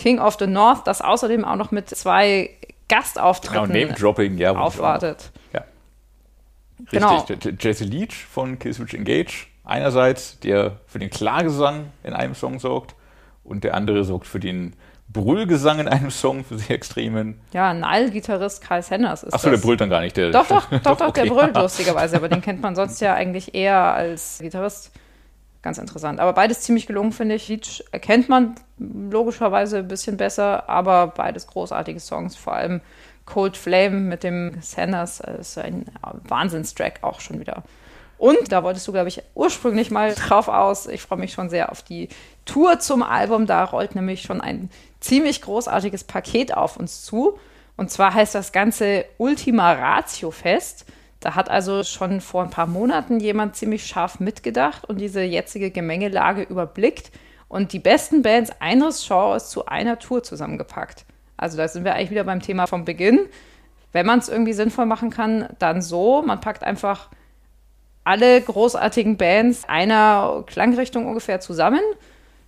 King 0.00 0.18
of 0.18 0.36
the 0.38 0.46
North, 0.46 0.86
das 0.86 1.02
außerdem 1.02 1.44
auch 1.44 1.56
noch 1.56 1.70
mit 1.72 1.90
zwei 1.90 2.50
Gastauftritten 2.88 3.94
genau, 3.94 4.14
ja, 4.36 4.52
aufwartet. 4.56 5.30
Ja. 5.52 5.64
Richtig, 6.92 7.40
genau. 7.40 7.56
Jesse 7.60 7.84
Leach 7.84 8.14
von 8.14 8.58
Killswitch 8.58 8.94
Engage 8.94 9.46
einerseits, 9.62 10.40
der 10.40 10.78
für 10.86 10.98
den 10.98 11.10
Klagesang 11.10 11.92
in 12.02 12.14
einem 12.14 12.34
Song 12.34 12.58
sorgt 12.58 12.94
und 13.44 13.62
der 13.62 13.74
andere 13.74 14.04
sorgt 14.04 14.26
für 14.26 14.40
den 14.40 14.74
Brüllgesang 15.12 15.80
in 15.80 15.88
einem 15.88 16.10
Song, 16.10 16.44
für 16.44 16.58
sehr 16.58 16.76
extremen. 16.76 17.38
Ja, 17.52 17.74
Nile-Gitarrist 17.74 18.62
Kai 18.62 18.80
Sanders 18.80 19.22
ist 19.22 19.34
Achso, 19.34 19.50
der 19.50 19.58
brüllt 19.58 19.82
dann 19.82 19.90
gar 19.90 20.00
nicht. 20.00 20.16
Der, 20.16 20.30
doch, 20.30 20.46
doch, 20.46 20.70
doch, 20.70 20.80
doch, 20.96 21.08
okay. 21.08 21.24
der 21.24 21.34
brüllt 21.34 21.56
lustigerweise, 21.56 22.16
aber 22.16 22.30
den 22.30 22.40
kennt 22.40 22.62
man 22.62 22.74
sonst 22.74 23.00
ja 23.00 23.12
eigentlich 23.12 23.54
eher 23.54 23.76
als 23.76 24.38
Gitarrist. 24.40 24.92
Ganz 25.62 25.76
interessant. 25.78 26.20
Aber 26.20 26.32
beides 26.32 26.60
ziemlich 26.62 26.86
gelungen, 26.86 27.12
finde 27.12 27.34
ich. 27.34 27.48
Leech 27.48 27.84
erkennt 27.92 28.28
man 28.28 28.54
logischerweise 28.78 29.78
ein 29.78 29.88
bisschen 29.88 30.16
besser, 30.16 30.68
aber 30.70 31.08
beides 31.08 31.46
großartige 31.46 32.00
Songs, 32.00 32.34
vor 32.36 32.54
allem 32.54 32.80
Cold 33.26 33.56
Flame 33.56 34.00
mit 34.00 34.24
dem 34.24 34.60
Sanders 34.60 35.20
ist 35.20 35.58
ein 35.58 35.84
Wahnsinnstrack 36.24 37.00
auch 37.02 37.20
schon 37.20 37.40
wieder. 37.40 37.62
Und 38.16 38.52
da 38.52 38.62
wolltest 38.62 38.86
du, 38.86 38.92
glaube 38.92 39.08
ich, 39.08 39.22
ursprünglich 39.34 39.90
mal 39.90 40.14
drauf 40.28 40.48
aus. 40.48 40.86
Ich 40.86 41.02
freue 41.02 41.18
mich 41.18 41.32
schon 41.32 41.48
sehr 41.48 41.70
auf 41.70 41.82
die 41.82 42.08
Tour 42.44 42.78
zum 42.78 43.02
Album. 43.02 43.46
Da 43.46 43.64
rollt 43.64 43.94
nämlich 43.94 44.22
schon 44.22 44.40
ein 44.40 44.70
ziemlich 45.00 45.42
großartiges 45.42 46.04
Paket 46.04 46.54
auf 46.54 46.76
uns 46.76 47.02
zu. 47.02 47.38
Und 47.76 47.90
zwar 47.90 48.12
heißt 48.12 48.34
das 48.34 48.52
Ganze 48.52 49.06
Ultima 49.16 49.72
Ratio 49.72 50.30
Fest. 50.30 50.84
Da 51.20 51.34
hat 51.34 51.50
also 51.50 51.84
schon 51.84 52.22
vor 52.22 52.42
ein 52.42 52.50
paar 52.50 52.66
Monaten 52.66 53.20
jemand 53.20 53.54
ziemlich 53.54 53.86
scharf 53.86 54.20
mitgedacht 54.20 54.86
und 54.86 54.98
diese 54.98 55.20
jetzige 55.20 55.70
Gemengelage 55.70 56.42
überblickt 56.42 57.12
und 57.48 57.72
die 57.74 57.78
besten 57.78 58.22
Bands 58.22 58.50
eines 58.60 59.06
Genres 59.06 59.50
zu 59.50 59.66
einer 59.66 59.98
Tour 59.98 60.22
zusammengepackt. 60.22 61.04
Also 61.36 61.58
da 61.58 61.68
sind 61.68 61.84
wir 61.84 61.94
eigentlich 61.94 62.10
wieder 62.10 62.24
beim 62.24 62.40
Thema 62.40 62.66
vom 62.66 62.84
Beginn. 62.84 63.20
Wenn 63.92 64.06
man 64.06 64.18
es 64.18 64.28
irgendwie 64.28 64.52
sinnvoll 64.54 64.86
machen 64.86 65.10
kann, 65.10 65.48
dann 65.58 65.82
so. 65.82 66.22
Man 66.22 66.40
packt 66.40 66.62
einfach 66.62 67.10
alle 68.04 68.40
großartigen 68.40 69.16
Bands 69.16 69.68
einer 69.68 70.44
Klangrichtung 70.46 71.06
ungefähr 71.06 71.40
zusammen, 71.40 71.80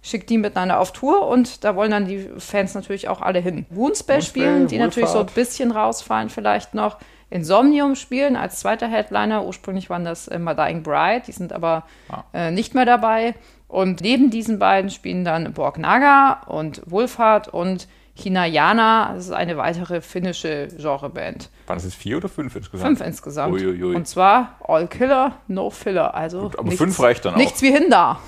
schickt 0.03 0.31
die 0.31 0.39
miteinander 0.39 0.81
auf 0.81 0.93
Tour 0.93 1.27
und 1.29 1.65
da 1.65 1.77
wollen 1.77 1.91
dann 1.91 2.07
die 2.07 2.31
Fans 2.39 2.75
natürlich 2.75 3.09
auch 3.09 3.21
alle 3.21 3.41
hin. 3.41 3.67
Wounspell 3.71 4.23
spielen, 4.23 4.67
die 4.67 4.77
Wohlfahrt. 4.77 4.81
natürlich 4.81 5.11
so 5.11 5.19
ein 5.21 5.27
bisschen 5.27 5.73
rausfallen 5.73 6.31
vielleicht 6.31 6.75
noch. 6.75 6.99
Insomnium 7.33 7.95
spielen 7.97 8.37
als 8.37 8.61
zweiter 8.61 8.89
Headliner. 8.89 9.45
Ursprünglich 9.45 9.91
waren 9.91 10.05
das 10.05 10.29
äh, 10.29 10.39
My 10.39 10.55
Dying 10.55 10.83
Bride, 10.83 11.23
die 11.27 11.33
sind 11.33 11.53
aber 11.53 11.85
ah. 12.09 12.25
äh, 12.33 12.51
nicht 12.51 12.75
mehr 12.75 12.85
dabei. 12.85 13.35
Und 13.69 14.03
neben 14.03 14.31
diesen 14.31 14.59
beiden 14.59 14.91
spielen 14.91 15.25
dann 15.25 15.53
Borg 15.55 15.79
Naga 15.79 16.43
und 16.47 16.83
Wohlfahrt 16.85 17.49
und 17.49 17.89
Hinayana, 18.15 19.15
das 19.15 19.27
ist 19.27 19.33
eine 19.33 19.57
weitere 19.57 20.03
finnische 20.03 20.69
Genreband. 20.77 21.49
Waren 21.67 21.77
das 21.77 21.85
jetzt 21.85 21.95
vier 21.95 22.19
oder 22.19 22.29
fünf 22.29 22.55
insgesamt? 22.55 22.99
Fünf 22.99 23.01
insgesamt. 23.01 23.55
Uiuiui. 23.55 23.95
Und 23.95 24.07
zwar 24.07 24.57
All 24.61 24.87
Killer, 24.87 25.37
No 25.49 25.71
Filler. 25.71 26.15
Also 26.15 26.43
Gut, 26.43 26.59
aber 26.59 26.65
nichts, 26.65 26.79
fünf 26.79 27.01
reicht 27.01 27.25
dann 27.25 27.35
auch. 27.35 27.39
Nichts 27.39 27.63
wie 27.63 27.73
hin 27.73 27.87
da. 27.89 28.21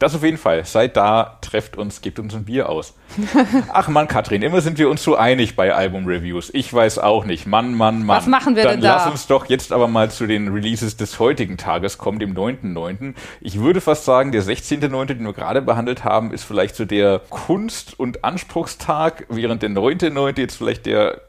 Das 0.00 0.14
auf 0.14 0.24
jeden 0.24 0.38
Fall. 0.38 0.64
Seid 0.64 0.96
da, 0.96 1.36
trefft 1.42 1.76
uns, 1.76 2.00
gebt 2.00 2.18
uns 2.18 2.34
ein 2.34 2.46
Bier 2.46 2.70
aus. 2.70 2.94
Ach 3.74 3.86
man, 3.88 4.08
Katrin, 4.08 4.40
immer 4.40 4.62
sind 4.62 4.78
wir 4.78 4.88
uns 4.88 5.04
so 5.04 5.14
einig 5.14 5.56
bei 5.56 5.74
Album-Reviews. 5.74 6.48
Ich 6.54 6.72
weiß 6.72 6.98
auch 7.00 7.26
nicht. 7.26 7.46
Mann, 7.46 7.74
Mann, 7.74 8.06
Mann. 8.06 8.16
Was 8.16 8.26
machen 8.26 8.56
wir 8.56 8.62
Dann 8.62 8.72
denn 8.72 8.80
da? 8.80 8.96
Lass 8.96 9.06
uns 9.10 9.26
doch 9.26 9.50
jetzt 9.50 9.72
aber 9.74 9.88
mal 9.88 10.10
zu 10.10 10.26
den 10.26 10.48
Releases 10.48 10.96
des 10.96 11.18
heutigen 11.18 11.58
Tages 11.58 11.98
kommen, 11.98 12.18
dem 12.18 12.34
9.9. 12.34 13.12
Ich 13.42 13.60
würde 13.60 13.82
fast 13.82 14.06
sagen, 14.06 14.32
der 14.32 14.42
16.9., 14.42 15.04
den 15.04 15.22
wir 15.22 15.34
gerade 15.34 15.60
behandelt 15.60 16.02
haben, 16.02 16.32
ist 16.32 16.44
vielleicht 16.44 16.76
so 16.76 16.86
der 16.86 17.18
Kunst- 17.28 18.00
und 18.00 18.24
Anspruchstag, 18.24 19.26
während 19.28 19.60
der 19.60 19.68
9.9. 19.68 20.40
jetzt 20.40 20.56
vielleicht 20.56 20.86
der 20.86 21.20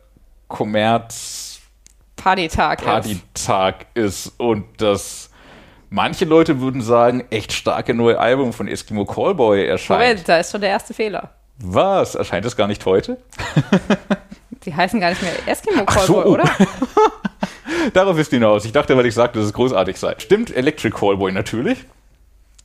Kommerz... 0.47 1.59
Partytag, 2.15 2.85
Partytag 2.85 3.87
ist. 3.95 4.27
ist 4.27 4.39
und 4.39 4.63
das 4.77 5.30
Manche 5.93 6.23
Leute 6.23 6.61
würden 6.61 6.81
sagen, 6.81 7.25
echt 7.31 7.51
starke 7.51 7.93
neue 7.93 8.17
Album 8.17 8.53
von 8.53 8.69
Eskimo 8.69 9.03
Callboy 9.03 9.65
erscheint. 9.65 9.99
Moment, 9.99 10.29
da 10.29 10.37
ist 10.37 10.49
schon 10.49 10.61
der 10.61 10.69
erste 10.69 10.93
Fehler. 10.93 11.31
Was? 11.57 12.15
Erscheint 12.15 12.45
es 12.45 12.55
gar 12.55 12.67
nicht 12.67 12.85
heute? 12.85 13.17
Sie 14.63 14.73
heißen 14.73 15.01
gar 15.01 15.09
nicht 15.09 15.21
mehr 15.21 15.33
Eskimo 15.45 15.83
Callboy, 15.83 16.23
so. 16.23 16.25
oder? 16.29 16.49
Darauf 17.93 18.17
ist 18.17 18.29
hinaus. 18.31 18.63
Ich 18.63 18.71
dachte, 18.71 18.95
weil 18.95 19.05
ich 19.05 19.13
sagte, 19.13 19.39
dass 19.39 19.47
es 19.47 19.53
großartig 19.53 19.97
sei. 19.97 20.15
Stimmt, 20.17 20.55
Electric 20.55 20.95
Callboy 20.97 21.33
natürlich. 21.33 21.79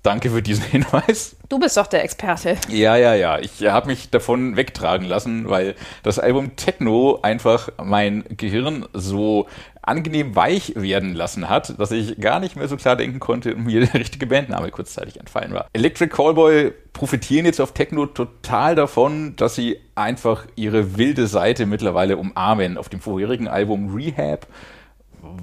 Danke 0.07 0.31
für 0.31 0.40
diesen 0.40 0.62
Hinweis. 0.71 1.35
Du 1.49 1.59
bist 1.59 1.77
doch 1.77 1.88
der 1.88 2.05
Experte. 2.05 2.57
Ja, 2.69 2.95
ja, 2.95 3.14
ja. 3.14 3.40
Ich 3.40 3.66
habe 3.66 3.88
mich 3.88 4.09
davon 4.09 4.55
wegtragen 4.55 5.05
lassen, 5.05 5.51
weil 5.51 5.75
das 6.05 6.21
Album 6.21 6.55
Techno 6.55 7.19
einfach 7.23 7.71
mein 7.83 8.23
Gehirn 8.37 8.87
so 8.92 9.49
angenehm 9.83 10.37
weich 10.37 10.75
werden 10.77 11.12
lassen 11.12 11.49
hat, 11.49 11.81
dass 11.81 11.90
ich 11.90 12.21
gar 12.21 12.38
nicht 12.38 12.55
mehr 12.55 12.69
so 12.69 12.77
klar 12.77 12.95
denken 12.95 13.19
konnte 13.19 13.57
und 13.57 13.64
mir 13.66 13.81
der 13.87 13.95
richtige 13.95 14.29
Bandname 14.29 14.71
kurzzeitig 14.71 15.19
entfallen 15.19 15.53
war. 15.53 15.66
Electric 15.73 16.14
Callboy 16.14 16.73
profitieren 16.92 17.45
jetzt 17.45 17.61
auf 17.61 17.73
Techno 17.73 18.07
total 18.07 18.77
davon, 18.77 19.35
dass 19.35 19.57
sie 19.57 19.81
einfach 19.97 20.47
ihre 20.55 20.97
wilde 20.97 21.27
Seite 21.27 21.66
mittlerweile 21.66 22.16
umarmen. 22.16 22.79
Auf 22.79 22.88
dem 22.88 23.01
vorherigen 23.01 23.49
Album 23.49 23.92
Rehab 23.92 24.47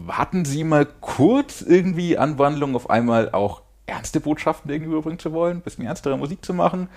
hatten 0.08 0.46
sie 0.46 0.64
mal 0.64 0.88
kurz 1.02 1.62
irgendwie 1.62 2.18
Anwandlung 2.18 2.78
auf 2.78 2.90
einmal 2.90 3.30
auch 3.34 3.62
ernste 3.86 4.20
Botschaften 4.20 4.72
irgendwie 4.72 4.92
überbringen 4.92 5.20
zu 5.20 5.34
wollen, 5.34 5.58
ein 5.58 5.62
bisschen 5.62 5.86
ernstere 5.86 6.18
Musik 6.18 6.44
zu 6.44 6.54
machen. 6.54 6.90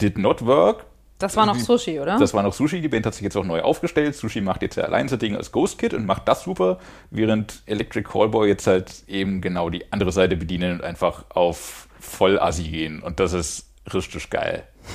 Did 0.00 0.18
not 0.18 0.44
work. 0.44 0.86
Das 1.20 1.36
war 1.36 1.44
noch 1.44 1.56
Sushi, 1.56 2.00
oder? 2.00 2.18
Das 2.18 2.32
war 2.32 2.42
noch 2.42 2.54
Sushi. 2.54 2.80
Die 2.80 2.88
Band 2.88 3.04
hat 3.04 3.12
sich 3.12 3.22
jetzt 3.22 3.36
auch 3.36 3.44
neu 3.44 3.60
aufgestellt. 3.60 4.16
Sushi 4.16 4.40
macht 4.40 4.62
jetzt 4.62 4.76
ja 4.76 4.84
allein 4.84 5.06
sein 5.06 5.18
Ding 5.18 5.36
als 5.36 5.52
Ghost 5.52 5.78
Kid 5.78 5.92
und 5.92 6.06
macht 6.06 6.26
das 6.26 6.44
super, 6.44 6.78
während 7.10 7.62
Electric 7.66 8.08
Callboy 8.10 8.48
jetzt 8.48 8.66
halt 8.66 9.04
eben 9.06 9.42
genau 9.42 9.68
die 9.68 9.92
andere 9.92 10.12
Seite 10.12 10.36
bedienen 10.36 10.72
und 10.72 10.82
einfach 10.82 11.26
auf 11.28 11.88
Voll-Assi 12.00 12.64
gehen. 12.64 13.02
Und 13.02 13.20
das 13.20 13.34
ist 13.34 13.68
richtig 13.92 14.30
geil. 14.30 14.64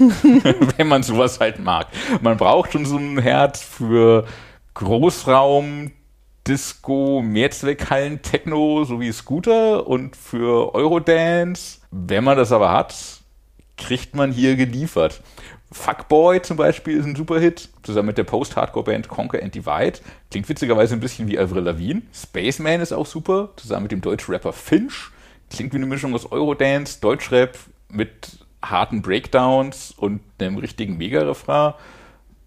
Wenn 0.78 0.88
man 0.88 1.04
sowas 1.04 1.40
halt 1.40 1.60
mag. 1.60 1.88
Man 2.22 2.38
braucht 2.38 2.74
schon 2.74 2.86
so 2.86 2.98
ein 2.98 3.20
Herz 3.20 3.62
für 3.62 4.26
Großraum, 4.74 5.92
Disco, 6.48 7.24
Mehrzweckhallen, 7.24 8.22
Techno 8.22 8.84
sowie 8.84 9.12
Scooter 9.12 9.88
und 9.88 10.16
für 10.16 10.76
Eurodance. 10.76 11.80
Wenn 11.90 12.24
man 12.24 12.38
das 12.38 12.52
aber 12.52 12.72
hat, 12.72 12.96
kriegt 13.78 14.16
man 14.16 14.32
hier 14.32 14.56
geliefert. 14.56 15.22
Fuckboy 15.72 16.42
zum 16.42 16.58
Beispiel 16.58 16.98
ist 16.98 17.06
ein 17.06 17.16
Superhit, 17.16 17.70
zusammen 17.82 18.08
mit 18.08 18.18
der 18.18 18.24
Post-Hardcore-Band 18.24 19.08
Conquer 19.08 19.42
and 19.42 19.56
Divide. 19.56 20.00
Klingt 20.30 20.48
witzigerweise 20.48 20.94
ein 20.94 21.00
bisschen 21.00 21.28
wie 21.28 21.40
Avril 21.40 21.64
Lavigne. 21.64 22.04
Spaceman 22.14 22.80
ist 22.80 22.94
auch 22.94 23.08
super, 23.08 23.50
zusammen 23.56 23.84
mit 23.84 23.92
dem 23.92 24.02
Deutsch-Rapper 24.02 24.54
Finch. 24.54 25.10
Klingt 25.50 25.74
wie 25.74 25.78
eine 25.78 25.88
Mischung 25.88 26.14
aus 26.14 26.32
Eurodance, 26.32 27.02
Deutschrap 27.02 27.58
mit 27.90 28.40
harten 28.62 29.02
Breakdowns 29.02 29.94
und 29.98 30.22
einem 30.40 30.58
richtigen 30.58 30.98
Mega-Refrain. 30.98 31.74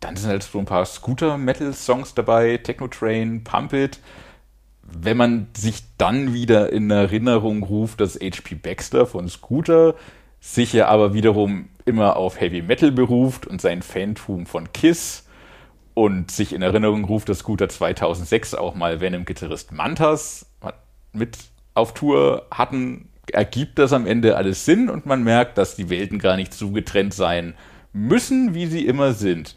Dann 0.00 0.16
sind 0.16 0.30
halt 0.30 0.42
so 0.42 0.58
ein 0.58 0.64
paar 0.64 0.84
Scooter-Metal-Songs 0.84 2.14
dabei, 2.14 2.58
Techno-Train, 2.58 3.44
Pump 3.44 3.72
It. 3.72 4.00
Wenn 4.82 5.16
man 5.16 5.48
sich 5.56 5.82
dann 5.98 6.32
wieder 6.32 6.72
in 6.72 6.90
Erinnerung 6.90 7.62
ruft, 7.62 8.00
dass 8.00 8.14
H.P. 8.14 8.54
Baxter 8.54 9.06
von 9.06 9.28
Scooter 9.28 9.94
sich 10.40 10.72
ja 10.72 10.86
aber 10.88 11.14
wiederum 11.14 11.68
immer 11.84 12.16
auf 12.16 12.40
Heavy 12.40 12.62
Metal 12.62 12.92
beruft 12.92 13.46
und 13.46 13.60
sein 13.60 13.82
Fantum 13.82 14.46
von 14.46 14.72
Kiss 14.72 15.26
und 15.94 16.30
sich 16.30 16.52
in 16.52 16.62
Erinnerung 16.62 17.04
ruft, 17.04 17.28
dass 17.28 17.40
Scooter 17.40 17.68
2006 17.68 18.54
auch 18.54 18.74
mal 18.74 19.00
Venom-Gitarrist 19.00 19.72
Mantas 19.72 20.46
mit 21.12 21.36
auf 21.74 21.94
Tour 21.94 22.46
hatten, 22.50 23.08
ergibt 23.32 23.78
das 23.78 23.92
am 23.92 24.06
Ende 24.06 24.36
alles 24.36 24.64
Sinn 24.64 24.88
und 24.88 25.06
man 25.06 25.24
merkt, 25.24 25.58
dass 25.58 25.76
die 25.76 25.90
Welten 25.90 26.18
gar 26.18 26.36
nicht 26.36 26.54
so 26.54 26.70
getrennt 26.70 27.14
sein 27.14 27.54
müssen, 27.92 28.54
wie 28.54 28.66
sie 28.66 28.86
immer 28.86 29.12
sind. 29.12 29.56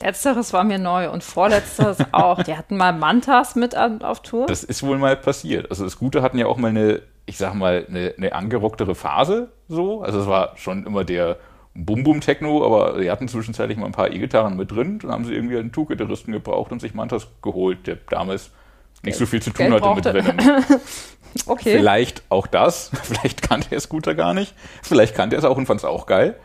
Letzteres 0.00 0.52
war 0.52 0.64
mir 0.64 0.78
neu 0.78 1.10
und 1.10 1.24
vorletzteres 1.24 1.98
auch. 2.12 2.42
Die 2.42 2.56
hatten 2.56 2.76
mal 2.76 2.92
Mantas 2.92 3.56
mit 3.56 3.76
auf 3.76 4.20
Tour. 4.20 4.46
Das 4.46 4.62
ist 4.62 4.82
wohl 4.82 4.98
mal 4.98 5.16
passiert. 5.16 5.70
Also 5.70 5.88
Scooter 5.88 6.22
hatten 6.22 6.38
ja 6.38 6.46
auch 6.46 6.56
mal 6.56 6.68
eine, 6.68 7.02
ich 7.24 7.38
sag 7.38 7.54
mal, 7.54 7.86
eine, 7.88 8.14
eine 8.16 8.32
angerocktere 8.34 8.94
Phase 8.94 9.50
so. 9.68 10.02
Also 10.02 10.20
es 10.20 10.26
war 10.26 10.52
schon 10.56 10.86
immer 10.86 11.04
der 11.04 11.38
Bum-Bum-Techno, 11.74 12.64
aber 12.64 12.98
sie 13.00 13.10
hatten 13.10 13.28
zwischenzeitlich 13.28 13.78
mal 13.78 13.86
ein 13.86 13.92
paar 13.92 14.10
E-Gitarren 14.10 14.56
mit 14.56 14.70
drin. 14.70 14.98
Dann 15.00 15.12
haben 15.12 15.24
sie 15.24 15.34
irgendwie 15.34 15.58
einen 15.58 15.72
Tuch-Gitarristen 15.72 16.32
gebraucht 16.32 16.72
und 16.72 16.80
sich 16.80 16.94
Mantas 16.94 17.28
geholt, 17.42 17.86
der 17.86 17.96
damals 18.08 18.50
nicht 19.02 19.18
so 19.18 19.26
viel 19.26 19.42
zu 19.42 19.50
tun 19.50 19.70
Geld 19.70 19.82
hatte 19.82 19.84
brauchte. 19.84 20.12
mit 20.12 20.26
Venom. 20.26 20.64
okay. 21.46 21.76
Vielleicht 21.76 22.22
auch 22.28 22.46
das. 22.46 22.90
Vielleicht 23.02 23.42
kannte 23.42 23.68
er 23.70 23.80
Scooter 23.80 24.14
gar 24.14 24.34
nicht. 24.34 24.54
Vielleicht 24.82 25.14
kannte 25.14 25.36
er 25.36 25.40
es 25.40 25.44
auch 25.44 25.56
und 25.56 25.66
fand 25.66 25.80
es 25.80 25.84
auch 25.84 26.06
geil. 26.06 26.36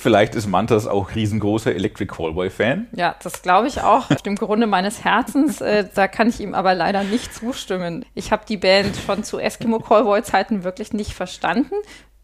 Vielleicht 0.00 0.36
ist 0.36 0.46
Mantas 0.46 0.86
auch 0.86 1.16
riesengroßer 1.16 1.74
Electric 1.74 2.06
Callboy-Fan. 2.14 2.86
Ja, 2.92 3.16
das 3.20 3.42
glaube 3.42 3.66
ich 3.66 3.80
auch. 3.82 4.08
Auf 4.12 4.22
dem 4.22 4.36
Grunde 4.36 4.68
meines 4.68 5.02
Herzens, 5.02 5.60
äh, 5.60 5.86
da 5.92 6.06
kann 6.06 6.28
ich 6.28 6.38
ihm 6.38 6.54
aber 6.54 6.72
leider 6.74 7.02
nicht 7.02 7.34
zustimmen. 7.34 8.04
Ich 8.14 8.30
habe 8.30 8.44
die 8.48 8.58
Band 8.58 8.94
schon 9.04 9.24
zu 9.24 9.40
Eskimo 9.40 9.80
Callboy-Zeiten 9.80 10.62
wirklich 10.62 10.92
nicht 10.92 11.14
verstanden. 11.14 11.74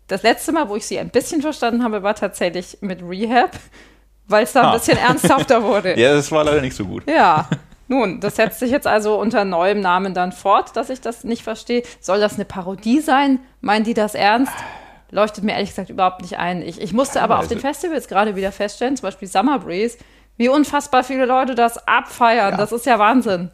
Das 0.07 0.23
letzte 0.23 0.53
Mal, 0.53 0.69
wo 0.69 0.77
ich 0.77 0.87
sie 0.87 1.01
ein 1.01 1.09
bisschen 1.11 1.43
verstanden 1.43 1.83
habe, 1.83 2.05
war 2.05 2.15
tatsächlich 2.15 2.79
mit 2.81 3.03
Rehab, 3.03 3.51
weil 4.29 4.45
es 4.45 4.53
da 4.53 4.61
ein 4.61 4.67
Ah. 4.69 4.73
bisschen 4.75 4.97
ernsthafter 4.99 5.65
wurde. 5.65 5.95
Ja, 5.99 6.13
das 6.15 6.31
war 6.31 6.45
leider 6.45 6.61
nicht 6.61 6.77
so 6.77 6.85
gut. 6.85 7.03
Ja. 7.11 7.49
Nun, 7.89 8.21
das 8.21 8.37
setzt 8.37 8.61
sich 8.61 8.71
jetzt 8.71 8.87
also 8.87 9.19
unter 9.19 9.45
neuem 9.45 9.81
Namen 9.81 10.15
dann 10.15 10.31
fort, 10.31 10.77
dass 10.77 10.91
ich 10.91 11.01
das 11.01 11.25
nicht 11.25 11.43
verstehe. 11.43 11.83
Soll 12.01 12.21
das 12.21 12.35
eine 12.37 12.45
Parodie 12.45 13.01
sein? 13.01 13.41
Meinen 13.61 13.85
die 13.85 13.95
das 13.95 14.15
ernst? 14.15 14.53
Leuchtet 15.11 15.45
mir 15.45 15.53
ehrlich 15.53 15.71
gesagt 15.71 15.91
überhaupt 15.91 16.23
nicht 16.23 16.39
ein. 16.39 16.63
Ich, 16.63 16.81
ich 16.81 16.93
musste 16.93 17.23
aber 17.23 17.39
auf 17.39 17.49
den 17.49 17.61
Festivals 17.61 18.09
gerade 18.09 18.37
wieder 18.37 18.53
feststellen, 18.53 18.97
zum 18.97 19.05
Beispiel 19.05 19.29
Summer 19.29 19.59
Breeze, 19.59 19.99
wie 20.37 20.49
unfassbar 20.49 21.05
viele 21.05 21.27
Leute 21.27 21.55
das 21.55 21.87
abfeiern. 21.87 22.57
Das 22.57 22.73
ist 22.73 22.87
ja 22.87 22.99
Wahnsinn. 22.99 23.51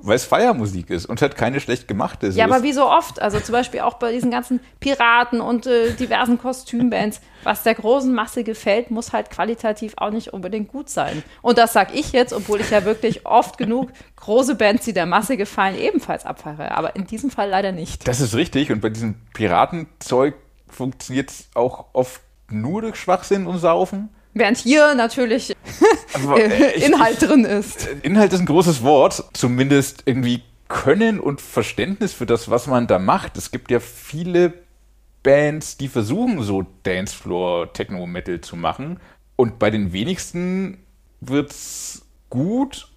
Weil 0.00 0.16
es 0.16 0.24
Feiermusik 0.24 0.90
ist 0.90 1.06
und 1.06 1.20
halt 1.20 1.36
keine 1.36 1.60
schlecht 1.60 1.88
gemachte. 1.88 2.30
So 2.32 2.38
Ja, 2.38 2.44
aber 2.44 2.62
wie 2.62 2.72
so 2.72 2.88
oft, 2.88 3.20
also 3.20 3.40
zum 3.40 3.52
Beispiel 3.52 3.80
auch 3.80 3.94
bei 3.94 4.12
diesen 4.12 4.30
ganzen 4.30 4.60
Piraten 4.80 5.40
und 5.40 5.66
äh, 5.66 5.92
diversen 5.92 6.38
Kostümbands, 6.38 7.20
was 7.42 7.62
der 7.62 7.74
großen 7.74 8.14
Masse 8.14 8.44
gefällt, 8.44 8.90
muss 8.90 9.12
halt 9.12 9.30
qualitativ 9.30 9.94
auch 9.96 10.10
nicht 10.10 10.32
unbedingt 10.32 10.68
gut 10.68 10.88
sein. 10.88 11.22
Und 11.42 11.58
das 11.58 11.72
sag 11.72 11.94
ich 11.94 12.12
jetzt, 12.12 12.32
obwohl 12.32 12.60
ich 12.60 12.70
ja 12.70 12.84
wirklich 12.84 13.26
oft 13.26 13.58
genug 13.58 13.90
große 14.16 14.54
Bands, 14.54 14.84
die 14.84 14.92
der 14.92 15.06
Masse 15.06 15.36
gefallen, 15.36 15.76
ebenfalls 15.76 16.24
abfeiere. 16.24 16.76
Aber 16.76 16.96
in 16.96 17.06
diesem 17.06 17.30
Fall 17.30 17.50
leider 17.50 17.72
nicht. 17.72 18.06
Das 18.06 18.20
ist 18.20 18.34
richtig 18.34 18.70
und 18.70 18.80
bei 18.80 18.90
diesem 18.90 19.16
Piratenzeug 19.34 20.34
funktioniert 20.70 21.30
es 21.30 21.48
auch 21.54 21.86
oft 21.92 22.20
nur 22.50 22.82
durch 22.82 22.96
Schwachsinn 22.96 23.46
und 23.46 23.58
Saufen. 23.58 24.08
Während 24.34 24.58
hier 24.58 24.94
natürlich 24.94 25.56
Aber, 26.14 26.38
äh, 26.40 26.72
ich- 26.76 26.84
Inhalt 26.86 27.20
drin 27.22 27.44
ist. 27.44 27.86
Inhalt 28.02 28.32
ist 28.32 28.40
ein 28.40 28.46
großes 28.46 28.82
Wort, 28.82 29.24
zumindest 29.32 30.02
irgendwie 30.06 30.42
Können 30.68 31.18
und 31.18 31.40
Verständnis 31.40 32.12
für 32.12 32.26
das, 32.26 32.50
was 32.50 32.66
man 32.66 32.86
da 32.86 32.98
macht. 32.98 33.36
Es 33.36 33.50
gibt 33.50 33.70
ja 33.70 33.80
viele 33.80 34.52
Bands, 35.22 35.76
die 35.78 35.88
versuchen, 35.88 36.42
so 36.42 36.66
Dancefloor, 36.84 37.72
Techno-Metal 37.72 38.40
zu 38.40 38.54
machen. 38.56 39.00
Und 39.36 39.58
bei 39.58 39.70
den 39.70 39.92
wenigsten 39.92 40.78
wird's 41.20 42.02
gut 42.30 42.88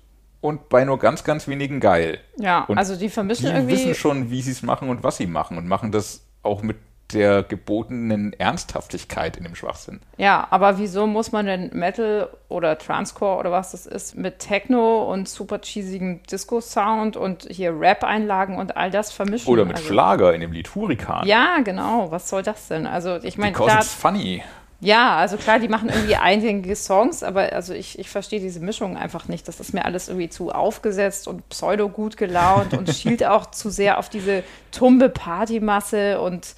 und 0.41 0.69
bei 0.69 0.83
nur 0.85 0.99
ganz, 0.99 1.23
ganz 1.23 1.47
wenigen 1.47 1.79
geil. 1.79 2.19
Ja, 2.37 2.63
Und 2.65 2.77
also 2.77 2.95
die 2.95 3.09
vermischen 3.09 3.45
Die 3.47 3.51
irgendwie. 3.51 3.73
wissen 3.73 3.95
schon, 3.95 4.31
wie 4.31 4.41
sie 4.41 4.51
es 4.51 4.61
machen 4.63 4.89
und 4.89 5.03
was 5.03 5.17
sie 5.17 5.27
machen 5.27 5.57
und 5.57 5.67
machen 5.67 5.91
das 5.91 6.25
auch 6.43 6.61
mit 6.63 6.77
der 7.13 7.43
gebotenen 7.43 8.33
Ernsthaftigkeit 8.33 9.37
in 9.37 9.43
dem 9.43 9.55
Schwachsinn. 9.55 10.01
Ja, 10.17 10.47
aber 10.49 10.77
wieso 10.77 11.07
muss 11.07 11.31
man 11.31 11.45
denn 11.45 11.69
Metal 11.73 12.29
oder 12.49 12.77
Transcore 12.77 13.37
oder 13.37 13.51
was 13.51 13.71
das 13.71 13.85
ist 13.85 14.15
mit 14.15 14.39
Techno 14.39 15.11
und 15.11 15.27
super 15.29 15.59
cheesigem 15.59 16.21
Disco-Sound 16.23 17.17
und 17.17 17.47
hier 17.49 17.77
Rap-Einlagen 17.79 18.57
und 18.57 18.77
all 18.77 18.91
das 18.91 19.11
vermischen? 19.11 19.51
Oder 19.51 19.65
mit 19.65 19.77
also, 19.77 19.87
Schlager 19.87 20.33
in 20.33 20.41
dem 20.41 20.51
Lied 20.51 20.73
Hurrikan. 20.75 21.27
Ja, 21.27 21.59
genau. 21.63 22.11
Was 22.11 22.29
soll 22.29 22.43
das 22.43 22.67
denn? 22.67 22.87
Also 22.87 23.17
ich 23.21 23.37
meine, 23.37 23.53
Because 23.53 23.75
it's 23.75 23.93
funny. 23.93 24.43
ja, 24.79 25.15
also 25.15 25.37
klar, 25.37 25.59
die 25.59 25.67
machen 25.67 25.89
irgendwie 25.89 26.15
eingängige 26.15 26.75
Songs, 26.75 27.23
aber 27.23 27.53
also 27.53 27.73
ich, 27.73 27.99
ich 27.99 28.09
verstehe 28.09 28.39
diese 28.39 28.59
Mischung 28.59 28.97
einfach 28.97 29.27
nicht. 29.27 29.47
Das 29.47 29.59
ist 29.59 29.73
mir 29.73 29.85
alles 29.85 30.09
irgendwie 30.09 30.29
zu 30.29 30.51
aufgesetzt 30.51 31.27
und 31.27 31.47
pseudo 31.49 31.89
gut 31.89 32.17
gelaunt 32.17 32.73
und 32.73 32.89
schielt 32.95 33.23
auch 33.25 33.51
zu 33.51 33.69
sehr 33.69 33.99
auf 33.99 34.09
diese 34.09 34.43
tumbe 34.71 35.09
Partymasse 35.09 36.19
und 36.19 36.55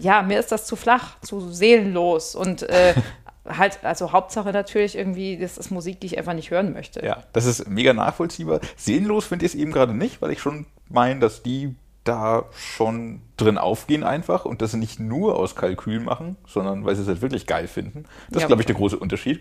ja, 0.00 0.22
mir 0.22 0.38
ist 0.40 0.52
das 0.52 0.66
zu 0.66 0.76
flach, 0.76 1.20
zu 1.20 1.50
seelenlos 1.52 2.34
und 2.34 2.62
äh, 2.64 2.94
halt, 3.46 3.78
also 3.82 4.12
Hauptsache 4.12 4.50
natürlich 4.52 4.96
irgendwie, 4.96 5.36
das 5.38 5.58
ist 5.58 5.70
Musik, 5.70 6.00
die 6.00 6.06
ich 6.06 6.18
einfach 6.18 6.34
nicht 6.34 6.50
hören 6.50 6.72
möchte. 6.72 7.04
Ja, 7.04 7.22
das 7.32 7.44
ist 7.46 7.68
mega 7.68 7.92
nachvollziehbar. 7.92 8.60
Seelenlos 8.76 9.26
finde 9.26 9.46
ich 9.46 9.52
es 9.54 9.58
eben 9.58 9.72
gerade 9.72 9.94
nicht, 9.94 10.22
weil 10.22 10.30
ich 10.30 10.40
schon 10.40 10.66
meine, 10.88 11.20
dass 11.20 11.42
die 11.42 11.74
da 12.04 12.44
schon 12.52 13.22
drin 13.38 13.56
aufgehen 13.56 14.04
einfach 14.04 14.44
und 14.44 14.60
das 14.60 14.74
nicht 14.74 15.00
nur 15.00 15.36
aus 15.38 15.56
Kalkül 15.56 16.00
machen, 16.00 16.36
sondern 16.46 16.84
weil 16.84 16.94
sie 16.96 17.02
es 17.02 17.08
halt 17.08 17.22
wirklich 17.22 17.46
geil 17.46 17.66
finden. 17.66 18.04
Das 18.28 18.42
Ja. 18.42 18.44
ist, 18.44 18.46
glaube 18.48 18.60
ich, 18.62 18.66
der 18.66 18.74
große 18.74 18.98
Unterschied. 18.98 19.40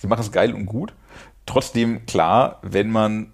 Sie 0.00 0.06
machen 0.06 0.20
es 0.22 0.32
geil 0.32 0.54
und 0.54 0.64
gut. 0.64 0.94
Trotzdem, 1.44 2.06
klar, 2.06 2.60
wenn 2.62 2.90
man 2.90 3.30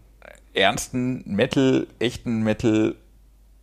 ernsten 0.54 1.22
Metal, 1.24 1.86
echten 1.98 2.42
Metal 2.42 2.96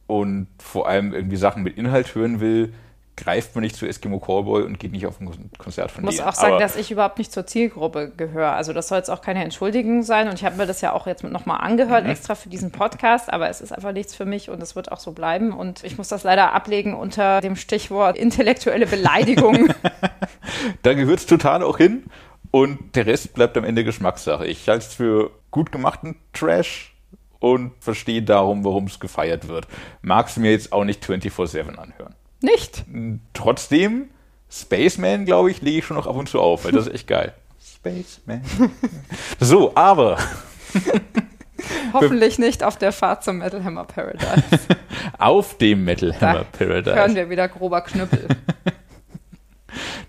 und 0.09 0.47
vor 0.61 0.87
allem 0.89 1.13
irgendwie 1.13 1.37
Sachen 1.37 1.63
mit 1.63 1.77
Inhalt 1.77 2.15
hören 2.15 2.39
will, 2.39 2.73
greift 3.15 3.53
man 3.53 3.63
nicht 3.65 3.75
zu 3.75 3.85
Eskimo 3.85 4.17
Callboy 4.19 4.63
und 4.63 4.79
geht 4.79 4.93
nicht 4.93 5.05
auf 5.05 5.19
ein 5.19 5.29
Konzert 5.57 5.91
von 5.91 6.03
Ich 6.03 6.05
muss 6.05 6.15
denen. 6.15 6.29
auch 6.29 6.33
sagen, 6.33 6.53
Aber- 6.53 6.61
dass 6.61 6.77
ich 6.77 6.89
überhaupt 6.89 7.17
nicht 7.17 7.33
zur 7.33 7.45
Zielgruppe 7.45 8.11
gehöre. 8.15 8.53
Also 8.53 8.71
das 8.71 8.87
soll 8.87 8.97
jetzt 8.97 9.09
auch 9.11 9.21
keine 9.21 9.43
Entschuldigung 9.43 10.03
sein. 10.03 10.29
Und 10.29 10.35
ich 10.35 10.45
habe 10.45 10.55
mir 10.55 10.65
das 10.65 10.79
ja 10.79 10.93
auch 10.93 11.05
jetzt 11.05 11.25
nochmal 11.25 11.59
angehört, 11.59 12.05
Mhm. 12.05 12.11
extra 12.11 12.35
für 12.35 12.47
diesen 12.47 12.71
Podcast. 12.71 13.31
Aber 13.33 13.49
es 13.49 13.59
ist 13.59 13.73
einfach 13.73 13.91
nichts 13.91 14.15
für 14.15 14.23
mich 14.25 14.49
und 14.49 14.63
es 14.63 14.75
wird 14.77 14.91
auch 14.93 14.99
so 15.01 15.11
bleiben. 15.11 15.51
Und 15.51 15.83
ich 15.83 15.97
muss 15.97 16.07
das 16.07 16.23
leider 16.23 16.53
ablegen 16.53 16.93
unter 16.95 17.41
dem 17.41 17.57
Stichwort 17.57 18.17
intellektuelle 18.17 18.87
Beleidigung. 18.87 19.67
Da 20.83 20.93
gehört 20.93 21.19
es 21.19 21.25
total 21.25 21.61
auch 21.61 21.77
hin 21.77 22.05
und 22.51 22.95
der 22.95 23.05
Rest 23.05 23.33
bleibt 23.33 23.57
am 23.57 23.63
Ende 23.65 23.83
Geschmackssache. 23.83 24.45
Ich 24.47 24.67
halte 24.69 24.85
es 24.85 24.93
für 24.93 25.31
gut 25.51 25.71
gemachten 25.73 26.15
Trash 26.33 26.88
und 27.39 27.71
verstehe 27.79 28.21
darum, 28.21 28.63
warum 28.65 28.85
es 28.85 28.99
gefeiert 28.99 29.47
wird. 29.47 29.67
Mag 30.01 30.27
es 30.27 30.37
mir 30.37 30.51
jetzt 30.51 30.71
auch 30.73 30.83
nicht 30.83 31.03
24-7 31.05 31.75
anhören. 31.75 32.15
nicht. 32.41 32.83
Trotzdem, 33.33 34.09
Spaceman, 34.49 35.25
glaube 35.25 35.51
ich, 35.51 35.61
lege 35.61 35.79
ich 35.79 35.85
schon 35.85 35.97
noch 35.97 36.07
ab 36.07 36.15
und 36.15 36.27
zu 36.29 36.39
auf, 36.39 36.65
weil 36.65 36.71
das 36.71 36.87
ist 36.87 36.93
echt 36.93 37.07
geil. 37.07 37.33
Spaceman. 37.75 38.41
So, 39.39 39.73
aber 39.75 40.17
Hoffentlich 41.93 42.39
nicht 42.39 42.63
auf 42.63 42.77
der 42.77 42.91
Fahrt 42.91 43.23
zum 43.23 43.37
Metal 43.39 43.63
Hammer 43.63 43.83
Paradise. 43.85 44.59
auf 45.17 45.57
dem 45.57 45.83
Metal 45.85 46.13
Hammer 46.19 46.45
Da 46.51 46.65
hören 46.65 46.83
Paradise. 46.83 47.15
wir 47.15 47.29
wieder 47.29 47.47
grober 47.47 47.81
Knüppel. 47.81 48.27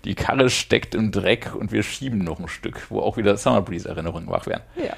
Die 0.05 0.15
Karre 0.15 0.49
steckt 0.49 0.95
im 0.95 1.11
Dreck 1.11 1.53
und 1.55 1.71
wir 1.71 1.83
schieben 1.83 2.19
noch 2.19 2.39
ein 2.39 2.47
Stück, 2.47 2.87
wo 2.89 3.01
auch 3.01 3.17
wieder 3.17 3.37
Summer 3.37 3.61
Breeze 3.61 3.87
Erinnerungen 3.87 4.27
wach 4.29 4.47
werden. 4.47 4.63
Ja. 4.75 4.93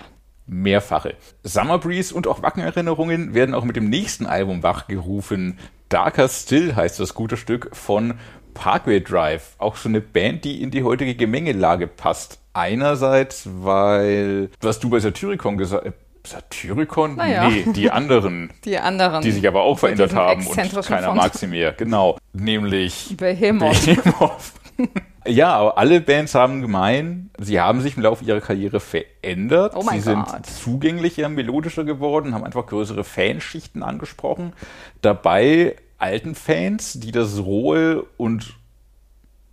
Mehrfache. 0.45 1.15
Summer 1.43 1.77
Breeze 1.77 2.13
und 2.13 2.27
auch 2.27 2.41
Wackenerinnerungen 2.41 3.33
werden 3.33 3.55
auch 3.55 3.63
mit 3.63 3.75
dem 3.75 3.89
nächsten 3.89 4.25
Album 4.25 4.63
wachgerufen. 4.63 5.57
Darker 5.89 6.27
Still 6.27 6.75
heißt 6.75 6.99
das 6.99 7.13
gute 7.13 7.37
Stück 7.37 7.69
von 7.73 8.15
Parkway 8.53 9.01
Drive. 9.01 9.55
Auch 9.57 9.75
so 9.75 9.89
eine 9.89 10.01
Band, 10.01 10.43
die 10.45 10.61
in 10.61 10.71
die 10.71 10.83
heutige 10.83 11.15
Gemengelage 11.15 11.87
passt. 11.87 12.39
Einerseits, 12.53 13.47
weil, 13.51 14.49
was 14.61 14.79
du 14.79 14.89
bei 14.89 14.99
Satyricon 14.99 15.57
gesagt 15.57 15.85
hast, 15.85 15.93
Satyricon? 16.25 17.15
Naja. 17.15 17.49
Nee, 17.49 17.65
die 17.73 17.91
anderen, 17.91 18.51
Die 18.63 18.77
anderen. 18.77 19.21
die 19.21 19.31
sich 19.31 19.47
aber 19.47 19.63
auch 19.63 19.77
verändert 19.79 20.15
haben 20.15 20.47
und 20.47 20.85
keiner 20.85 21.13
mag 21.13 21.33
sie 21.33 21.47
mehr. 21.47 21.73
Genau. 21.73 22.17
Nämlich 22.31 23.15
Behemoth. 23.17 23.85
Behemoth. 23.85 24.53
Ja, 25.25 25.55
aber 25.55 25.77
alle 25.77 26.01
Bands 26.01 26.35
haben 26.35 26.61
gemein, 26.61 27.29
sie 27.37 27.59
haben 27.59 27.81
sich 27.81 27.95
im 27.95 28.03
Laufe 28.03 28.25
ihrer 28.25 28.41
Karriere 28.41 28.79
verändert. 28.79 29.73
Oh 29.75 29.83
sie 29.89 29.99
sind 29.99 30.25
zugänglicher, 30.45 31.29
melodischer 31.29 31.85
geworden, 31.85 32.33
haben 32.33 32.43
einfach 32.43 32.65
größere 32.65 33.03
Fanschichten 33.03 33.83
angesprochen. 33.83 34.53
Dabei 35.01 35.77
alten 35.97 36.35
Fans, 36.35 36.93
die 36.99 37.11
das 37.11 37.39
rohe 37.39 38.03
und 38.17 38.55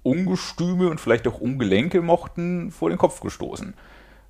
ungestüme 0.02 0.88
und 0.88 1.00
vielleicht 1.00 1.28
auch 1.28 1.40
ungelenke 1.40 2.02
mochten, 2.02 2.72
vor 2.72 2.88
den 2.88 2.98
Kopf 2.98 3.20
gestoßen. 3.20 3.74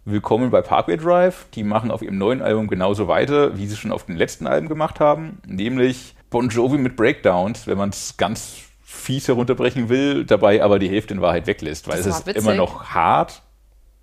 Willkommen 0.04 0.50
bei 0.50 0.60
Parkway 0.60 0.96
Drive. 0.96 1.46
Die 1.54 1.62
machen 1.62 1.90
auf 1.90 2.02
ihrem 2.02 2.18
neuen 2.18 2.42
Album 2.42 2.68
genauso 2.68 3.08
weiter, 3.08 3.56
wie 3.56 3.66
sie 3.66 3.76
schon 3.76 3.92
auf 3.92 4.04
den 4.04 4.16
letzten 4.16 4.46
Alben 4.46 4.68
gemacht 4.68 5.00
haben, 5.00 5.38
nämlich 5.46 6.14
Bon 6.28 6.48
Jovi 6.48 6.78
mit 6.78 6.96
Breakdowns, 6.96 7.66
wenn 7.66 7.78
man 7.78 7.90
es 7.90 8.16
ganz 8.16 8.69
fies 8.90 9.28
herunterbrechen 9.28 9.88
will, 9.88 10.24
dabei 10.24 10.62
aber 10.62 10.78
die 10.78 10.88
Hälfte 10.88 11.14
in 11.14 11.20
Wahrheit 11.20 11.46
weglässt, 11.46 11.86
weil 11.88 11.98
Das 11.98 12.06
es 12.06 12.18
ist 12.20 12.26
witzig. 12.26 12.42
immer 12.42 12.54
noch 12.54 12.86
hart, 12.86 13.42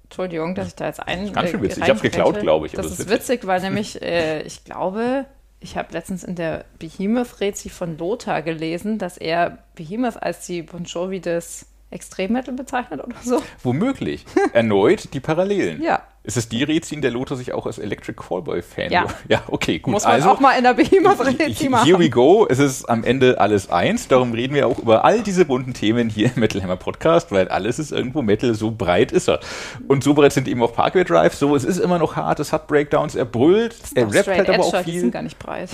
Entschuldigung, 0.03 0.55
dass 0.55 0.69
ich 0.69 0.75
da 0.75 0.85
jetzt 0.87 1.05
ein. 1.05 1.33
Ganz 1.33 1.49
schön 1.49 1.61
witzig. 1.61 1.83
Ich 1.83 1.89
habe 1.89 1.97
es 1.97 2.01
geklaut, 2.01 2.39
glaube 2.39 2.65
ich. 2.65 2.71
Das, 2.71 2.87
das 2.87 2.99
ist 3.01 3.09
witzig, 3.09 3.45
weil 3.45 3.59
nämlich, 3.59 4.01
äh, 4.01 4.41
ich 4.43 4.63
glaube, 4.63 5.25
ich 5.59 5.75
habe 5.75 5.91
letztens 5.91 6.23
in 6.23 6.35
der 6.35 6.63
Behemoth-Rezi 6.79 7.69
von 7.69 7.97
Lothar 7.97 8.41
gelesen, 8.41 8.99
dass 8.99 9.17
er 9.17 9.57
Behemoth 9.75 10.23
als 10.23 10.45
die 10.45 10.61
Bon 10.61 10.85
Jovi 10.85 11.19
des 11.19 11.65
Extremmetal 11.89 12.53
bezeichnet 12.53 13.03
oder 13.03 13.17
so. 13.21 13.43
Womöglich. 13.63 14.25
Erneut 14.53 15.13
die 15.13 15.19
Parallelen. 15.19 15.81
Ja. 15.81 16.03
Ist 16.27 16.35
es 16.35 16.49
die 16.49 16.61
Rezi, 16.61 16.93
in 16.93 17.01
der 17.01 17.11
Lothar 17.11 17.37
sich 17.37 17.53
auch 17.53 17.65
als 17.65 17.79
Electric 17.79 18.21
Callboy-Fan 18.21 18.91
Ja. 18.91 19.07
Ja, 19.29 19.43
okay, 19.47 19.79
gut. 19.79 19.93
Muss 19.93 20.03
man 20.03 20.11
also, 20.11 20.29
auch 20.29 20.41
mal 20.41 20.57
in 20.57 20.65
der 20.65 20.73
Behemoth-Rezi 20.73 21.69
machen. 21.69 21.85
Here 21.85 21.97
we 21.97 22.09
go. 22.09 22.45
Es 22.49 22.59
ist 22.59 22.83
am 22.89 23.05
Ende 23.05 23.39
alles 23.39 23.69
eins. 23.69 24.09
Darum 24.09 24.33
reden 24.33 24.53
wir 24.53 24.67
auch 24.67 24.77
über 24.77 25.05
all 25.05 25.21
diese 25.21 25.45
bunten 25.45 25.73
Themen 25.73 26.09
hier 26.09 26.25
im 26.35 26.41
Metal 26.41 26.61
Hammer 26.61 26.75
Podcast, 26.75 27.31
weil 27.31 27.47
alles 27.47 27.79
ist 27.79 27.93
irgendwo 27.93 28.23
Metal. 28.23 28.53
So 28.55 28.71
breit 28.71 29.13
ist 29.13 29.29
er. 29.29 29.39
Und 29.87 30.03
so 30.03 30.13
breit 30.13 30.33
sind 30.33 30.49
eben 30.49 30.61
auch 30.61 30.73
Parkway 30.73 31.05
Drive. 31.05 31.33
So, 31.33 31.55
es 31.55 31.63
ist 31.63 31.77
immer 31.77 31.97
noch 31.97 32.17
hart. 32.17 32.41
Es 32.41 32.51
hat 32.51 32.67
Breakdowns. 32.67 33.15
Er 33.15 33.23
brüllt. 33.23 33.77
Er 33.95 34.13
rappt 34.13 34.27
halt 34.27 34.49
aber 34.49 34.65
auch 34.65 34.83
Die 34.83 34.91
viel. 34.91 34.99
sind 34.99 35.11
gar 35.11 35.21
nicht 35.23 35.39
breit. 35.39 35.69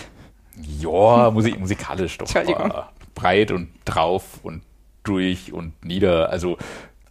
Ja, 0.79 1.31
Musik, 1.31 1.59
musikalisch 1.59 2.19
doch. 2.19 2.27
Aber 2.35 2.91
breit 3.15 3.49
und 3.49 3.69
drauf 3.85 4.23
und 4.43 4.61
durch 5.03 5.51
und 5.51 5.83
nieder. 5.83 6.29
Also 6.29 6.59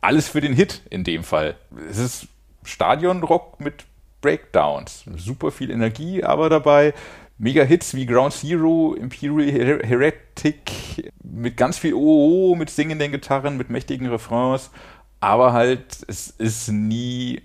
alles 0.01 0.29
für 0.29 0.41
den 0.41 0.53
Hit 0.53 0.83
in 0.91 1.03
dem 1.03 1.25
Fall. 1.25 1.57
Es 1.91 1.99
ist 1.99 2.29
Stadionrock 2.65 3.61
mit 3.61 3.85
Breakdowns. 4.21 5.05
Super 5.17 5.51
viel 5.51 5.71
Energie, 5.71 6.23
aber 6.25 6.49
dabei 6.49 6.95
mega 7.39 7.65
Hits 7.65 7.95
wie 7.95 8.07
Ground 8.07 8.33
Zero, 8.33 8.95
Imperial 8.95 9.51
Her 9.51 9.81
Heretic, 9.83 11.13
mit 11.23 11.57
ganz 11.57 11.79
viel 11.79 11.95
OO, 11.95 12.55
mit 12.55 12.71
singenden 12.71 13.13
Gitarren, 13.13 13.57
mit 13.57 13.69
mächtigen 13.69 14.07
Refrains. 14.09 14.71
Aber 15.21 15.53
halt, 15.53 15.99
es 16.09 16.31
ist 16.31 16.69
nie 16.69 17.43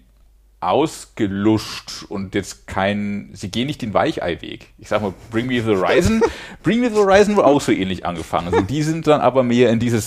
ausgeluscht 0.59 2.05
und 2.09 2.33
jetzt 2.33 2.65
kein, 2.65 3.29
sie 3.33 3.49
gehen 3.49 3.67
nicht 3.67 3.81
den 3.81 3.93
Weicheiweg. 3.93 4.73
Ich 4.79 4.87
sag 4.87 5.01
mal, 5.01 5.13
Bring 5.29 5.47
Me 5.47 5.61
the 5.61 5.75
Horizon, 5.75 6.21
Bring 6.63 6.79
Me 6.79 6.89
the 6.89 6.95
Horizon 6.95 7.37
war 7.37 7.45
auch 7.45 7.61
so 7.61 7.71
ähnlich 7.71 8.05
angefangen. 8.05 8.47
Also 8.47 8.61
die 8.61 8.81
sind 8.81 9.05
dann 9.05 9.21
aber 9.21 9.43
mehr 9.43 9.69
in 9.69 9.79
diese 9.79 10.01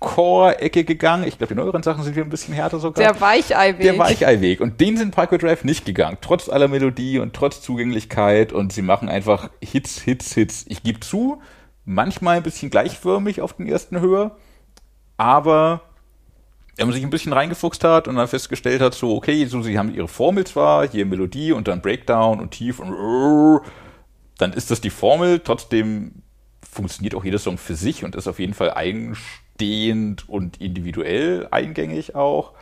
Softcore-Ecke 0.00 0.84
gegangen. 0.84 1.24
Ich 1.26 1.38
glaube, 1.38 1.54
die 1.54 1.60
neueren 1.60 1.82
Sachen 1.82 2.02
sind 2.02 2.14
wieder 2.14 2.24
ein 2.24 2.30
bisschen 2.30 2.54
härter 2.54 2.78
sogar. 2.78 3.04
Der 3.04 3.20
Weicheiweg. 3.20 3.82
Der 3.82 3.98
Weicheiweg. 3.98 4.60
Und 4.60 4.80
den 4.80 4.96
sind 4.96 5.14
Parkway 5.14 5.38
Drive 5.38 5.64
nicht 5.64 5.84
gegangen. 5.84 6.18
Trotz 6.20 6.48
aller 6.48 6.68
Melodie 6.68 7.18
und 7.18 7.34
trotz 7.34 7.60
Zugänglichkeit. 7.60 8.52
Und 8.52 8.72
sie 8.72 8.82
machen 8.82 9.08
einfach 9.08 9.50
Hits, 9.60 10.00
Hits, 10.00 10.34
Hits. 10.34 10.64
Ich 10.68 10.82
gebe 10.82 11.00
zu, 11.00 11.40
manchmal 11.84 12.36
ein 12.36 12.42
bisschen 12.42 12.70
gleichförmig 12.70 13.40
auf 13.40 13.54
den 13.54 13.66
ersten 13.66 14.00
Höher. 14.00 14.36
Aber 15.16 15.82
wenn 16.76 16.86
man 16.86 16.94
sich 16.94 17.02
ein 17.02 17.10
bisschen 17.10 17.32
reingefuchst 17.32 17.82
hat 17.82 18.06
und 18.06 18.16
dann 18.16 18.28
festgestellt 18.28 18.80
hat, 18.80 18.94
so, 18.94 19.16
okay, 19.16 19.46
so, 19.46 19.62
sie 19.62 19.78
haben 19.78 19.92
ihre 19.92 20.06
Formel 20.06 20.46
zwar, 20.46 20.88
hier 20.88 21.06
Melodie 21.06 21.50
und 21.50 21.66
dann 21.66 21.82
Breakdown 21.82 22.38
und 22.38 22.52
Tief 22.52 22.78
und 22.78 23.62
dann 24.38 24.52
ist 24.52 24.70
das 24.70 24.80
die 24.80 24.90
Formel. 24.90 25.40
Trotzdem 25.40 26.22
funktioniert 26.62 27.16
auch 27.16 27.24
jeder 27.24 27.38
Song 27.38 27.58
für 27.58 27.74
sich 27.74 28.04
und 28.04 28.14
ist 28.14 28.28
auf 28.28 28.38
jeden 28.38 28.54
Fall 28.54 28.70
eigenstehend 29.58 30.28
und 30.28 30.60
individuell 30.60 31.48
eingängig 31.50 32.14
auch. 32.14 32.52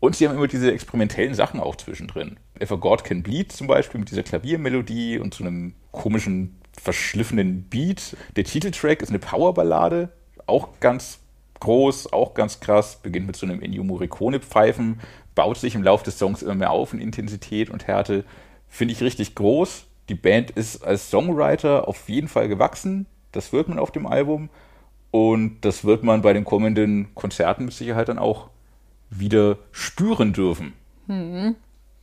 Und 0.00 0.16
sie 0.16 0.28
haben 0.28 0.36
immer 0.36 0.46
diese 0.46 0.72
experimentellen 0.72 1.34
Sachen 1.34 1.60
auch 1.60 1.76
zwischendrin. 1.76 2.38
If 2.60 2.70
a 2.72 2.76
God 2.76 3.04
Can 3.04 3.22
Bleed 3.22 3.52
zum 3.52 3.66
Beispiel 3.66 3.98
mit 4.00 4.10
dieser 4.10 4.22
Klaviermelodie 4.22 5.18
und 5.18 5.34
so 5.34 5.44
einem 5.44 5.74
komischen, 5.92 6.58
verschliffenen 6.72 7.64
Beat. 7.64 8.16
Der 8.36 8.44
Titeltrack 8.44 9.02
ist 9.02 9.08
eine 9.08 9.18
Powerballade, 9.18 10.10
auch 10.46 10.80
ganz 10.80 11.20
groß, 11.60 12.12
auch 12.12 12.34
ganz 12.34 12.60
krass, 12.60 13.00
beginnt 13.02 13.26
mit 13.26 13.36
so 13.36 13.46
einem 13.46 13.62
Ennio 13.62 13.82
Morricone-Pfeifen, 13.82 15.00
baut 15.34 15.56
sich 15.56 15.74
im 15.74 15.82
Laufe 15.82 16.04
des 16.04 16.18
Songs 16.18 16.42
immer 16.42 16.54
mehr 16.54 16.70
auf 16.70 16.92
in 16.92 17.00
Intensität 17.00 17.70
und 17.70 17.86
Härte. 17.86 18.24
Finde 18.68 18.92
ich 18.92 19.02
richtig 19.02 19.34
groß. 19.34 19.86
Die 20.10 20.14
Band 20.14 20.50
ist 20.50 20.84
als 20.84 21.10
Songwriter 21.10 21.88
auf 21.88 22.08
jeden 22.08 22.28
Fall 22.28 22.48
gewachsen. 22.48 23.06
Das 23.32 23.52
wird 23.52 23.68
man 23.68 23.78
auf 23.78 23.90
dem 23.90 24.06
Album. 24.06 24.50
Und 25.10 25.60
das 25.62 25.84
wird 25.84 26.02
man 26.02 26.22
bei 26.22 26.32
den 26.32 26.44
kommenden 26.44 27.14
Konzerten 27.14 27.64
mit 27.66 27.74
Sicherheit 27.74 28.08
dann 28.08 28.18
auch 28.18 28.48
wieder 29.10 29.56
spüren 29.72 30.32
dürfen. 30.32 30.72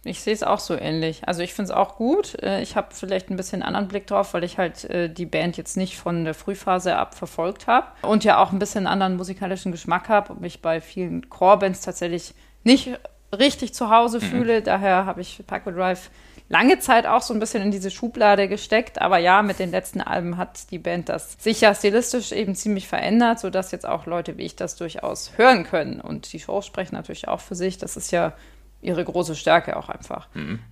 Ich 0.05 0.21
sehe 0.21 0.33
es 0.33 0.43
auch 0.43 0.59
so 0.59 0.75
ähnlich. 0.75 1.27
Also 1.27 1.41
ich 1.41 1.53
finde 1.53 1.71
es 1.71 1.77
auch 1.77 1.95
gut. 1.97 2.41
Äh, 2.41 2.61
Ich 2.61 2.75
habe 2.75 2.87
vielleicht 2.91 3.29
ein 3.29 3.35
bisschen 3.37 3.61
anderen 3.63 3.87
Blick 3.87 4.07
drauf, 4.07 4.33
weil 4.33 4.43
ich 4.43 4.57
halt 4.57 4.83
äh, 4.85 5.09
die 5.09 5.25
Band 5.25 5.57
jetzt 5.57 5.77
nicht 5.77 5.97
von 5.97 6.23
der 6.25 6.33
Frühphase 6.33 6.95
ab 6.95 7.15
verfolgt 7.15 7.67
habe 7.67 7.87
und 8.01 8.23
ja 8.23 8.41
auch 8.41 8.51
ein 8.51 8.59
bisschen 8.59 8.87
anderen 8.87 9.15
musikalischen 9.17 9.71
Geschmack 9.71 10.09
habe 10.09 10.33
und 10.33 10.41
mich 10.41 10.61
bei 10.61 10.81
vielen 10.81 11.29
Core-Bands 11.29 11.81
tatsächlich 11.81 12.33
nicht 12.63 12.89
richtig 13.37 13.73
zu 13.73 13.89
Hause 13.89 14.21
fühle. 14.21 14.61
Daher 14.61 15.05
habe 15.05 15.21
ich 15.21 15.41
Parkway 15.47 15.73
Drive 15.73 16.09
lange 16.49 16.79
Zeit 16.79 17.05
auch 17.07 17.21
so 17.21 17.33
ein 17.33 17.39
bisschen 17.39 17.63
in 17.63 17.71
diese 17.71 17.89
Schublade 17.91 18.47
gesteckt. 18.47 19.01
Aber 19.01 19.17
ja, 19.17 19.41
mit 19.41 19.59
den 19.59 19.71
letzten 19.71 20.01
Alben 20.01 20.37
hat 20.37 20.69
die 20.71 20.79
Band 20.79 21.09
das 21.09 21.35
sicher 21.39 21.73
stilistisch 21.73 22.31
eben 22.31 22.53
ziemlich 22.55 22.87
verändert, 22.87 23.39
sodass 23.39 23.71
jetzt 23.71 23.85
auch 23.87 24.05
Leute 24.05 24.37
wie 24.37 24.43
ich 24.43 24.55
das 24.55 24.75
durchaus 24.75 25.31
hören 25.37 25.63
können. 25.63 25.99
Und 26.01 26.31
die 26.33 26.39
Shows 26.39 26.65
sprechen 26.65 26.95
natürlich 26.95 27.27
auch 27.27 27.39
für 27.39 27.55
sich. 27.55 27.77
Das 27.77 27.97
ist 27.97 28.11
ja 28.11 28.33
ihre 28.81 29.03
große 29.05 29.35
Stärke 29.35 29.77
auch 29.77 29.87
einfach. 29.87 30.27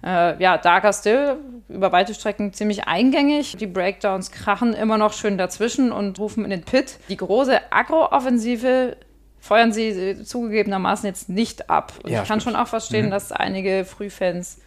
Äh, 0.05 0.41
ja, 0.43 0.57
Darker 0.57 0.91
Still 0.91 1.37
über 1.69 1.93
weite 1.93 2.13
Strecken 2.13 2.51
ziemlich 2.51 2.85
eingängig. 2.85 3.55
Die 3.57 3.67
Breakdowns 3.67 4.31
krachen 4.31 4.73
immer 4.73 4.97
noch 4.97 5.13
schön 5.13 5.37
dazwischen 5.37 5.93
und 5.93 6.19
rufen 6.19 6.43
in 6.43 6.49
den 6.49 6.63
Pit. 6.63 6.99
Die 7.07 7.15
große 7.15 7.57
Agro-Offensive 7.71 8.97
feuern 9.39 9.71
sie 9.71 9.87
äh, 9.87 10.23
zugegebenermaßen 10.23 11.07
jetzt 11.07 11.29
nicht 11.29 11.69
ab. 11.69 11.93
Und 12.03 12.11
Ja, 12.11 12.21
ich 12.21 12.27
kann 12.27 12.41
stimmt. 12.41 12.55
schon 12.55 12.61
auch 12.61 12.67
verstehen, 12.67 13.09
dass 13.11 13.31
einige 13.31 13.85
Frühfans 13.85 14.59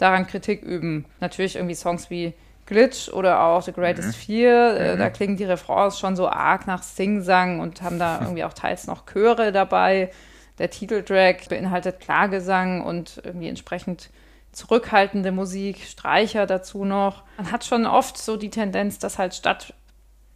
daran 0.00 0.26
Kritik 0.26 0.62
üben. 0.62 1.04
Natürlich 1.20 1.56
irgendwie 1.56 1.74
Songs 1.74 2.10
wie 2.10 2.34
Glitch 2.66 3.08
oder 3.08 3.42
auch 3.42 3.62
The 3.62 3.72
Greatest 3.72 4.16
Fear, 4.16 4.76
äh, 4.76 4.96
da 4.96 5.10
klingen 5.10 5.36
die 5.36 5.44
Refrains 5.44 5.98
schon 5.98 6.14
so 6.14 6.28
arg 6.28 6.66
nach 6.66 6.82
Sing-Sang 6.82 7.58
und 7.58 7.82
haben 7.82 7.98
da 7.98 8.18
irgendwie 8.22 8.44
auch 8.44 8.52
teils 8.52 8.86
noch 8.86 9.06
Chöre 9.06 9.52
dabei. 9.52 10.10
Der 10.58 10.70
Titeltrack 10.70 11.48
beinhaltet 11.48 12.00
Klagesang 12.00 12.82
und 12.84 13.20
irgendwie 13.24 13.48
entsprechend 13.48 14.10
zurückhaltende 14.52 15.32
Musik, 15.32 15.80
Streicher 15.84 16.46
dazu 16.46 16.84
noch. 16.84 17.24
Man 17.36 17.50
hat 17.50 17.64
schon 17.64 17.86
oft 17.86 18.18
so 18.18 18.36
die 18.36 18.50
Tendenz, 18.50 18.98
dass 18.98 19.18
halt 19.18 19.34
statt 19.34 19.74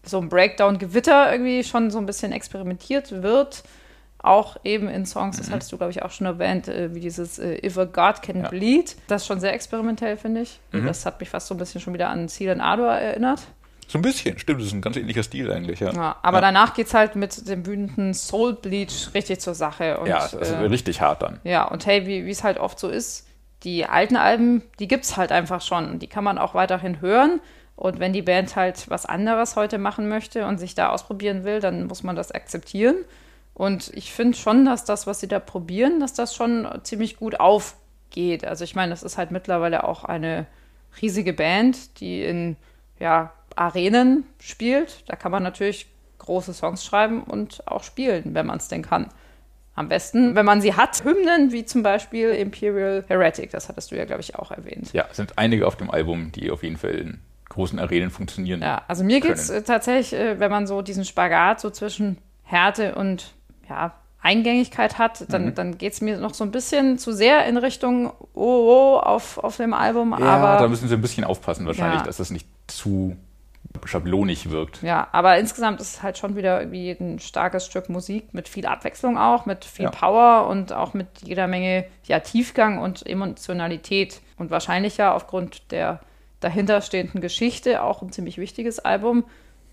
so 0.03 0.19
ein 0.19 0.29
Breakdown-Gewitter 0.29 1.33
irgendwie 1.33 1.65
schon 1.65 1.91
so 1.91 1.99
ein 1.99 2.07
bisschen 2.07 2.33
experimentiert 2.33 3.23
wird. 3.23 3.65
Auch 4.25 4.57
eben 4.65 4.89
in 4.89 5.05
Songs, 5.05 5.37
das 5.37 5.51
hattest 5.51 5.71
du, 5.71 5.77
glaube 5.77 5.91
ich, 5.91 6.03
auch 6.03 6.11
schon 6.11 6.27
erwähnt, 6.27 6.67
äh, 6.69 6.95
wie 6.95 7.01
dieses 7.01 7.39
äh, 7.39 7.65
If 7.65 7.77
a 7.77 7.85
God 7.85 8.23
Can 8.23 8.43
Ja. 8.43 8.49
Bleed. 8.49 8.97
Das 9.07 9.23
ist 9.23 9.27
schon 9.29 9.39
sehr 9.41 9.53
experimentell, 9.53 10.17
finde 10.17 10.43
ich. 10.43 10.61
Das 10.73 11.05
hat 11.05 11.21
mich 11.21 11.29
fast 11.29 11.47
so 11.47 11.55
ein 11.55 11.59
bisschen 11.59 11.81
schon 11.81 11.93
wieder 11.95 12.09
an 12.09 12.29
Seal 12.29 12.51
and 12.53 12.63
Ardor 12.63 12.93
erinnert. 12.93 13.43
So 13.87 13.99
ein 13.99 14.03
bisschen, 14.03 14.39
stimmt, 14.39 14.61
das 14.61 14.69
ist 14.69 14.73
ein 14.73 14.81
ganz 14.81 14.97
ähnlicher 14.97 15.23
Stil 15.23 15.53
eigentlich, 15.53 15.81
ja. 15.81 15.93
Ja, 15.93 16.17
aber 16.23 16.41
danach 16.41 16.73
geht 16.73 16.87
es 16.87 16.95
halt 16.95 17.17
mit 17.17 17.47
dem 17.47 17.67
wütenden 17.67 18.15
Soul 18.15 18.55
Bleach 18.55 19.11
richtig 19.13 19.41
zur 19.41 19.55
Sache. 19.55 19.99
Und, 20.01 20.07
ja, 20.07 20.21
das 20.21 20.33
ist 20.33 20.51
äh, 20.53 20.57
richtig 20.57 21.03
hart 21.03 21.21
dann. 21.21 21.39
ja, 21.45 21.65
und 21.69 21.85
hey, 21.85 22.07
wie 22.07 22.31
es 22.31 22.43
halt 22.43 22.57
oft 22.59 22.79
so 22.79 22.89
ist, 22.89 23.27
die 23.63 23.85
alten 23.85 24.17
Alben, 24.17 24.63
die 24.79 24.89
gibt's 24.89 25.19
halt 25.19 25.33
einfach 25.33 25.61
schon 25.61 25.91
und 25.91 26.01
die 26.01 26.07
kann 26.07 26.25
man 26.25 26.39
auch 26.39 26.55
weiterhin 26.55 27.03
hören. 27.03 27.41
Und 27.77 27.99
wenn 28.01 28.13
die 28.15 28.23
Band 28.23 28.57
halt 28.57 28.89
was 28.89 29.05
anderes 29.05 29.57
heute 29.57 29.79
machen 29.79 30.09
möchte 30.09 30.47
und 30.47 30.59
sich 30.59 30.75
da 30.75 30.89
ausprobieren 30.91 31.45
will, 31.45 31.61
dann 31.61 31.87
muss 31.87 32.03
man 32.03 32.17
das 32.17 32.31
akzeptieren. 32.33 32.97
Und 33.55 33.93
ich 33.95 34.13
finde 34.13 34.37
schon, 34.37 34.65
dass 34.65 34.85
das, 34.85 35.07
was 35.07 35.21
sie 35.21 35.29
da 35.29 35.39
probieren, 35.39 36.01
dass 36.01 36.13
das 36.13 36.35
schon 36.35 36.69
ziemlich 36.83 37.17
gut 37.17 37.39
aufgeht. 37.39 38.45
Also 38.45 38.65
ich 38.65 38.75
meine, 38.75 38.91
das 38.91 39.05
ist 39.05 39.17
halt 39.17 39.31
mittlerweile 39.31 39.85
auch 39.85 40.05
eine 40.05 40.47
riesige 41.01 41.33
Band, 41.33 42.01
die 42.01 42.23
in 42.25 42.57
ja, 42.99 43.33
Arenen 43.55 44.25
spielt. 44.41 45.05
Da 45.09 45.17
kann 45.17 45.31
man 45.31 45.43
natürlich 45.43 45.87
große 46.19 46.53
Songs 46.53 46.85
schreiben 46.85 47.23
und 47.23 47.67
auch 47.69 47.85
spielen, 47.85 48.35
wenn 48.35 48.47
man 48.47 48.59
es 48.59 48.69
denn 48.69 48.83
kann. 48.83 49.09
Am 49.77 49.89
besten, 49.89 50.37
wenn 50.37 50.47
man 50.47 50.61
sie 50.61 50.75
hat, 50.75 51.05
Hymnen 51.05 51.53
wie 51.53 51.65
zum 51.65 51.83
Beispiel 51.83 52.31
Imperial 52.31 53.05
Heretic, 53.09 53.51
das 53.51 53.69
hattest 53.69 53.91
du 53.91 53.97
ja, 53.97 54.05
glaube 54.05 54.21
ich, 54.21 54.37
auch 54.37 54.53
erwähnt. 54.53 54.93
Ja, 54.93 55.07
es 55.11 55.17
sind 55.17 55.37
einige 55.37 55.67
auf 55.67 55.77
dem 55.77 55.91
Album, 55.91 56.31
die 56.31 56.51
auf 56.51 56.63
jeden 56.63 56.77
Fall 56.77 56.93
in 56.93 57.21
großen 57.49 57.79
Arenen 57.79 58.11
funktionieren. 58.11 58.63
Ja, 58.63 58.83
also 58.87 59.05
mir 59.05 59.21
geht 59.21 59.35
es 59.35 59.49
tatsächlich, 59.65 60.19
äh, 60.19 60.39
wenn 60.39 60.51
man 60.51 60.67
so 60.67 60.81
diesen 60.81 61.05
Spagat 61.05 61.61
so 61.61 61.71
zwischen 61.71 62.19
Härte 62.45 62.95
und 62.95 63.35
ja, 63.69 63.95
Eingängigkeit 64.23 64.97
hat, 64.99 65.27
dann, 65.31 65.47
Mhm. 65.47 65.55
dann 65.55 65.79
geht 65.79 65.93
es 65.93 66.01
mir 66.01 66.17
noch 66.17 66.33
so 66.33 66.45
ein 66.45 66.51
bisschen 66.51 66.99
zu 66.99 67.13
sehr 67.13 67.45
in 67.47 67.57
Richtung 67.59 68.11
Oh, 68.33 68.97
oh 68.97 68.99
auf, 68.99 69.37
auf 69.39 69.59
dem 69.59 69.75
Album. 69.75 70.13
Ja, 70.19 70.25
aber 70.27 70.63
da 70.63 70.69
müssen 70.69 70.89
sie 70.89 70.95
ein 70.95 71.03
bisschen 71.03 71.25
aufpassen 71.25 71.67
wahrscheinlich, 71.67 72.01
Ja. 72.01 72.07
dass 72.07 72.17
das 72.17 72.31
nicht 72.31 72.49
zu 72.67 73.17
schablonig 73.85 74.51
wirkt. 74.51 74.83
Ja, 74.83 75.09
aber 75.13 75.37
insgesamt 75.39 75.81
ist 75.81 75.97
es 75.97 76.03
halt 76.03 76.17
schon 76.17 76.37
wieder 76.37 76.61
irgendwie 76.61 76.91
ein 76.93 77.19
starkes 77.19 77.67
Stück 77.67 77.89
Musik 77.89 78.33
mit 78.33 78.49
viel 78.49 78.67
Abwechslung 78.67 79.19
auch, 79.19 79.47
mit 79.47 79.65
viel 79.65 79.85
Ja. 79.87 79.91
Power 79.91 80.47
und 80.49 80.73
auch 80.73 80.95
mit 80.95 81.09
jeder 81.23 81.47
Menge 81.47 81.85
ja, 82.05 82.21
Tiefgang 82.21 82.79
und 82.79 83.05
Emotionalität. 83.07 84.21
Und 84.39 84.51
wahrscheinlich 84.51 84.97
ja 84.97 85.15
aufgrund 85.15 85.71
der 85.71 86.01
dahinterstehenden 86.41 87.21
Geschichte 87.21 87.83
auch 87.83 88.01
ein 88.03 88.13
ziemlich 88.13 88.39
wichtiges 88.39 88.79
Album. 88.79 89.25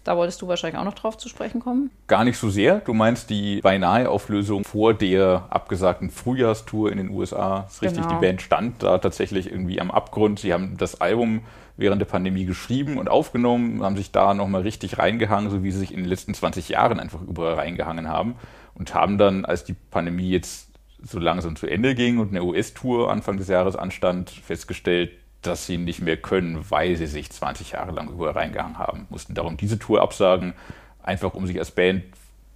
Da 0.04 0.18
wolltest 0.18 0.42
du 0.42 0.48
wahrscheinlich 0.48 0.80
auch 0.80 0.86
noch 0.86 0.96
drauf 0.96 1.18
zu 1.18 1.30
sprechen 1.30 1.60
kommen? 1.60 1.92
Gar 2.08 2.24
nicht 2.24 2.38
so 2.38 2.50
sehr. 2.50 2.80
Du 2.80 2.94
meinst 2.94 3.30
die 3.30 3.62
beinahe 3.62 4.10
Auflösung 4.10 4.64
vor 4.64 4.94
der 4.96 5.46
abgesagten 5.50 6.10
Frühjahrstour 6.10 6.92
in 6.92 6.98
den 6.98 7.10
USA. 7.10 7.62
Das 7.62 7.76
ist 7.76 7.82
richtig, 7.84 8.04
Genau. 8.04 8.16
die 8.16 8.26
Band 8.26 8.42
stand 8.42 8.82
da 8.82 8.98
tatsächlich 8.98 9.52
irgendwie 9.52 9.80
am 9.80 9.92
Abgrund. 9.92 10.40
Sie 10.40 10.54
haben 10.54 10.76
das 10.78 11.02
Album 11.02 11.42
während 11.78 12.02
der 12.02 12.08
Pandemie 12.08 12.46
geschrieben 12.46 12.98
und 12.98 13.10
aufgenommen, 13.10 13.84
haben 13.84 13.96
sich 13.96 14.12
da 14.12 14.34
nochmal 14.34 14.62
richtig 14.62 14.98
reingehangen, 14.98 15.50
so 15.52 15.64
wie 15.64 15.72
sie 15.72 15.80
sich 15.80 15.92
in 15.94 16.00
den 16.00 16.10
letzten 16.10 16.34
20 16.34 16.70
Jahren 16.70 17.00
einfach 17.00 17.22
überall 17.22 17.54
reingehangen 17.56 18.08
haben. 18.08 18.36
Und 18.74 18.96
haben 18.96 19.18
dann, 19.18 19.46
als 19.46 19.64
die 19.66 19.74
Pandemie 19.92 20.30
jetzt 20.30 20.70
so 21.04 21.20
langsam 21.20 21.56
zu 21.56 21.68
Ende 21.68 21.94
ging 21.96 22.20
und 22.20 22.30
eine 22.30 22.44
US-Tour 22.44 23.12
Anfang 23.12 23.38
des 23.38 23.48
Jahres 23.48 23.76
anstand, 23.76 24.30
festgestellt, 24.30 25.12
dass 25.42 25.66
sie 25.66 25.78
nicht 25.78 26.02
mehr 26.02 26.18
können, 26.18 26.66
weil 26.70 26.96
sie 26.96 27.08
sich 27.08 27.30
20 27.30 27.72
Jahre 27.72 27.92
lang 27.92 28.10
überall 28.10 28.34
reingehangen 28.34 28.78
haben. 28.78 29.08
Mussten 29.10 29.34
darum 29.34 29.58
diese 29.58 29.80
Tour 29.80 30.02
absagen, 30.02 30.54
einfach 31.02 31.34
um 31.34 31.48
sich 31.48 31.58
als 31.60 31.72
Band 31.72 32.04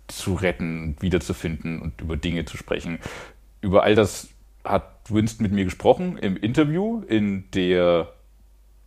zu 0.07 0.35
retten, 0.35 0.95
wiederzufinden 0.99 1.81
und 1.81 1.99
über 1.99 2.15
Dinge 2.17 2.45
zu 2.45 2.57
sprechen. 2.57 2.99
Über 3.61 3.83
all 3.83 3.95
das 3.95 4.29
hat 4.63 4.83
Winston 5.09 5.43
mit 5.43 5.51
mir 5.51 5.65
gesprochen 5.65 6.17
im 6.17 6.37
Interview 6.37 7.01
in 7.07 7.49
der 7.51 8.09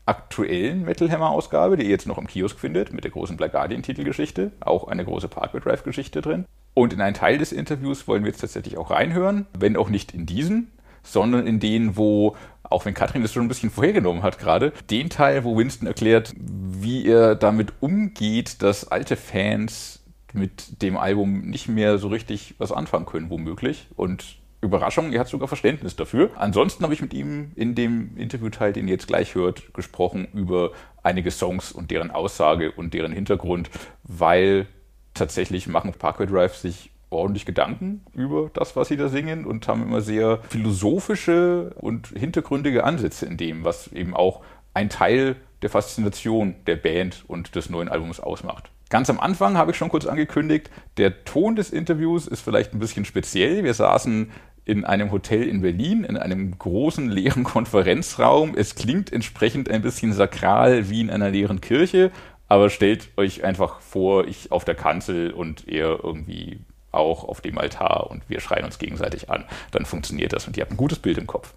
aktuellen 0.07 0.85
Metal 0.85 1.11
Hammer 1.11 1.31
Ausgabe, 1.31 1.77
die 1.77 1.85
ihr 1.85 1.91
jetzt 1.91 2.07
noch 2.07 2.19
im 2.19 2.27
Kiosk 2.27 2.59
findet, 2.59 2.93
mit 2.93 3.05
der 3.05 3.11
großen 3.11 3.37
Black 3.37 3.53
Guardian 3.53 3.83
Titelgeschichte, 3.83 4.53
auch 4.61 4.89
eine 4.89 5.05
große 5.05 5.29
Parkway 5.29 5.61
Drive 5.61 5.83
Geschichte 5.83 6.23
drin. 6.23 6.47
Und 6.73 6.93
in 6.93 7.01
einen 7.01 7.15
Teil 7.15 7.39
des 7.39 7.53
Interviews 7.53 8.09
wollen 8.09 8.25
wir 8.25 8.31
jetzt 8.31 8.41
tatsächlich 8.41 8.79
auch 8.79 8.91
reinhören, 8.91 9.47
wenn 9.59 9.77
auch 9.77 9.91
nicht 9.91 10.15
in 10.15 10.27
diesen, 10.27 10.71
sondern 11.03 11.47
in 11.47 11.61
den, 11.61 11.97
wo, 11.97 12.37
auch 12.63 12.85
wenn 12.85 12.95
Katrin 12.95 13.23
das 13.23 13.33
schon 13.33 13.45
ein 13.45 13.49
bisschen 13.49 13.71
vorhergenommen 13.71 14.23
hat 14.23 14.39
gerade, 14.39 14.73
den 14.91 15.11
Teil, 15.11 15.45
wo 15.45 15.57
Winston 15.57 15.87
erklärt, 15.87 16.35
wie 16.37 17.07
er 17.07 17.35
damit 17.35 17.73
umgeht, 17.81 18.63
dass 18.63 18.91
alte 18.91 19.17
Fans 19.17 20.05
mit 20.33 20.83
dem 20.83 20.97
Album 20.97 21.43
nicht 21.43 21.69
mehr 21.69 21.99
so 21.99 22.09
richtig 22.09 22.55
was 22.59 22.73
anfangen 22.73 23.07
können, 23.07 23.31
womöglich. 23.31 23.89
Und 23.97 24.39
Überraschung, 24.61 25.13
er 25.13 25.21
hat 25.21 25.29
sogar 25.29 25.49
Verständnis 25.49 25.95
dafür. 25.95 26.31
Ansonsten 26.37 26.83
habe 26.83 26.93
ich 26.93 27.01
mit 27.01 27.15
ihm 27.15 27.53
in 27.55 27.75
dem 27.75 28.17
Interviewteil, 28.17 28.73
den 28.73 28.89
ihr 28.89 28.95
jetzt 28.95 29.07
gleich 29.07 29.35
hört, 29.35 29.73
gesprochen 29.73 30.27
über 30.33 30.73
einige 31.03 31.31
Songs 31.31 31.71
und 31.71 31.91
deren 31.91 32.11
Aussage 32.11 32.73
und 32.73 32.93
deren 32.93 33.13
Hintergrund, 33.13 33.71
weil 34.03 34.67
tatsächlich 35.15 35.69
machen 35.69 35.93
Parkway 35.93 36.27
Drive 36.27 36.57
sich 36.57 36.91
ordentlich 37.11 37.47
Gedanken 37.47 38.05
über 38.15 38.51
das, 38.53 38.77
was 38.77 38.89
sie 38.89 38.97
da 38.97 39.09
singen 39.09 39.45
und 39.45 39.67
haben 39.69 39.83
immer 39.83 40.01
sehr 40.01 40.41
philosophische 40.49 41.75
und 41.77 42.09
hintergründige 42.09 42.85
Ansätze 42.85 43.27
in 43.27 43.37
dem, 43.37 43.65
was 43.65 43.93
eben 43.93 44.15
auch 44.15 44.43
ein 44.75 44.91
Teil 44.91 45.37
der 45.63 45.71
Faszination 45.71 46.55
der 46.67 46.77
Band 46.77 47.25
und 47.27 47.55
des 47.55 47.71
neuen 47.71 47.89
Albums 47.89 48.21
ausmacht. 48.21 48.71
Ganz 48.91 49.11
am 49.11 49.21
Anfang 49.21 49.59
habe 49.59 49.73
ich 49.73 49.77
schon 49.77 49.91
kurz 49.91 50.07
angekündigt, 50.07 50.71
der 50.97 51.25
Ton 51.25 51.57
des 51.57 51.71
Interviews 51.71 52.27
ist 52.27 52.41
vielleicht 52.41 52.73
ein 52.73 52.79
bisschen 52.79 53.05
speziell. 53.05 53.65
Wir 53.65 53.75
saßen 53.75 54.31
in 54.65 54.85
einem 54.85 55.11
Hotel 55.13 55.49
in 55.49 55.63
Berlin, 55.63 56.05
in 56.05 56.17
einem 56.17 56.57
großen 56.59 57.09
leeren 57.09 57.45
Konferenzraum. 57.45 58.55
Es 58.57 58.75
klingt 58.75 59.13
entsprechend 59.13 59.71
ein 59.71 59.83
bisschen 59.83 60.13
sakral 60.13 60.89
wie 60.89 61.01
in 61.01 61.11
einer 61.11 61.31
leeren 61.31 61.61
Kirche, 61.61 62.11
aber 62.49 62.71
stellt 62.71 63.09
euch 63.17 63.45
einfach 63.45 63.81
vor, 63.81 64.27
ich 64.27 64.53
auf 64.53 64.65
der 64.65 64.75
Kanzel 64.75 65.33
und 65.33 65.69
er 65.69 66.03
irgendwie 66.03 66.61
auch 66.93 67.25
auf 67.25 67.41
dem 67.41 67.59
Altar 67.59 68.11
und 68.11 68.23
wir 68.29 68.41
schreien 68.41 68.65
uns 68.65 68.79
gegenseitig 68.79 69.31
an. 69.31 69.45
Dann 69.73 69.85
funktioniert 69.85 70.33
das 70.33 70.47
und 70.47 70.57
ihr 70.57 70.63
habt 70.63 70.73
ein 70.73 70.77
gutes 70.77 70.99
Bild 70.99 71.19
im 71.19 71.27
Kopf. 71.27 71.53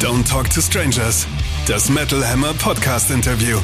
Don't 0.00 0.28
Talk 0.28 0.50
to 0.50 0.60
Strangers, 0.60 1.26
das 1.66 1.88
Metal 1.88 2.22
Hammer 2.26 2.52
Podcast 2.62 3.10
Interview. 3.10 3.58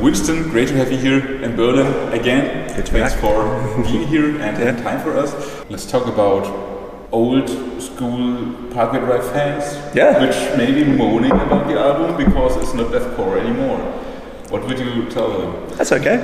Winston, 0.00 0.50
great 0.50 0.68
to 0.68 0.74
have 0.76 0.90
you 0.90 0.98
here 0.98 1.18
in 1.44 1.54
Berlin 1.56 1.86
again. 2.12 2.68
Thanks 2.68 2.90
back. 2.90 3.12
for 3.20 3.44
being 3.82 4.06
here 4.06 4.40
and 4.40 4.56
having 4.56 4.82
time 4.82 5.00
for 5.00 5.16
us. 5.16 5.34
Let's 5.68 5.86
talk 5.86 6.06
about 6.06 6.46
old 7.12 7.48
school 7.80 8.54
Parkway 8.72 9.00
Drive 9.00 9.24
fans, 9.32 9.64
Yeah. 9.94 10.18
which 10.20 10.36
may 10.56 10.72
be 10.72 10.84
moaning 10.84 11.32
about 11.32 11.68
the 11.68 11.78
album 11.78 12.16
because 12.16 12.56
it's 12.56 12.74
not 12.74 12.90
deathcore 12.90 13.38
anymore. 13.38 13.78
What 14.50 14.66
would 14.66 14.78
you 14.78 15.04
tell 15.10 15.28
them? 15.30 15.54
That's 15.76 15.92
okay. 15.92 16.20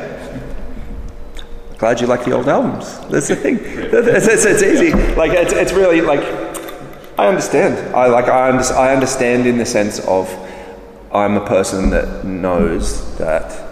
Glad 1.79 2.01
you 2.01 2.09
like 2.09 2.25
the 2.25 2.33
old 2.33 2.49
albums. 2.49 2.99
That's 3.09 3.29
the 3.29 3.37
thing. 3.37 3.59
It's, 3.91 4.27
it's, 4.27 4.45
it's 4.45 4.63
easy. 4.63 4.93
Like 5.15 5.33
it's, 5.33 5.53
it's 5.53 5.73
really 5.73 6.01
like 6.01 6.21
I 7.19 7.27
understand. 7.27 7.95
I 7.97 8.07
like 8.07 8.27
I, 8.27 8.51
under, 8.51 8.65
I 8.75 8.93
understand 8.93 9.47
in 9.47 9.59
the 9.59 9.67
sense 9.67 9.99
of 10.01 10.29
I'm 11.13 11.37
a 11.37 11.47
person 11.47 11.91
that 11.91 12.25
knows 12.25 13.17
that 13.19 13.67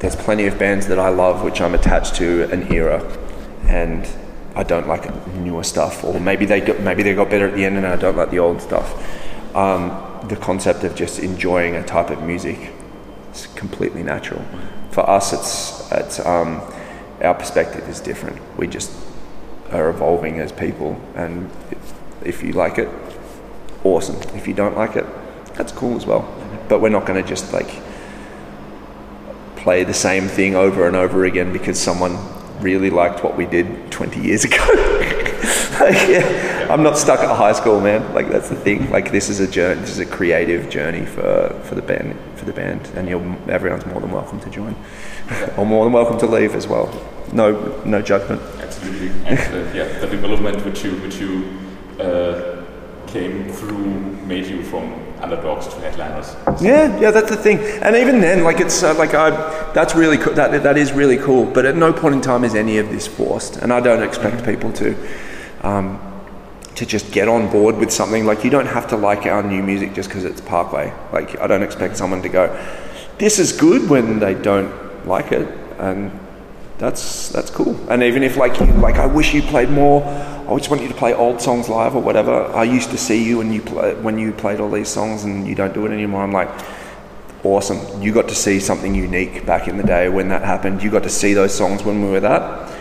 there's 0.00 0.16
plenty 0.16 0.46
of 0.46 0.58
bands 0.58 0.86
that 0.88 0.98
I 0.98 1.08
love 1.08 1.42
which 1.42 1.60
I'm 1.60 1.74
attached 1.74 2.16
to 2.16 2.50
an 2.50 2.72
era, 2.72 3.00
and 3.68 4.06
I 4.54 4.62
don't 4.62 4.88
like 4.88 5.04
newer 5.34 5.62
stuff, 5.62 6.04
or 6.04 6.18
maybe 6.20 6.44
they 6.44 6.60
got 6.60 6.80
maybe 6.80 7.02
they 7.02 7.14
got 7.14 7.30
better 7.30 7.48
at 7.48 7.54
the 7.54 7.64
end, 7.64 7.76
and 7.76 7.86
I 7.86 7.96
don't 7.96 8.16
like 8.16 8.30
the 8.30 8.40
old 8.40 8.60
stuff. 8.60 8.92
Um, 9.54 9.88
the 10.28 10.36
concept 10.36 10.84
of 10.84 10.94
just 10.94 11.18
enjoying 11.18 11.76
a 11.76 11.84
type 11.84 12.10
of 12.10 12.22
music 12.22 12.72
is 13.32 13.46
completely 13.54 14.02
natural. 14.02 14.44
For 14.90 15.08
us, 15.08 15.32
it's 15.32 15.92
it's 15.92 16.18
um, 16.26 16.60
our 17.22 17.34
perspective 17.34 17.88
is 17.88 18.00
different. 18.00 18.40
We 18.58 18.66
just 18.66 18.92
are 19.70 19.88
evolving 19.88 20.38
as 20.40 20.52
people, 20.52 21.00
and 21.14 21.50
if, 22.24 22.42
you 22.42 22.52
like 22.52 22.78
it, 22.78 22.88
awesome. 23.84 24.16
If 24.36 24.46
you 24.46 24.54
don't 24.54 24.76
like 24.76 24.96
it, 24.96 25.06
that's 25.54 25.72
cool 25.72 25.96
as 25.96 26.06
well. 26.06 26.32
But 26.68 26.80
we're 26.80 26.88
not 26.88 27.06
going 27.06 27.22
to 27.22 27.28
just 27.28 27.52
like 27.52 27.70
play 29.56 29.84
the 29.84 29.94
same 29.94 30.28
thing 30.28 30.54
over 30.54 30.86
and 30.86 30.94
over 30.94 31.24
again 31.24 31.52
because 31.52 31.78
someone 31.78 32.16
really 32.60 32.90
liked 32.90 33.24
what 33.24 33.36
we 33.36 33.46
did 33.46 33.90
20 33.90 34.20
years 34.20 34.44
ago. 34.44 34.56
like, 35.80 36.08
yeah, 36.08 36.55
I'm 36.70 36.82
not 36.82 36.98
stuck 36.98 37.20
at 37.20 37.34
high 37.34 37.52
school, 37.52 37.80
man. 37.80 38.12
Like 38.14 38.28
that's 38.28 38.48
the 38.48 38.56
thing. 38.56 38.90
Like 38.90 39.12
this 39.12 39.28
is 39.28 39.40
a 39.40 39.46
journey. 39.46 39.80
This 39.80 39.90
is 39.90 39.98
a 40.00 40.06
creative 40.06 40.68
journey 40.68 41.06
for, 41.06 41.48
for 41.64 41.74
the 41.74 41.82
band. 41.82 42.18
For 42.36 42.44
the 42.44 42.52
band, 42.52 42.90
and 42.94 43.08
you're, 43.08 43.20
everyone's 43.48 43.86
more 43.86 44.00
than 44.00 44.10
welcome 44.10 44.40
to 44.40 44.50
join, 44.50 44.76
or 45.56 45.64
more 45.64 45.84
than 45.84 45.92
welcome 45.92 46.18
to 46.18 46.26
leave 46.26 46.54
as 46.54 46.66
well. 46.66 46.88
No, 47.32 47.82
no 47.84 48.02
judgment. 48.02 48.42
Absolutely. 48.60 49.08
And 49.24 49.38
uh, 49.38 49.72
yeah, 49.72 49.98
the 50.00 50.06
development 50.06 50.64
which 50.64 50.84
you 50.84 50.92
which 50.96 51.16
you 51.16 51.58
uh, 52.00 52.64
came 53.06 53.50
through 53.50 53.86
made 54.26 54.46
you 54.46 54.62
from 54.62 54.92
underdogs 55.20 55.66
to 55.68 55.80
headliners. 55.80 56.34
Yeah, 56.60 56.98
yeah, 57.00 57.10
that's 57.10 57.30
the 57.30 57.36
thing. 57.36 57.58
And 57.82 57.96
even 57.96 58.20
then, 58.20 58.44
like 58.44 58.60
it's 58.60 58.82
uh, 58.82 58.94
like 58.94 59.14
I, 59.14 59.30
that's 59.72 59.94
really 59.94 60.18
cool. 60.18 60.34
That 60.34 60.62
that 60.62 60.76
is 60.76 60.92
really 60.92 61.16
cool. 61.16 61.46
But 61.46 61.64
at 61.64 61.76
no 61.76 61.92
point 61.92 62.14
in 62.14 62.20
time 62.20 62.44
is 62.44 62.54
any 62.54 62.78
of 62.78 62.90
this 62.90 63.06
forced, 63.06 63.56
and 63.56 63.72
I 63.72 63.80
don't 63.80 64.02
expect 64.02 64.44
people 64.44 64.72
to. 64.74 64.94
Um, 65.62 66.15
to 66.76 66.86
just 66.86 67.10
get 67.10 67.26
on 67.26 67.50
board 67.50 67.76
with 67.76 67.90
something 67.90 68.26
like 68.26 68.44
you 68.44 68.50
don't 68.50 68.66
have 68.66 68.86
to 68.88 68.96
like 68.96 69.26
our 69.26 69.42
new 69.42 69.62
music 69.62 69.94
just 69.94 70.08
because 70.08 70.24
it's 70.24 70.40
Parkway. 70.40 70.92
Like 71.12 71.38
I 71.40 71.46
don't 71.46 71.62
expect 71.62 71.96
someone 71.96 72.22
to 72.22 72.28
go, 72.28 72.48
"This 73.18 73.38
is 73.38 73.52
good" 73.52 73.88
when 73.88 74.18
they 74.20 74.34
don't 74.34 74.72
like 75.06 75.32
it, 75.32 75.48
and 75.78 76.10
that's 76.78 77.30
that's 77.30 77.50
cool. 77.50 77.74
And 77.90 78.02
even 78.02 78.22
if 78.22 78.36
like 78.36 78.60
you, 78.60 78.66
like 78.66 78.96
I 78.96 79.06
wish 79.06 79.32
you 79.34 79.42
played 79.42 79.70
more, 79.70 80.04
I 80.04 80.56
just 80.58 80.70
want 80.70 80.82
you 80.82 80.88
to 80.88 80.94
play 80.94 81.14
old 81.14 81.40
songs 81.40 81.68
live 81.68 81.96
or 81.96 82.02
whatever. 82.02 82.44
I 82.54 82.64
used 82.64 82.90
to 82.90 82.98
see 82.98 83.24
you 83.24 83.38
when 83.38 83.52
you 83.52 83.62
play, 83.62 83.94
when 83.94 84.18
you 84.18 84.32
played 84.32 84.60
all 84.60 84.70
these 84.70 84.88
songs 84.88 85.24
and 85.24 85.46
you 85.48 85.54
don't 85.54 85.72
do 85.72 85.86
it 85.86 85.92
anymore. 85.92 86.22
I'm 86.22 86.32
like, 86.32 86.50
awesome. 87.42 88.02
You 88.02 88.12
got 88.12 88.28
to 88.28 88.34
see 88.34 88.60
something 88.60 88.94
unique 88.94 89.46
back 89.46 89.66
in 89.66 89.78
the 89.78 89.82
day 89.82 90.08
when 90.10 90.28
that 90.28 90.42
happened. 90.42 90.82
You 90.82 90.90
got 90.90 91.04
to 91.04 91.10
see 91.10 91.32
those 91.32 91.54
songs 91.54 91.82
when 91.82 92.02
we 92.02 92.10
were 92.10 92.20
that. 92.20 92.75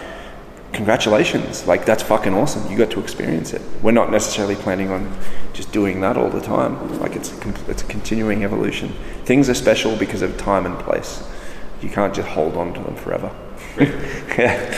Congratulations! 0.75 1.65
Like 1.65 1.85
that's 1.85 2.03
fucking 2.03 2.33
awesome. 2.33 2.69
You 2.69 2.77
got 2.77 2.91
to 2.91 2.99
experience 2.99 3.53
it. 3.53 3.61
We're 3.81 3.91
not 3.93 4.11
necessarily 4.11 4.55
planning 4.55 4.91
on 4.91 5.09
just 5.53 5.71
doing 5.71 6.01
that 6.01 6.17
all 6.17 6.29
the 6.29 6.41
time. 6.41 6.99
Like 6.99 7.15
it's 7.15 7.31
a, 7.31 7.71
it's 7.71 7.81
a 7.81 7.85
continuing 7.85 8.43
evolution. 8.43 8.89
Things 9.23 9.49
are 9.49 9.53
special 9.53 9.95
because 9.95 10.21
of 10.21 10.37
time 10.37 10.65
and 10.65 10.77
place. 10.79 11.23
You 11.81 11.87
can't 11.89 12.13
just 12.13 12.27
hold 12.27 12.57
on 12.57 12.73
to 12.73 12.81
them 12.81 12.95
forever. 12.97 13.31
yeah. 14.37 14.69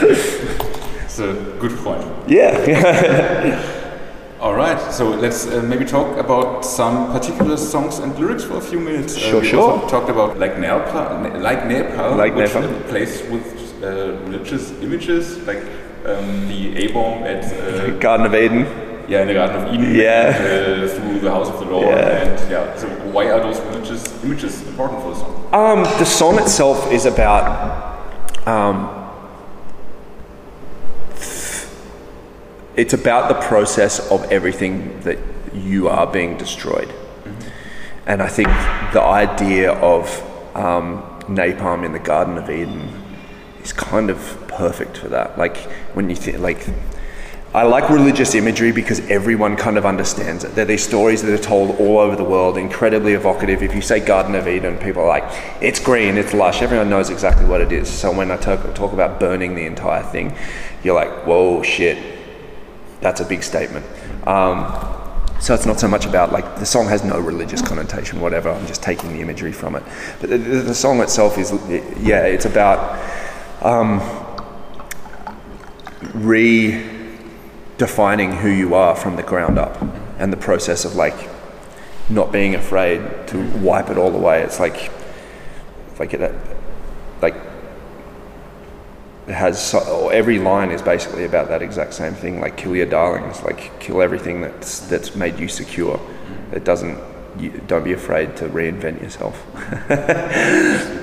It's 1.04 1.18
a 1.18 1.32
good 1.58 1.76
point. 1.78 2.06
Yeah. 2.28 3.74
All 4.40 4.54
right, 4.54 4.80
so 4.92 5.10
let's 5.10 5.48
uh, 5.48 5.62
maybe 5.62 5.84
talk 5.84 6.16
about 6.16 6.64
some 6.64 7.10
particular 7.10 7.56
songs 7.56 7.98
and 7.98 8.16
lyrics 8.16 8.44
for 8.44 8.58
a 8.58 8.60
few 8.60 8.78
minutes. 8.78 9.16
Uh, 9.16 9.18
Sure, 9.18 9.40
we 9.40 9.48
sure. 9.48 9.68
also 9.72 9.88
talked 9.88 10.08
about 10.08 10.38
like 10.38 10.56
Nepal, 10.60 11.40
like 11.40 11.66
Nepal, 11.66 12.14
Like 12.16 12.36
which 12.36 12.54
Nepal. 12.54 12.72
uh, 12.72 12.82
plays 12.88 13.20
with 13.32 13.44
uh, 13.44 13.67
religious 13.80 14.70
images, 14.82 15.38
like 15.46 15.62
um, 16.06 16.48
the 16.48 16.76
A 16.84 16.92
bomb 16.92 17.22
at 17.24 17.44
uh, 17.52 17.90
Garden 18.00 18.26
of 18.26 18.34
Eden. 18.34 18.66
yeah 19.08 19.22
in 19.22 19.28
the 19.28 19.34
Garden 19.34 19.56
of 19.68 19.74
Eden, 19.74 19.94
Yeah. 19.94 20.34
uh, 20.36 20.88
through 20.88 21.20
the 21.20 21.30
House 21.30 21.48
of 21.48 21.58
the 21.60 21.66
Lord, 21.66 21.86
Yeah. 21.96 22.24
and 22.24 22.50
yeah. 22.50 22.76
So 22.76 22.88
why 23.12 23.30
are 23.30 23.40
those 23.40 23.60
religious 23.60 24.04
images 24.24 24.66
important 24.66 25.02
for 25.02 25.10
the 25.10 25.16
song? 25.16 25.48
Um, 25.52 25.84
the 25.98 26.04
song 26.06 26.38
itself 26.38 26.90
is 26.92 27.06
about. 27.06 27.46
Um, 28.46 28.94
it's 32.76 32.92
about 32.94 33.28
the 33.28 33.34
process 33.48 33.98
of 34.10 34.30
everything 34.30 35.00
that 35.00 35.18
you 35.52 35.88
are 35.88 36.06
being 36.06 36.36
destroyed. 36.36 36.92
And 38.06 38.22
I 38.22 38.28
think 38.28 38.48
the 38.92 39.02
idea 39.02 39.72
of 39.72 40.06
um, 40.56 41.02
napalm 41.26 41.84
in 41.84 41.92
the 41.92 41.98
Garden 41.98 42.38
of 42.38 42.48
Eden 42.48 42.88
is 43.68 43.72
kind 43.72 44.10
of 44.10 44.18
perfect 44.48 44.96
for 44.98 45.08
that. 45.08 45.38
Like 45.38 45.56
when 45.94 46.10
you 46.10 46.16
think 46.16 46.38
like. 46.38 46.66
I 47.54 47.62
like 47.62 47.88
religious 47.88 48.34
imagery 48.34 48.72
because 48.72 49.00
everyone 49.08 49.56
kind 49.56 49.78
of 49.78 49.86
understands 49.86 50.44
it. 50.44 50.54
There 50.54 50.64
are 50.64 50.68
these 50.68 50.86
stories 50.86 51.22
that 51.22 51.32
are 51.32 51.42
told 51.42 51.80
all 51.80 51.96
over 51.98 52.14
the 52.14 52.22
world, 52.22 52.58
incredibly 52.58 53.14
evocative. 53.14 53.62
If 53.62 53.74
you 53.74 53.80
say 53.80 54.00
Garden 54.00 54.34
of 54.34 54.46
Eden, 54.46 54.76
people 54.76 55.02
are 55.02 55.08
like, 55.08 55.24
it's 55.62 55.80
green, 55.80 56.18
it's 56.18 56.34
lush. 56.34 56.60
Everyone 56.60 56.90
knows 56.90 57.08
exactly 57.08 57.46
what 57.46 57.62
it 57.62 57.72
is. 57.72 57.88
So 57.88 58.12
when 58.12 58.30
I 58.30 58.36
talk, 58.36 58.74
talk 58.74 58.92
about 58.92 59.18
burning 59.18 59.54
the 59.54 59.64
entire 59.64 60.02
thing, 60.02 60.36
you're 60.84 60.94
like, 60.94 61.26
whoa, 61.26 61.62
shit, 61.62 61.96
that's 63.00 63.20
a 63.22 63.24
big 63.24 63.42
statement. 63.42 63.86
Um, 64.26 64.66
so 65.40 65.54
it's 65.54 65.66
not 65.66 65.80
so 65.80 65.88
much 65.88 66.04
about 66.04 66.32
like 66.32 66.58
the 66.58 66.66
song 66.66 66.86
has 66.88 67.02
no 67.02 67.18
religious 67.18 67.62
connotation, 67.62 68.20
whatever. 68.20 68.50
I'm 68.50 68.66
just 68.66 68.82
taking 68.82 69.14
the 69.14 69.20
imagery 69.20 69.52
from 69.52 69.74
it. 69.74 69.82
But 70.20 70.28
the, 70.28 70.36
the 70.36 70.74
song 70.74 71.00
itself 71.00 71.38
is, 71.38 71.50
yeah, 71.98 72.24
it's 72.24 72.44
about 72.44 72.98
um, 73.62 74.00
redefining 76.14 78.38
who 78.38 78.48
you 78.48 78.74
are 78.74 78.94
from 78.94 79.16
the 79.16 79.22
ground 79.22 79.58
up, 79.58 79.80
and 80.18 80.32
the 80.32 80.36
process 80.36 80.84
of 80.84 80.96
like 80.96 81.28
not 82.08 82.32
being 82.32 82.54
afraid 82.54 83.26
to 83.28 83.42
wipe 83.58 83.90
it 83.90 83.98
all 83.98 84.14
away. 84.14 84.42
It's 84.42 84.60
like, 84.60 84.90
like 85.98 86.14
it, 86.14 86.34
like 87.20 87.34
it 89.26 89.34
has 89.34 89.64
so, 89.64 90.08
every 90.08 90.38
line 90.38 90.70
is 90.70 90.80
basically 90.80 91.24
about 91.24 91.48
that 91.48 91.60
exact 91.60 91.94
same 91.94 92.14
thing 92.14 92.40
like 92.40 92.56
kill 92.56 92.74
your 92.74 92.86
darlings 92.86 93.42
like 93.42 93.78
kill 93.78 94.00
everything 94.00 94.40
that's 94.40 94.80
that's 94.88 95.14
made 95.14 95.38
you 95.38 95.48
secure. 95.48 96.00
It 96.52 96.64
doesn't 96.64 96.98
you, 97.38 97.50
don't 97.66 97.84
be 97.84 97.92
afraid 97.92 98.36
to 98.36 98.48
reinvent 98.48 99.02
yourself. 99.02 99.44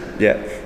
Yeah 0.17 0.64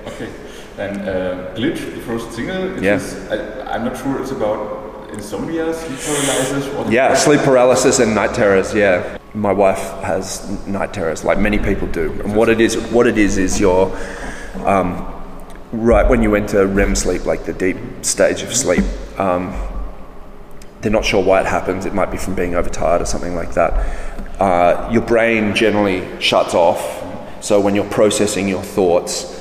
and 0.80 1.02
uh, 1.02 1.56
glitch 1.56 1.80
the 1.96 2.02
first 2.02 2.32
single 2.32 2.82
yeah. 2.82 2.96
Is, 2.96 3.16
I, 3.30 3.76
am 3.76 3.86
not 3.86 3.98
sure 3.98 4.22
it's 4.22 4.32
about 4.32 5.10
insomnia 5.12 5.74
sleep 5.74 6.00
paralysis 6.00 6.92
yeah 6.92 7.14
sleep 7.16 7.42
paralysis 7.42 8.00
and 8.00 8.16
night 8.16 8.34
terrors 8.34 8.74
yeah 8.74 9.18
my 9.34 9.52
wife 9.52 9.82
has 10.04 10.50
night 10.68 10.94
terrors 10.94 11.24
like 11.24 11.38
many 11.38 11.60
people 11.60 11.88
do 11.88 12.12
and 12.24 12.36
what 12.36 12.50
it 12.50 12.62
is 12.62 12.78
what 12.92 13.08
it 13.08 13.18
is 13.18 13.38
is 13.38 13.60
your 13.60 13.96
um, 14.66 15.06
right 15.72 16.08
when 16.10 16.24
you 16.24 16.36
enter 16.36 16.66
REM 16.66 16.96
sleep, 16.96 17.26
like 17.26 17.46
the 17.46 17.54
deep 17.54 17.78
stage 18.02 18.42
of 18.42 18.56
sleep, 18.56 18.84
um, 19.20 19.54
they're 20.82 20.92
not 20.92 21.06
sure 21.06 21.24
why 21.24 21.42
it 21.42 21.46
happens. 21.46 21.86
It 21.86 21.94
might 21.94 22.12
be 22.12 22.18
from 22.18 22.36
being 22.36 22.56
overtired 22.56 23.02
or 23.02 23.06
something 23.06 23.36
like 23.36 23.54
that. 23.54 23.74
Uh, 24.40 24.90
your 24.92 25.02
brain 25.02 25.54
generally 25.54 26.04
shuts 26.22 26.54
off. 26.54 26.98
So 27.44 27.60
when 27.60 27.76
you're 27.76 27.90
processing 27.90 28.48
your 28.48 28.64
thoughts, 28.64 29.39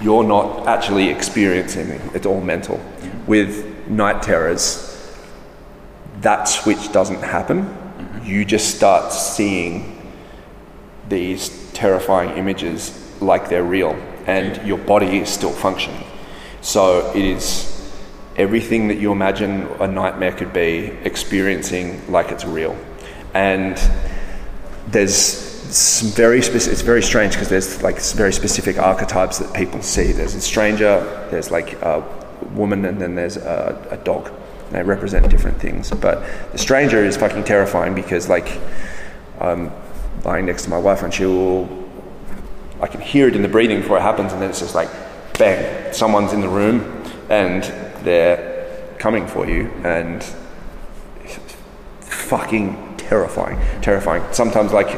you're 0.00 0.24
not 0.24 0.66
actually 0.66 1.08
experiencing 1.08 1.88
it. 1.88 2.00
It's 2.14 2.26
all 2.26 2.40
mental. 2.40 2.80
With 3.26 3.88
night 3.88 4.22
terrors, 4.22 4.90
that 6.20 6.44
switch 6.44 6.92
doesn't 6.92 7.22
happen. 7.22 7.64
Mm-hmm. 7.64 8.26
You 8.26 8.44
just 8.44 8.76
start 8.76 9.12
seeing 9.12 10.12
these 11.08 11.50
terrifying 11.72 12.36
images 12.38 13.00
like 13.20 13.48
they're 13.48 13.64
real 13.64 13.92
and 14.26 14.66
your 14.66 14.78
body 14.78 15.18
is 15.18 15.28
still 15.28 15.52
functioning. 15.52 16.04
So 16.60 17.12
it 17.14 17.24
is 17.24 17.70
everything 18.36 18.88
that 18.88 18.98
you 18.98 19.12
imagine 19.12 19.66
a 19.80 19.86
nightmare 19.86 20.32
could 20.32 20.52
be 20.52 20.92
experiencing 21.04 22.10
like 22.10 22.30
it's 22.32 22.44
real. 22.44 22.76
And 23.34 23.78
there's 24.88 25.53
very 26.14 26.42
specific, 26.42 26.72
it's 26.72 26.82
very 26.82 27.02
strange 27.02 27.32
because 27.34 27.48
there's 27.48 27.82
like 27.82 28.00
very 28.00 28.32
specific 28.32 28.78
archetypes 28.78 29.38
that 29.38 29.52
people 29.54 29.82
see. 29.82 30.12
There's 30.12 30.34
a 30.34 30.40
stranger, 30.40 31.28
there's 31.30 31.50
like 31.50 31.74
a 31.82 32.04
woman, 32.54 32.84
and 32.84 33.00
then 33.00 33.14
there's 33.14 33.36
a, 33.36 33.88
a 33.90 33.96
dog. 33.98 34.30
They 34.70 34.82
represent 34.82 35.30
different 35.30 35.60
things. 35.60 35.90
But 35.90 36.24
the 36.52 36.58
stranger 36.58 37.04
is 37.04 37.16
fucking 37.16 37.44
terrifying 37.44 37.94
because 37.94 38.28
like 38.28 38.58
I'm 39.40 39.70
lying 40.24 40.46
next 40.46 40.64
to 40.64 40.70
my 40.70 40.78
wife 40.78 41.02
and 41.02 41.12
she 41.12 41.26
will 41.26 41.84
I 42.80 42.86
can 42.86 43.00
hear 43.00 43.28
it 43.28 43.36
in 43.36 43.42
the 43.42 43.48
breathing 43.48 43.80
before 43.80 43.98
it 43.98 44.02
happens, 44.02 44.32
and 44.32 44.42
then 44.42 44.50
it's 44.50 44.60
just 44.60 44.74
like, 44.74 44.90
bang, 45.38 45.92
someone's 45.92 46.32
in 46.32 46.40
the 46.40 46.48
room 46.48 47.02
and 47.30 47.62
they're 48.04 48.94
coming 48.98 49.26
for 49.26 49.48
you, 49.48 49.70
and 49.84 50.22
fucking 52.00 52.96
terrifying, 52.96 53.58
terrifying. 53.80 54.22
Sometimes, 54.32 54.72
like, 54.72 54.88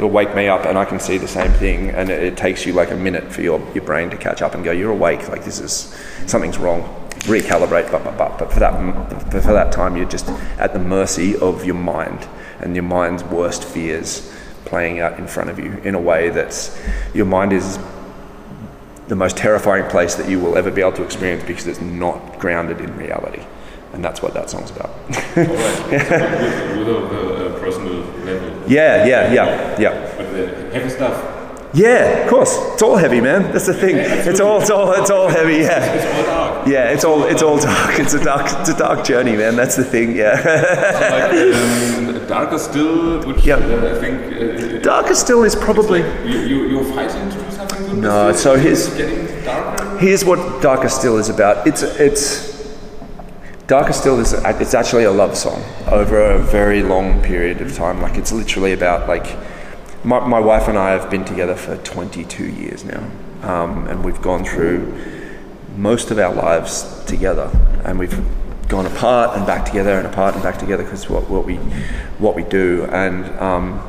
it'll 0.00 0.08
wake 0.08 0.34
me 0.34 0.48
up 0.48 0.64
and 0.64 0.78
I 0.78 0.86
can 0.86 0.98
see 0.98 1.18
the 1.18 1.28
same 1.28 1.52
thing, 1.52 1.90
and 1.90 2.08
it, 2.08 2.22
it 2.22 2.34
takes 2.34 2.64
you 2.64 2.72
like 2.72 2.90
a 2.90 2.96
minute 2.96 3.30
for 3.30 3.42
your, 3.42 3.60
your 3.74 3.84
brain 3.84 4.08
to 4.08 4.16
catch 4.16 4.40
up 4.40 4.54
and 4.54 4.64
go, 4.64 4.72
you're 4.72 4.92
awake, 4.92 5.28
like, 5.28 5.44
this 5.44 5.60
is, 5.60 5.94
something's 6.26 6.56
wrong. 6.56 6.80
Recalibrate, 7.24 7.92
but, 7.92 8.02
but, 8.02 8.16
but, 8.16 8.38
but 8.38 8.50
for 8.50 8.60
that, 8.60 9.30
for 9.30 9.52
that 9.52 9.72
time, 9.72 9.98
you're 9.98 10.08
just 10.08 10.26
at 10.58 10.72
the 10.72 10.78
mercy 10.78 11.36
of 11.36 11.66
your 11.66 11.74
mind 11.74 12.26
and 12.60 12.74
your 12.74 12.82
mind's 12.82 13.22
worst 13.24 13.62
fears 13.62 14.34
playing 14.64 15.00
out 15.00 15.18
in 15.18 15.26
front 15.26 15.50
of 15.50 15.58
you 15.58 15.72
in 15.84 15.94
a 15.94 16.00
way 16.00 16.30
that's 16.30 16.80
your 17.12 17.26
mind 17.26 17.52
is 17.52 17.78
the 19.08 19.16
most 19.16 19.36
terrifying 19.36 19.86
place 19.90 20.14
that 20.14 20.30
you 20.30 20.40
will 20.40 20.56
ever 20.56 20.70
be 20.70 20.80
able 20.80 20.92
to 20.92 21.02
experience 21.02 21.44
because 21.44 21.66
it's 21.66 21.80
not 21.82 22.38
grounded 22.38 22.80
in 22.80 22.96
reality. 22.96 23.42
And 23.92 24.04
that's 24.04 24.22
what 24.22 24.34
that 24.34 24.48
song's 24.48 24.70
about. 24.70 24.90
Right. 25.08 25.36
with, 25.36 26.86
with 26.86 27.60
personal 27.60 28.00
level. 28.24 28.70
Yeah, 28.70 29.04
yeah, 29.04 29.32
yeah, 29.32 29.80
yeah. 29.80 30.14
But 30.16 30.32
the 30.32 30.70
heavy 30.72 30.88
stuff. 30.88 31.38
Yeah, 31.72 32.24
of 32.24 32.30
course. 32.30 32.56
It's 32.72 32.82
all 32.82 32.96
heavy, 32.96 33.20
man. 33.20 33.52
That's 33.52 33.66
the 33.66 33.74
thing. 33.74 33.96
Yeah, 33.96 34.28
it's 34.28 34.40
all, 34.40 34.60
it's 34.60 34.70
all, 34.70 34.92
it's 34.92 35.10
all 35.10 35.28
heavy. 35.28 35.58
Yeah. 35.58 35.94
It's, 35.94 36.06
all 36.06 36.22
dark. 36.24 36.66
Yeah, 36.66 36.90
it's 36.90 37.04
all, 37.04 37.24
it's 37.24 37.42
all 37.42 37.58
dark. 37.58 37.98
It's 38.00 38.14
a 38.14 38.24
dark, 38.24 38.46
it's 38.60 38.70
a 38.70 38.76
dark 38.76 39.04
journey, 39.04 39.36
man. 39.36 39.54
That's 39.54 39.76
the 39.76 39.84
thing. 39.84 40.16
Yeah. 40.16 40.36
so 40.42 42.08
like, 42.08 42.18
um, 42.20 42.26
darker 42.26 42.58
still, 42.58 43.22
which 43.24 43.44
yep. 43.44 43.60
uh, 43.60 43.96
I 43.96 44.00
think. 44.00 44.20
Uh, 44.34 44.78
darker 44.82 45.14
still 45.14 45.44
is 45.44 45.54
probably. 45.54 46.02
Like 46.02 46.26
you, 46.26 46.38
you, 46.40 46.68
you're 46.68 46.94
fighting 46.94 47.30
to 47.30 47.44
do 47.44 47.50
something. 47.52 48.00
No, 48.00 48.32
so 48.32 48.56
here's. 48.56 48.88
Getting 48.96 49.44
darker. 49.44 49.98
Here's 49.98 50.24
what 50.24 50.62
darker 50.62 50.88
still 50.88 51.18
is 51.18 51.28
about. 51.28 51.66
It's, 51.68 51.82
it's. 51.82 52.49
Darker 53.70 53.92
Still 53.92 54.18
is 54.18 54.32
it's 54.32 54.74
actually 54.74 55.04
a 55.04 55.12
love 55.12 55.36
song 55.36 55.62
over 55.86 56.20
a 56.20 56.38
very 56.40 56.82
long 56.82 57.22
period 57.22 57.60
of 57.60 57.72
time. 57.72 58.02
Like 58.02 58.18
it's 58.18 58.32
literally 58.32 58.72
about 58.72 59.06
like 59.06 59.36
my, 60.04 60.18
my 60.26 60.40
wife 60.40 60.66
and 60.66 60.76
I 60.76 60.90
have 60.90 61.08
been 61.08 61.24
together 61.24 61.54
for 61.54 61.76
22 61.76 62.46
years 62.46 62.84
now, 62.84 63.08
um, 63.44 63.86
and 63.86 64.04
we've 64.04 64.20
gone 64.20 64.44
through 64.44 64.92
most 65.76 66.10
of 66.10 66.18
our 66.18 66.34
lives 66.34 67.04
together, 67.04 67.48
and 67.84 67.96
we've 67.96 68.20
gone 68.66 68.86
apart 68.86 69.36
and 69.36 69.46
back 69.46 69.66
together 69.66 69.96
and 69.98 70.04
apart 70.08 70.34
and 70.34 70.42
back 70.42 70.58
together 70.58 70.82
because 70.82 71.08
what, 71.08 71.30
what 71.30 71.46
we 71.46 71.54
what 72.18 72.34
we 72.34 72.42
do, 72.42 72.88
and 72.90 73.24
um, 73.38 73.88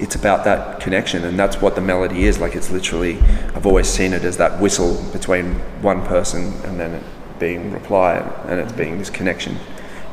it's 0.00 0.16
about 0.16 0.42
that 0.42 0.80
connection, 0.80 1.22
and 1.22 1.38
that's 1.38 1.60
what 1.62 1.76
the 1.76 1.80
melody 1.80 2.24
is. 2.24 2.40
Like 2.40 2.56
it's 2.56 2.72
literally, 2.72 3.20
I've 3.54 3.64
always 3.64 3.86
seen 3.86 4.12
it 4.12 4.24
as 4.24 4.38
that 4.38 4.60
whistle 4.60 5.00
between 5.12 5.54
one 5.82 6.04
person 6.04 6.52
and 6.64 6.80
then 6.80 7.00
being 7.38 7.72
reply, 7.72 8.16
and 8.46 8.60
it's 8.60 8.72
being 8.72 8.98
this 8.98 9.10
connection 9.10 9.56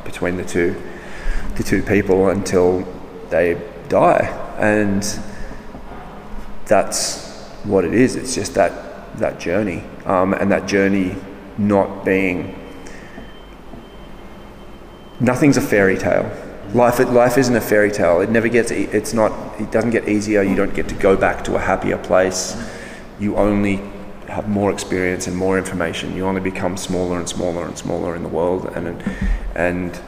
between 0.04 0.36
the 0.36 0.44
two, 0.44 0.80
the 1.56 1.62
two 1.62 1.82
people 1.82 2.28
until 2.28 2.86
they 3.30 3.60
die 3.88 4.42
and 4.58 5.18
that's 6.66 7.24
what 7.64 7.84
it 7.84 7.94
is. 7.94 8.16
It's 8.16 8.34
just 8.34 8.54
that 8.54 9.18
that 9.18 9.38
journey, 9.40 9.82
um, 10.04 10.34
and 10.34 10.50
that 10.50 10.66
journey 10.66 11.16
not 11.58 12.04
being 12.04 12.54
nothing's 15.20 15.56
a 15.56 15.62
fairy 15.62 15.96
tale. 15.96 16.30
Life, 16.74 16.98
life 16.98 17.38
isn't 17.38 17.54
a 17.54 17.60
fairy 17.60 17.90
tale. 17.90 18.20
It 18.20 18.30
never 18.30 18.48
gets. 18.48 18.70
It's 18.70 19.12
not. 19.12 19.32
It 19.60 19.70
doesn't 19.70 19.90
get 19.90 20.08
easier. 20.08 20.42
You 20.42 20.56
don't 20.56 20.74
get 20.74 20.88
to 20.88 20.94
go 20.94 21.16
back 21.16 21.44
to 21.44 21.54
a 21.54 21.58
happier 21.58 21.98
place. 21.98 22.56
You 23.18 23.36
only 23.36 23.82
have 24.28 24.48
more 24.48 24.70
experience 24.72 25.26
and 25.26 25.36
more 25.36 25.58
information. 25.58 26.16
You 26.16 26.26
only 26.26 26.40
become 26.40 26.76
smaller 26.76 27.18
and 27.18 27.28
smaller 27.28 27.66
and 27.66 27.76
smaller 27.76 28.16
in 28.16 28.22
the 28.22 28.28
world, 28.28 28.66
and 28.74 29.02
and 29.54 30.00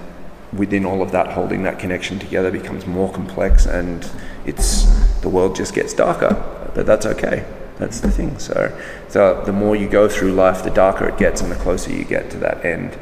within 0.53 0.85
all 0.85 1.03
of 1.03 1.13
that, 1.13 1.33
holding 1.33 1.63
that 1.65 1.79
connection 1.79 2.19
together 2.19 2.51
becomes 2.51 2.87
more 2.87 3.13
complex, 3.13 3.67
and 3.67 4.11
it's 4.47 4.85
the 5.21 5.29
world 5.29 5.57
just 5.57 5.75
gets 5.75 5.93
darker. 5.95 6.35
But 6.75 6.87
that's 6.87 7.07
okay. 7.07 7.45
That's 7.79 8.01
the 8.01 8.11
thing. 8.11 8.39
So, 8.39 8.77
so 9.09 9.43
the 9.45 9.53
more 9.53 9.77
you 9.77 9.89
go 9.89 10.09
through 10.09 10.33
life, 10.33 10.65
the 10.65 10.71
darker 10.71 11.09
it 11.09 11.17
gets, 11.17 11.41
and 11.41 11.51
the 11.51 11.57
closer 11.57 11.93
you 11.93 12.05
get 12.05 12.31
to 12.31 12.37
that 12.39 12.65
end. 12.65 12.99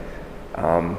Um, 0.54 0.98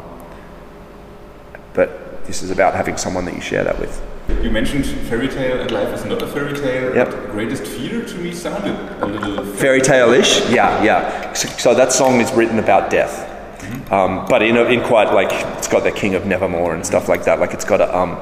but 1.73 2.25
this 2.25 2.41
is 2.41 2.49
about 2.49 2.73
having 2.73 2.97
someone 2.97 3.25
that 3.25 3.35
you 3.35 3.41
share 3.41 3.63
that 3.63 3.79
with. 3.79 4.01
You 4.29 4.51
mentioned 4.51 4.85
fairy 4.85 5.27
tale, 5.27 5.61
and 5.61 5.71
life 5.71 5.93
is 5.93 6.05
not 6.05 6.21
a 6.21 6.27
fairy 6.27 6.53
tale. 6.53 6.93
Yep. 6.95 7.31
Greatest 7.31 7.63
fear 7.63 8.05
to 8.05 8.17
me 8.17 8.33
sounded 8.33 8.75
a 9.01 9.05
little 9.05 9.45
fairy 9.45 9.81
tale-ish. 9.81 10.49
Yeah, 10.49 10.83
yeah. 10.83 11.33
So, 11.33 11.47
so 11.49 11.73
that 11.73 11.91
song 11.91 12.19
is 12.19 12.31
written 12.33 12.59
about 12.59 12.89
death. 12.89 13.25
Mm-hmm. 13.59 13.93
Um, 13.93 14.25
but 14.29 14.41
in, 14.41 14.57
a, 14.57 14.63
in 14.63 14.81
quite 14.81 15.13
like 15.13 15.31
it's 15.57 15.67
got 15.67 15.83
the 15.83 15.91
King 15.91 16.15
of 16.15 16.25
Nevermore 16.25 16.75
and 16.75 16.85
stuff 16.85 17.07
like 17.07 17.23
that. 17.23 17.39
Like 17.39 17.53
it's 17.53 17.65
got 17.65 17.81
a 17.81 17.97
um, 17.97 18.19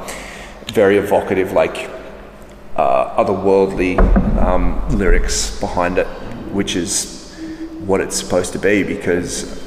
very 0.74 0.98
evocative 0.98 1.52
like 1.52 1.90
uh, 2.76 3.24
otherworldly 3.24 3.98
um, 4.42 4.88
lyrics 4.98 5.60
behind 5.60 5.98
it, 5.98 6.08
which 6.54 6.76
is 6.76 7.36
what 7.80 8.02
it's 8.02 8.16
supposed 8.16 8.54
to 8.54 8.60
be 8.60 8.84
because 8.84 9.64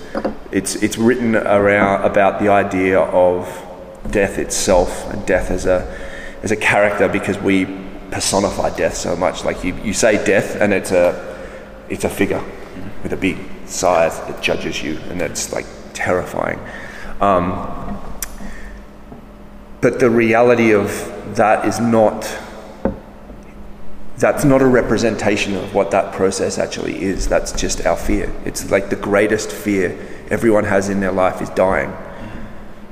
it's 0.50 0.76
it's 0.76 0.98
written 0.98 1.36
around 1.36 2.04
about 2.04 2.40
the 2.40 2.48
idea 2.48 2.98
of 2.98 3.46
death 4.10 4.38
itself 4.38 5.08
and 5.12 5.24
death 5.26 5.50
as 5.50 5.66
a 5.66 6.07
as 6.42 6.50
a 6.50 6.56
character 6.56 7.08
because 7.08 7.38
we 7.38 7.66
personify 8.10 8.74
death 8.76 8.94
so 8.94 9.16
much. 9.16 9.44
Like 9.44 9.64
you, 9.64 9.74
you 9.82 9.92
say 9.92 10.22
death 10.24 10.56
and 10.60 10.72
it's 10.72 10.92
a 10.92 11.26
it's 11.88 12.04
a 12.04 12.10
figure 12.10 12.42
with 13.02 13.12
a 13.12 13.16
big 13.16 13.38
scythe 13.66 14.26
that 14.28 14.42
judges 14.42 14.82
you 14.82 14.98
and 15.08 15.20
that's 15.20 15.52
like 15.52 15.66
terrifying. 15.94 16.58
Um, 17.20 17.98
but 19.80 20.00
the 20.00 20.10
reality 20.10 20.72
of 20.72 20.90
that 21.36 21.66
is 21.66 21.80
not 21.80 22.22
that's 24.18 24.44
not 24.44 24.60
a 24.60 24.66
representation 24.66 25.54
of 25.54 25.74
what 25.74 25.92
that 25.92 26.12
process 26.12 26.58
actually 26.58 27.00
is. 27.00 27.28
That's 27.28 27.52
just 27.52 27.86
our 27.86 27.96
fear. 27.96 28.34
It's 28.44 28.68
like 28.70 28.90
the 28.90 28.96
greatest 28.96 29.52
fear 29.52 29.96
everyone 30.30 30.64
has 30.64 30.88
in 30.88 30.98
their 31.00 31.12
life 31.12 31.40
is 31.40 31.48
dying 31.50 31.92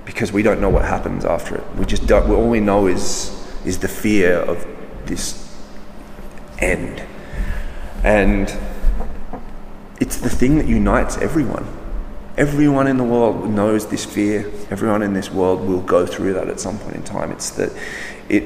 because 0.05 0.33
we 0.33 0.43
don't 0.43 0.61
know 0.61 0.69
what 0.69 0.85
happens 0.85 1.25
after 1.25 1.57
it. 1.57 1.65
We 1.77 1.85
just 1.85 2.07
don't, 2.07 2.31
all 2.31 2.49
we 2.49 2.61
know 2.61 2.87
is, 2.87 3.36
is 3.67 3.79
the 3.81 3.89
fear 3.89 4.37
of 4.37 4.67
this 5.05 5.55
end. 6.59 7.03
And 8.03 8.57
it's 10.01 10.19
the 10.19 10.31
thing 10.31 10.57
that 10.59 10.67
unites 10.67 11.17
everyone. 11.19 11.67
Everyone 12.37 12.87
in 12.87 12.97
the 12.97 13.05
world 13.05 13.49
knows 13.51 13.87
this 13.87 14.05
fear. 14.05 14.51
Everyone 14.71 15.03
in 15.03 15.15
this 15.15 15.31
world 15.31 15.67
will 15.67 15.81
go 15.81 16.07
through 16.07 16.35
that 16.35 16.49
at 16.49 16.61
some 16.61 16.79
point 16.79 16.95
in 16.97 17.03
time. 17.03 17.33
It's 17.33 17.51
that 17.51 17.73
it 18.29 18.45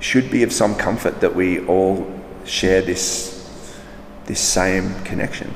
should 0.00 0.30
be 0.30 0.42
of 0.42 0.52
some 0.52 0.74
comfort 0.74 1.20
that 1.20 1.34
we 1.34 1.64
all 1.66 2.06
share 2.44 2.82
this 2.82 3.38
this 4.26 4.40
same 4.40 4.94
connection, 5.02 5.52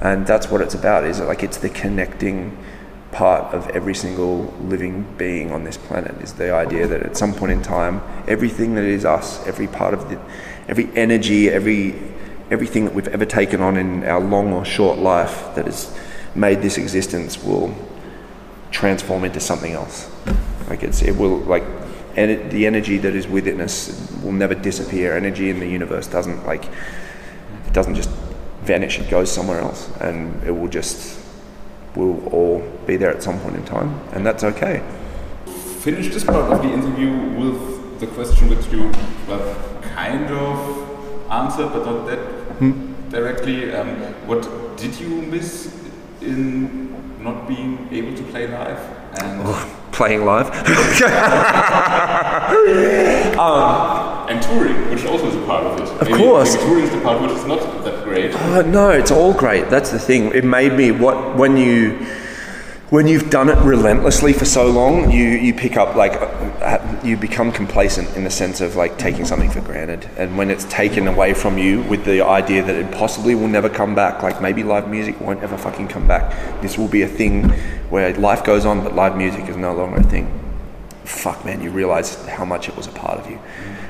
and 0.00 0.26
that's 0.26 0.50
what 0.50 0.60
it's 0.60 0.74
about. 0.74 1.04
Is 1.04 1.20
it 1.20 1.24
like 1.24 1.42
it's 1.42 1.58
the 1.58 1.68
connecting 1.68 2.56
part 3.16 3.54
of 3.54 3.66
every 3.70 3.94
single 3.94 4.52
living 4.60 5.06
being 5.16 5.50
on 5.50 5.64
this 5.64 5.78
planet. 5.78 6.14
Is 6.20 6.34
the 6.34 6.52
idea 6.52 6.86
that 6.86 7.02
at 7.02 7.16
some 7.16 7.32
point 7.32 7.50
in 7.50 7.62
time, 7.62 8.02
everything 8.28 8.74
that 8.74 8.84
is 8.84 9.06
us, 9.06 9.44
every 9.46 9.66
part 9.66 9.94
of 9.94 10.10
the, 10.10 10.20
every 10.68 10.90
energy, 10.94 11.48
every 11.48 11.94
everything 12.50 12.84
that 12.84 12.94
we've 12.94 13.08
ever 13.08 13.24
taken 13.24 13.62
on 13.62 13.76
in 13.78 14.04
our 14.04 14.20
long 14.20 14.52
or 14.52 14.64
short 14.64 14.98
life 14.98 15.54
that 15.54 15.64
has 15.64 15.98
made 16.34 16.60
this 16.60 16.76
existence 16.76 17.42
will 17.42 17.74
transform 18.70 19.24
into 19.24 19.40
something 19.40 19.72
else. 19.72 20.10
Like 20.68 20.82
it's 20.82 21.00
it 21.00 21.16
will 21.16 21.38
like 21.38 21.64
and 22.16 22.50
the 22.50 22.66
energy 22.66 22.98
that 22.98 23.14
is 23.14 23.26
within 23.26 23.62
us 23.62 24.12
will 24.22 24.32
never 24.32 24.54
disappear. 24.54 25.16
Energy 25.16 25.48
in 25.48 25.58
the 25.58 25.66
universe 25.66 26.06
doesn't 26.06 26.46
like 26.46 26.66
it 26.66 27.72
doesn't 27.72 27.94
just 27.94 28.10
vanish. 28.60 28.98
It 28.98 29.08
goes 29.08 29.32
somewhere 29.32 29.60
else, 29.60 29.88
and 30.00 30.42
it 30.44 30.50
will 30.50 30.68
just 30.68 31.25
we'll 31.96 32.24
all 32.28 32.60
be 32.86 32.96
there 32.96 33.10
at 33.10 33.22
some 33.22 33.40
point 33.40 33.56
in 33.56 33.64
time, 33.64 33.98
and 34.12 34.24
that's 34.24 34.44
okay. 34.44 34.82
Finish 35.80 36.12
this 36.12 36.24
part 36.24 36.52
of 36.52 36.62
the 36.62 36.70
interview 36.70 37.10
with 37.40 38.00
the 38.00 38.06
question 38.08 38.50
which 38.50 38.66
you 38.70 38.92
well, 39.26 39.80
kind 39.82 40.30
of 40.30 41.30
answered, 41.30 41.72
but 41.72 41.86
not 41.86 42.06
that 42.06 42.18
hmm? 42.58 43.10
directly. 43.10 43.74
Um, 43.74 43.88
what 44.26 44.42
did 44.76 44.98
you 45.00 45.08
miss 45.08 45.74
in 46.20 47.22
not 47.22 47.48
being 47.48 47.88
able 47.90 48.16
to 48.16 48.22
play 48.24 48.46
live? 48.46 48.78
And 49.18 49.40
oh 49.44 49.76
playing 49.96 50.24
live. 50.26 50.48
um, 53.38 54.28
and 54.28 54.42
touring, 54.42 54.90
which 54.90 55.06
also 55.06 55.26
is 55.26 55.34
a 55.34 55.46
part 55.46 55.64
of 55.64 55.80
it. 55.80 55.88
Of 55.88 56.02
maybe, 56.02 56.18
course. 56.18 56.54
Maybe 56.54 56.66
touring 56.66 56.84
is 56.84 56.90
the 56.90 57.00
part 57.00 57.22
which 57.22 57.30
is 57.30 57.46
not 57.46 57.60
great. 58.16 58.34
Uh, 58.34 58.62
no, 58.62 58.90
it's 58.90 59.10
all 59.10 59.32
great. 59.32 59.68
That's 59.70 59.90
the 59.90 59.98
thing. 59.98 60.32
It 60.34 60.44
made 60.44 60.72
me 60.72 60.90
what 60.90 61.36
when 61.36 61.56
you 61.56 62.06
when 62.90 63.08
you've 63.08 63.30
done 63.30 63.48
it 63.48 63.58
relentlessly 63.64 64.32
for 64.32 64.44
so 64.44 64.70
long, 64.70 65.10
you, 65.10 65.24
you 65.24 65.52
pick 65.52 65.76
up 65.76 65.96
like 65.96 66.14
you 67.04 67.16
become 67.16 67.50
complacent 67.50 68.16
in 68.16 68.22
the 68.22 68.30
sense 68.30 68.60
of 68.60 68.76
like 68.76 68.96
taking 68.96 69.24
something 69.24 69.50
for 69.50 69.60
granted, 69.60 70.08
and 70.16 70.38
when 70.38 70.50
it's 70.50 70.64
taken 70.66 71.08
away 71.08 71.34
from 71.34 71.58
you 71.58 71.82
with 71.82 72.04
the 72.04 72.20
idea 72.20 72.62
that 72.62 72.76
it 72.76 72.92
possibly 72.92 73.34
will 73.34 73.48
never 73.48 73.68
come 73.68 73.94
back, 73.94 74.22
like 74.22 74.40
maybe 74.40 74.62
live 74.62 74.88
music 74.88 75.20
won't 75.20 75.42
ever 75.42 75.58
fucking 75.58 75.88
come 75.88 76.06
back. 76.06 76.62
This 76.62 76.78
will 76.78 76.88
be 76.88 77.02
a 77.02 77.08
thing 77.08 77.48
where 77.90 78.14
life 78.14 78.44
goes 78.44 78.64
on, 78.64 78.84
but 78.84 78.94
live 78.94 79.16
music 79.16 79.48
is 79.48 79.56
no 79.56 79.74
longer 79.74 79.96
a 79.98 80.02
thing. 80.04 80.32
Fuck, 81.04 81.44
man, 81.44 81.60
you 81.62 81.70
realize 81.70 82.24
how 82.26 82.44
much 82.44 82.68
it 82.68 82.76
was 82.76 82.86
a 82.86 82.92
part 82.92 83.18
of 83.18 83.28
you, 83.28 83.38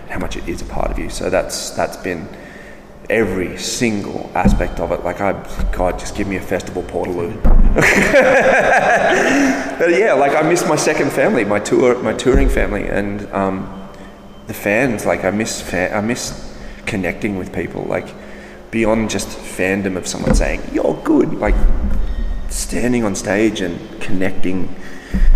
how 0.09 0.19
much 0.19 0.37
it 0.37 0.49
is 0.49 0.63
a 0.63 0.67
part 0.67 0.91
of 0.91 0.99
you. 0.99 1.11
So 1.11 1.29
that's 1.29 1.71
that's 1.71 1.99
been 1.99 2.29
every 3.09 3.57
single 3.59 4.31
aspect 4.35 4.81
of 4.81 4.93
it. 4.93 5.05
Like, 5.05 5.21
I, 5.21 5.33
God, 5.73 5.99
just 5.99 6.17
give 6.17 6.27
me 6.27 6.37
a 6.37 6.41
festival 6.41 6.83
Portaloo. 6.83 7.43
but 9.79 9.91
yeah, 9.91 10.15
like 10.15 10.35
I 10.35 10.43
miss 10.43 10.67
my 10.67 10.77
second 10.77 11.11
family, 11.13 11.45
my 11.45 11.59
tour, 11.59 12.01
my 12.03 12.13
touring 12.13 12.49
family, 12.49 12.87
and 12.89 13.31
um, 13.33 13.91
the 14.47 14.55
fans. 14.55 15.05
Like, 15.07 15.25
I 15.25 15.31
miss, 15.31 15.61
fan, 15.61 15.93
I 15.95 16.01
miss 16.01 16.57
connecting 16.87 17.37
with 17.39 17.53
people. 17.55 17.83
Like, 17.85 18.09
beyond 18.71 19.11
just 19.11 19.29
fandom 19.29 19.97
of 19.97 20.07
someone 20.07 20.35
saying 20.35 20.63
you're 20.73 21.01
good. 21.05 21.35
Like, 21.35 21.55
standing 22.49 23.05
on 23.05 23.15
stage 23.15 23.61
and 23.61 24.01
connecting 24.01 24.75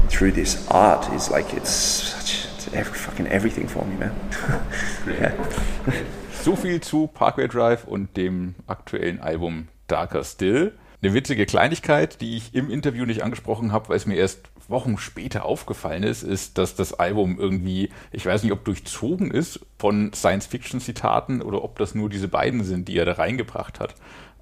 through 0.08 0.32
this 0.32 0.66
art 0.68 1.12
is 1.12 1.30
like 1.30 1.52
it's 1.54 1.70
such 1.70 2.46
it's 2.54 2.74
every, 2.74 2.98
fucking 2.98 3.26
everything 3.28 3.66
for 3.66 3.84
me, 3.84 3.96
man. 3.96 4.14
yeah. 5.06 6.04
So 6.42 6.56
viel 6.56 6.80
zu 6.80 7.06
Parkway 7.06 7.48
Drive 7.48 7.84
und 7.84 8.16
dem 8.16 8.54
aktuellen 8.66 9.20
Album 9.20 9.68
Darker 9.88 10.24
Still. 10.24 10.72
Eine 11.02 11.12
witzige 11.12 11.44
Kleinigkeit, 11.44 12.22
die 12.22 12.38
ich 12.38 12.54
im 12.54 12.70
Interview 12.70 13.04
nicht 13.04 13.22
angesprochen 13.22 13.72
habe, 13.72 13.90
weil 13.90 13.98
es 13.98 14.06
mir 14.06 14.16
erst 14.16 14.48
Wochen 14.66 14.96
später 14.96 15.44
aufgefallen 15.44 16.02
ist, 16.02 16.22
ist, 16.22 16.56
dass 16.56 16.74
das 16.74 16.94
Album 16.94 17.38
irgendwie, 17.38 17.90
ich 18.10 18.24
weiß 18.24 18.42
nicht, 18.42 18.52
ob 18.52 18.64
durchzogen 18.64 19.30
ist 19.30 19.60
von 19.78 20.12
Science-Fiction-Zitaten 20.14 21.42
oder 21.42 21.62
ob 21.62 21.78
das 21.78 21.94
nur 21.94 22.08
diese 22.08 22.28
beiden 22.28 22.64
sind, 22.64 22.88
die 22.88 22.96
er 22.96 23.04
da 23.04 23.12
reingebracht 23.12 23.78
hat. 23.78 23.94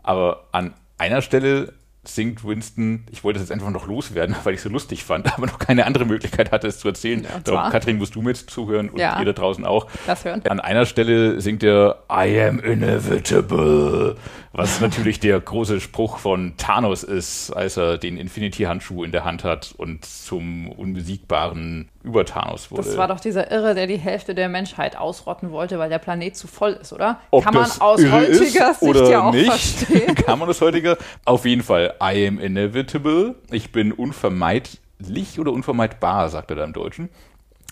Aber 0.05 0.47
an 0.53 0.75
einer 0.99 1.21
Stelle 1.23 1.73
singt 2.05 2.45
Winston, 2.45 3.05
ich 3.11 3.23
wollte 3.25 3.39
es 3.39 3.45
jetzt 3.45 3.53
einfach 3.53 3.71
noch 3.71 3.87
loswerden, 3.87 4.35
weil 4.45 4.55
ich 4.55 4.59
es 4.59 4.65
so 4.65 4.69
lustig 4.69 5.05
fand, 5.05 5.33
aber 5.35 5.47
noch 5.47 5.59
keine 5.59 5.87
andere 5.87 6.05
Möglichkeit 6.05 6.53
hatte, 6.53 6.67
es 6.67 6.79
zu 6.79 6.89
erzählen. 6.89 7.25
Ja, 7.25 7.41
Darum, 7.45 7.71
Katrin, 7.71 7.99
musst 7.99 8.15
du 8.15 8.23
mit 8.23 8.37
zuhören 8.37 8.89
und 8.89 8.99
ja. 8.99 9.19
ihr 9.19 9.25
da 9.25 9.33
draußen 9.33 9.65
auch. 9.65 9.89
Das 10.07 10.25
hören. 10.25 10.43
An 10.49 10.61
einer 10.61 10.87
Stelle 10.87 11.41
singt 11.41 11.63
er 11.63 12.05
I 12.11 12.41
am 12.41 12.61
inevitable, 12.61 14.17
was 14.53 14.81
natürlich 14.81 15.21
der 15.21 15.41
große 15.41 15.81
Spruch 15.81 16.19
von 16.19 16.55
Thanos 16.57 17.03
ist, 17.03 17.51
als 17.51 17.77
er 17.77 17.99
den 17.99 18.17
Infinity-Handschuh 18.17 19.05
in 19.05 19.13
der 19.13 19.25
Hand 19.25 19.45
hat 19.45 19.75
und 19.77 20.05
zum 20.05 20.71
unbesiegbaren 20.73 21.89
über 22.03 22.25
Thanos 22.25 22.71
wurde. 22.71 22.83
Das 22.83 22.97
war 22.97 23.09
doch 23.09 23.21
dieser 23.21 23.51
Irre, 23.51 23.75
der 23.75 23.87
die 23.87 23.97
Hälfte 23.97 24.35
der 24.35 24.49
Menschheit 24.49 24.97
ausrotten 24.97 25.51
wollte, 25.51 25.79
weil 25.79 25.89
der 25.89 25.99
Planet 25.99 26.37
zu 26.37 26.47
voll 26.47 26.73
ist, 26.73 26.93
oder? 26.93 27.21
Ob 27.31 27.45
Kann 27.45 27.55
man 27.55 27.65
aus 27.65 28.03
heutiger 28.11 28.75
Sicht 28.75 29.09
ja 29.09 29.21
auch 29.23 29.33
nicht. 29.33 29.47
verstehen. 29.51 30.15
Kann 30.27 30.39
man 30.39 30.49
aus 30.49 30.61
heutiger? 30.61 30.97
Auf 31.25 31.45
jeden 31.45 31.63
Fall, 31.63 31.95
I 32.03 32.27
am 32.27 32.39
inevitable. 32.39 33.35
Ich 33.51 33.73
bin 33.73 33.93
unvermeidlich 33.93 35.39
oder 35.39 35.53
unvermeidbar, 35.53 36.29
sagt 36.29 36.51
er 36.51 36.57
da 36.57 36.65
im 36.65 36.73
Deutschen. 36.73 37.09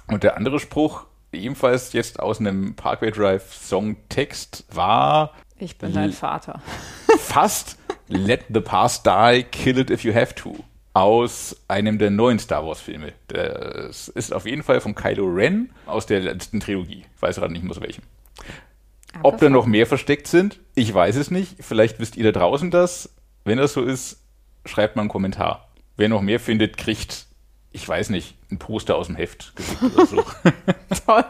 Und 0.09 0.22
der 0.22 0.37
andere 0.37 0.59
Spruch, 0.61 1.07
ebenfalls 1.33 1.93
jetzt 1.93 2.20
aus 2.20 2.41
einem 2.41 2.74
Parkway 2.74 3.11
Drive 3.11 3.55
Songtext, 3.55 4.64
war. 4.72 5.33
Ich 5.59 5.79
bin 5.79 5.93
dein 5.93 6.12
Vater. 6.12 6.61
Fast 7.18 7.79
Let 8.09 8.45
the 8.53 8.61
past 8.61 9.05
die, 9.05 9.45
kill 9.51 9.79
it 9.79 9.91
if 9.91 10.05
you 10.05 10.14
have 10.14 10.33
to 10.37 10.55
aus 10.97 11.55
einem 11.68 11.99
der 11.99 12.09
neuen 12.09 12.38
Star 12.38 12.66
Wars 12.66 12.80
Filme. 12.80 13.12
Das 13.26 14.09
ist 14.09 14.32
auf 14.32 14.47
jeden 14.47 14.62
Fall 14.62 14.80
von 14.80 14.94
Kylo 14.94 15.26
Ren 15.26 15.70
aus 15.84 16.07
der 16.07 16.20
letzten 16.20 16.59
Trilogie. 16.59 17.05
Ich 17.14 17.20
weiß 17.20 17.36
gerade 17.36 17.53
nicht 17.53 17.62
mehr 17.62 17.72
aus 17.72 17.82
welchem. 17.82 18.03
Ob 19.22 19.36
da 19.36 19.51
noch 19.51 19.66
mehr 19.66 19.86
versteckt 19.86 20.26
sind, 20.26 20.59
ich 20.74 20.94
weiß 20.94 21.16
es 21.16 21.30
nicht. 21.30 21.57
Vielleicht 21.62 22.01
wisst 22.01 22.16
ihr 22.16 22.24
da 22.24 22.40
draußen 22.40 22.70
das. 22.70 23.14
Wenn 23.44 23.59
das 23.59 23.74
so 23.74 23.82
ist, 23.82 24.22
schreibt 24.64 24.97
mal 24.97 25.03
einen 25.03 25.11
Kommentar. 25.11 25.68
Wer 25.99 26.09
noch 26.09 26.22
mehr 26.22 26.40
findet, 26.40 26.78
kriegt, 26.78 27.26
ich 27.72 27.86
weiß 27.86 28.09
nicht, 28.09 28.34
ein 28.51 28.59
Poster 28.59 28.97
aus 28.97 29.09
dem 29.09 29.16
Heft 29.16 29.53
oder 29.82 30.07
so. 30.07 30.24
Toll. 31.07 31.24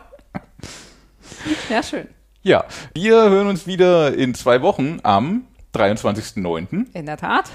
Ja, 1.68 1.82
schön. 1.82 2.06
Ja, 2.42 2.66
wir 2.94 3.30
hören 3.30 3.48
uns 3.48 3.66
wieder 3.66 4.14
in 4.14 4.32
zwei 4.36 4.62
Wochen 4.62 5.00
am 5.02 5.48
23.09. 5.74 6.86
In 6.94 7.06
der 7.06 7.16
Tat. 7.16 7.50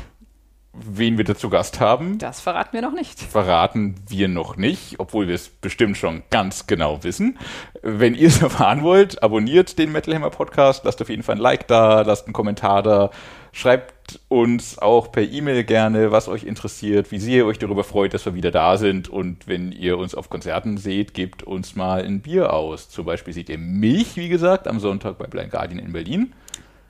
Wen 0.73 1.17
wir 1.17 1.25
da 1.25 1.35
zu 1.35 1.49
Gast 1.49 1.81
haben? 1.81 2.17
Das 2.17 2.39
verraten 2.39 2.71
wir 2.71 2.81
noch 2.81 2.93
nicht. 2.93 3.19
Verraten 3.19 3.95
wir 4.07 4.29
noch 4.29 4.55
nicht, 4.55 4.99
obwohl 4.99 5.27
wir 5.27 5.35
es 5.35 5.49
bestimmt 5.49 5.97
schon 5.97 6.23
ganz 6.29 6.65
genau 6.65 7.03
wissen. 7.03 7.37
Wenn 7.81 8.15
ihr 8.15 8.29
es 8.29 8.41
erfahren 8.41 8.81
wollt, 8.81 9.21
abonniert 9.21 9.77
den 9.77 9.91
Metal 9.91 10.15
Hammer 10.15 10.29
Podcast, 10.29 10.85
lasst 10.85 11.01
auf 11.01 11.09
jeden 11.09 11.23
Fall 11.23 11.35
ein 11.35 11.41
Like 11.41 11.67
da, 11.67 12.01
lasst 12.01 12.25
einen 12.25 12.33
Kommentar 12.33 12.83
da, 12.83 13.11
schreibt 13.51 14.21
uns 14.29 14.79
auch 14.79 15.11
per 15.11 15.23
E-Mail 15.23 15.65
gerne, 15.65 16.13
was 16.13 16.29
euch 16.29 16.45
interessiert, 16.45 17.11
wie 17.11 17.19
sehr 17.19 17.39
ihr 17.39 17.45
euch 17.47 17.59
darüber 17.59 17.83
freut, 17.83 18.13
dass 18.13 18.25
wir 18.25 18.33
wieder 18.33 18.51
da 18.51 18.77
sind. 18.77 19.09
Und 19.09 19.49
wenn 19.49 19.73
ihr 19.73 19.97
uns 19.97 20.15
auf 20.15 20.29
Konzerten 20.29 20.77
seht, 20.77 21.13
gebt 21.13 21.43
uns 21.43 21.75
mal 21.75 22.01
ein 22.01 22.21
Bier 22.21 22.53
aus. 22.53 22.89
Zum 22.89 23.05
Beispiel 23.05 23.33
seht 23.33 23.49
ihr 23.49 23.57
mich, 23.57 24.15
wie 24.15 24.29
gesagt, 24.29 24.69
am 24.69 24.79
Sonntag 24.79 25.17
bei 25.17 25.27
Blind 25.27 25.51
Guardian 25.51 25.79
in 25.79 25.91
Berlin 25.91 26.33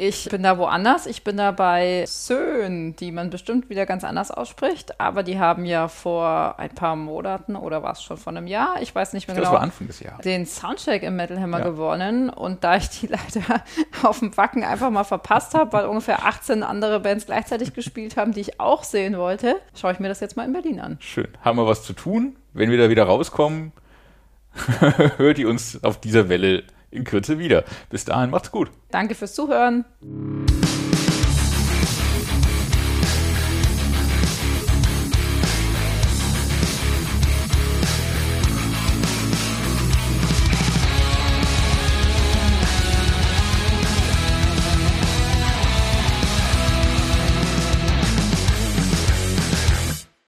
Ich 0.03 0.27
bin 0.29 0.41
da 0.41 0.57
woanders. 0.57 1.05
Ich 1.05 1.23
bin 1.23 1.37
da 1.37 1.51
bei 1.51 2.05
Söhn, 2.07 2.95
die 2.95 3.11
man 3.11 3.29
bestimmt 3.29 3.69
wieder 3.69 3.85
ganz 3.85 4.03
anders 4.03 4.31
ausspricht. 4.31 4.99
Aber 4.99 5.21
die 5.21 5.37
haben 5.37 5.63
ja 5.63 5.87
vor 5.89 6.55
ein 6.57 6.73
paar 6.73 6.95
Monaten 6.95 7.55
oder 7.55 7.83
war 7.83 7.91
es 7.91 8.01
schon 8.01 8.17
vor 8.17 8.33
einem 8.33 8.47
Jahr, 8.47 8.81
ich 8.81 8.95
weiß 8.95 9.13
nicht 9.13 9.27
mehr 9.27 9.35
ich 9.35 9.41
genau, 9.41 9.51
das 9.51 9.59
war 9.59 9.61
Anfang 9.61 9.85
des 9.85 9.99
Jahres. 9.99 10.23
den 10.23 10.47
Soundcheck 10.47 11.03
im 11.03 11.17
Metal 11.17 11.39
Hammer 11.39 11.59
ja. 11.59 11.65
gewonnen. 11.65 12.31
Und 12.31 12.63
da 12.63 12.77
ich 12.77 12.89
die 12.89 13.07
leider 13.09 13.63
auf 14.01 14.17
dem 14.17 14.35
Wacken 14.35 14.63
einfach 14.63 14.89
mal 14.89 15.03
verpasst 15.03 15.53
habe, 15.53 15.71
weil 15.71 15.85
ungefähr 15.85 16.25
18 16.25 16.63
andere 16.63 16.99
Bands 17.01 17.27
gleichzeitig 17.27 17.73
gespielt 17.73 18.17
haben, 18.17 18.31
die 18.31 18.41
ich 18.41 18.59
auch 18.59 18.83
sehen 18.83 19.19
wollte, 19.19 19.57
schaue 19.79 19.91
ich 19.91 19.99
mir 19.99 20.07
das 20.07 20.19
jetzt 20.19 20.35
mal 20.35 20.45
in 20.45 20.53
Berlin 20.53 20.79
an. 20.79 20.97
Schön. 20.99 21.27
Haben 21.41 21.59
wir 21.59 21.67
was 21.67 21.83
zu 21.83 21.93
tun? 21.93 22.37
Wenn 22.53 22.71
wir 22.71 22.79
da 22.79 22.89
wieder 22.89 23.03
rauskommen, 23.03 23.71
hört 25.17 25.37
ihr 25.37 25.47
uns 25.47 25.83
auf 25.83 26.01
dieser 26.01 26.27
Welle 26.27 26.63
in 26.91 27.03
Kürze 27.03 27.39
wieder. 27.39 27.63
Bis 27.89 28.05
dahin, 28.05 28.29
macht's 28.29 28.51
gut. 28.51 28.69
Danke 28.91 29.15
fürs 29.15 29.33
Zuhören. 29.33 29.85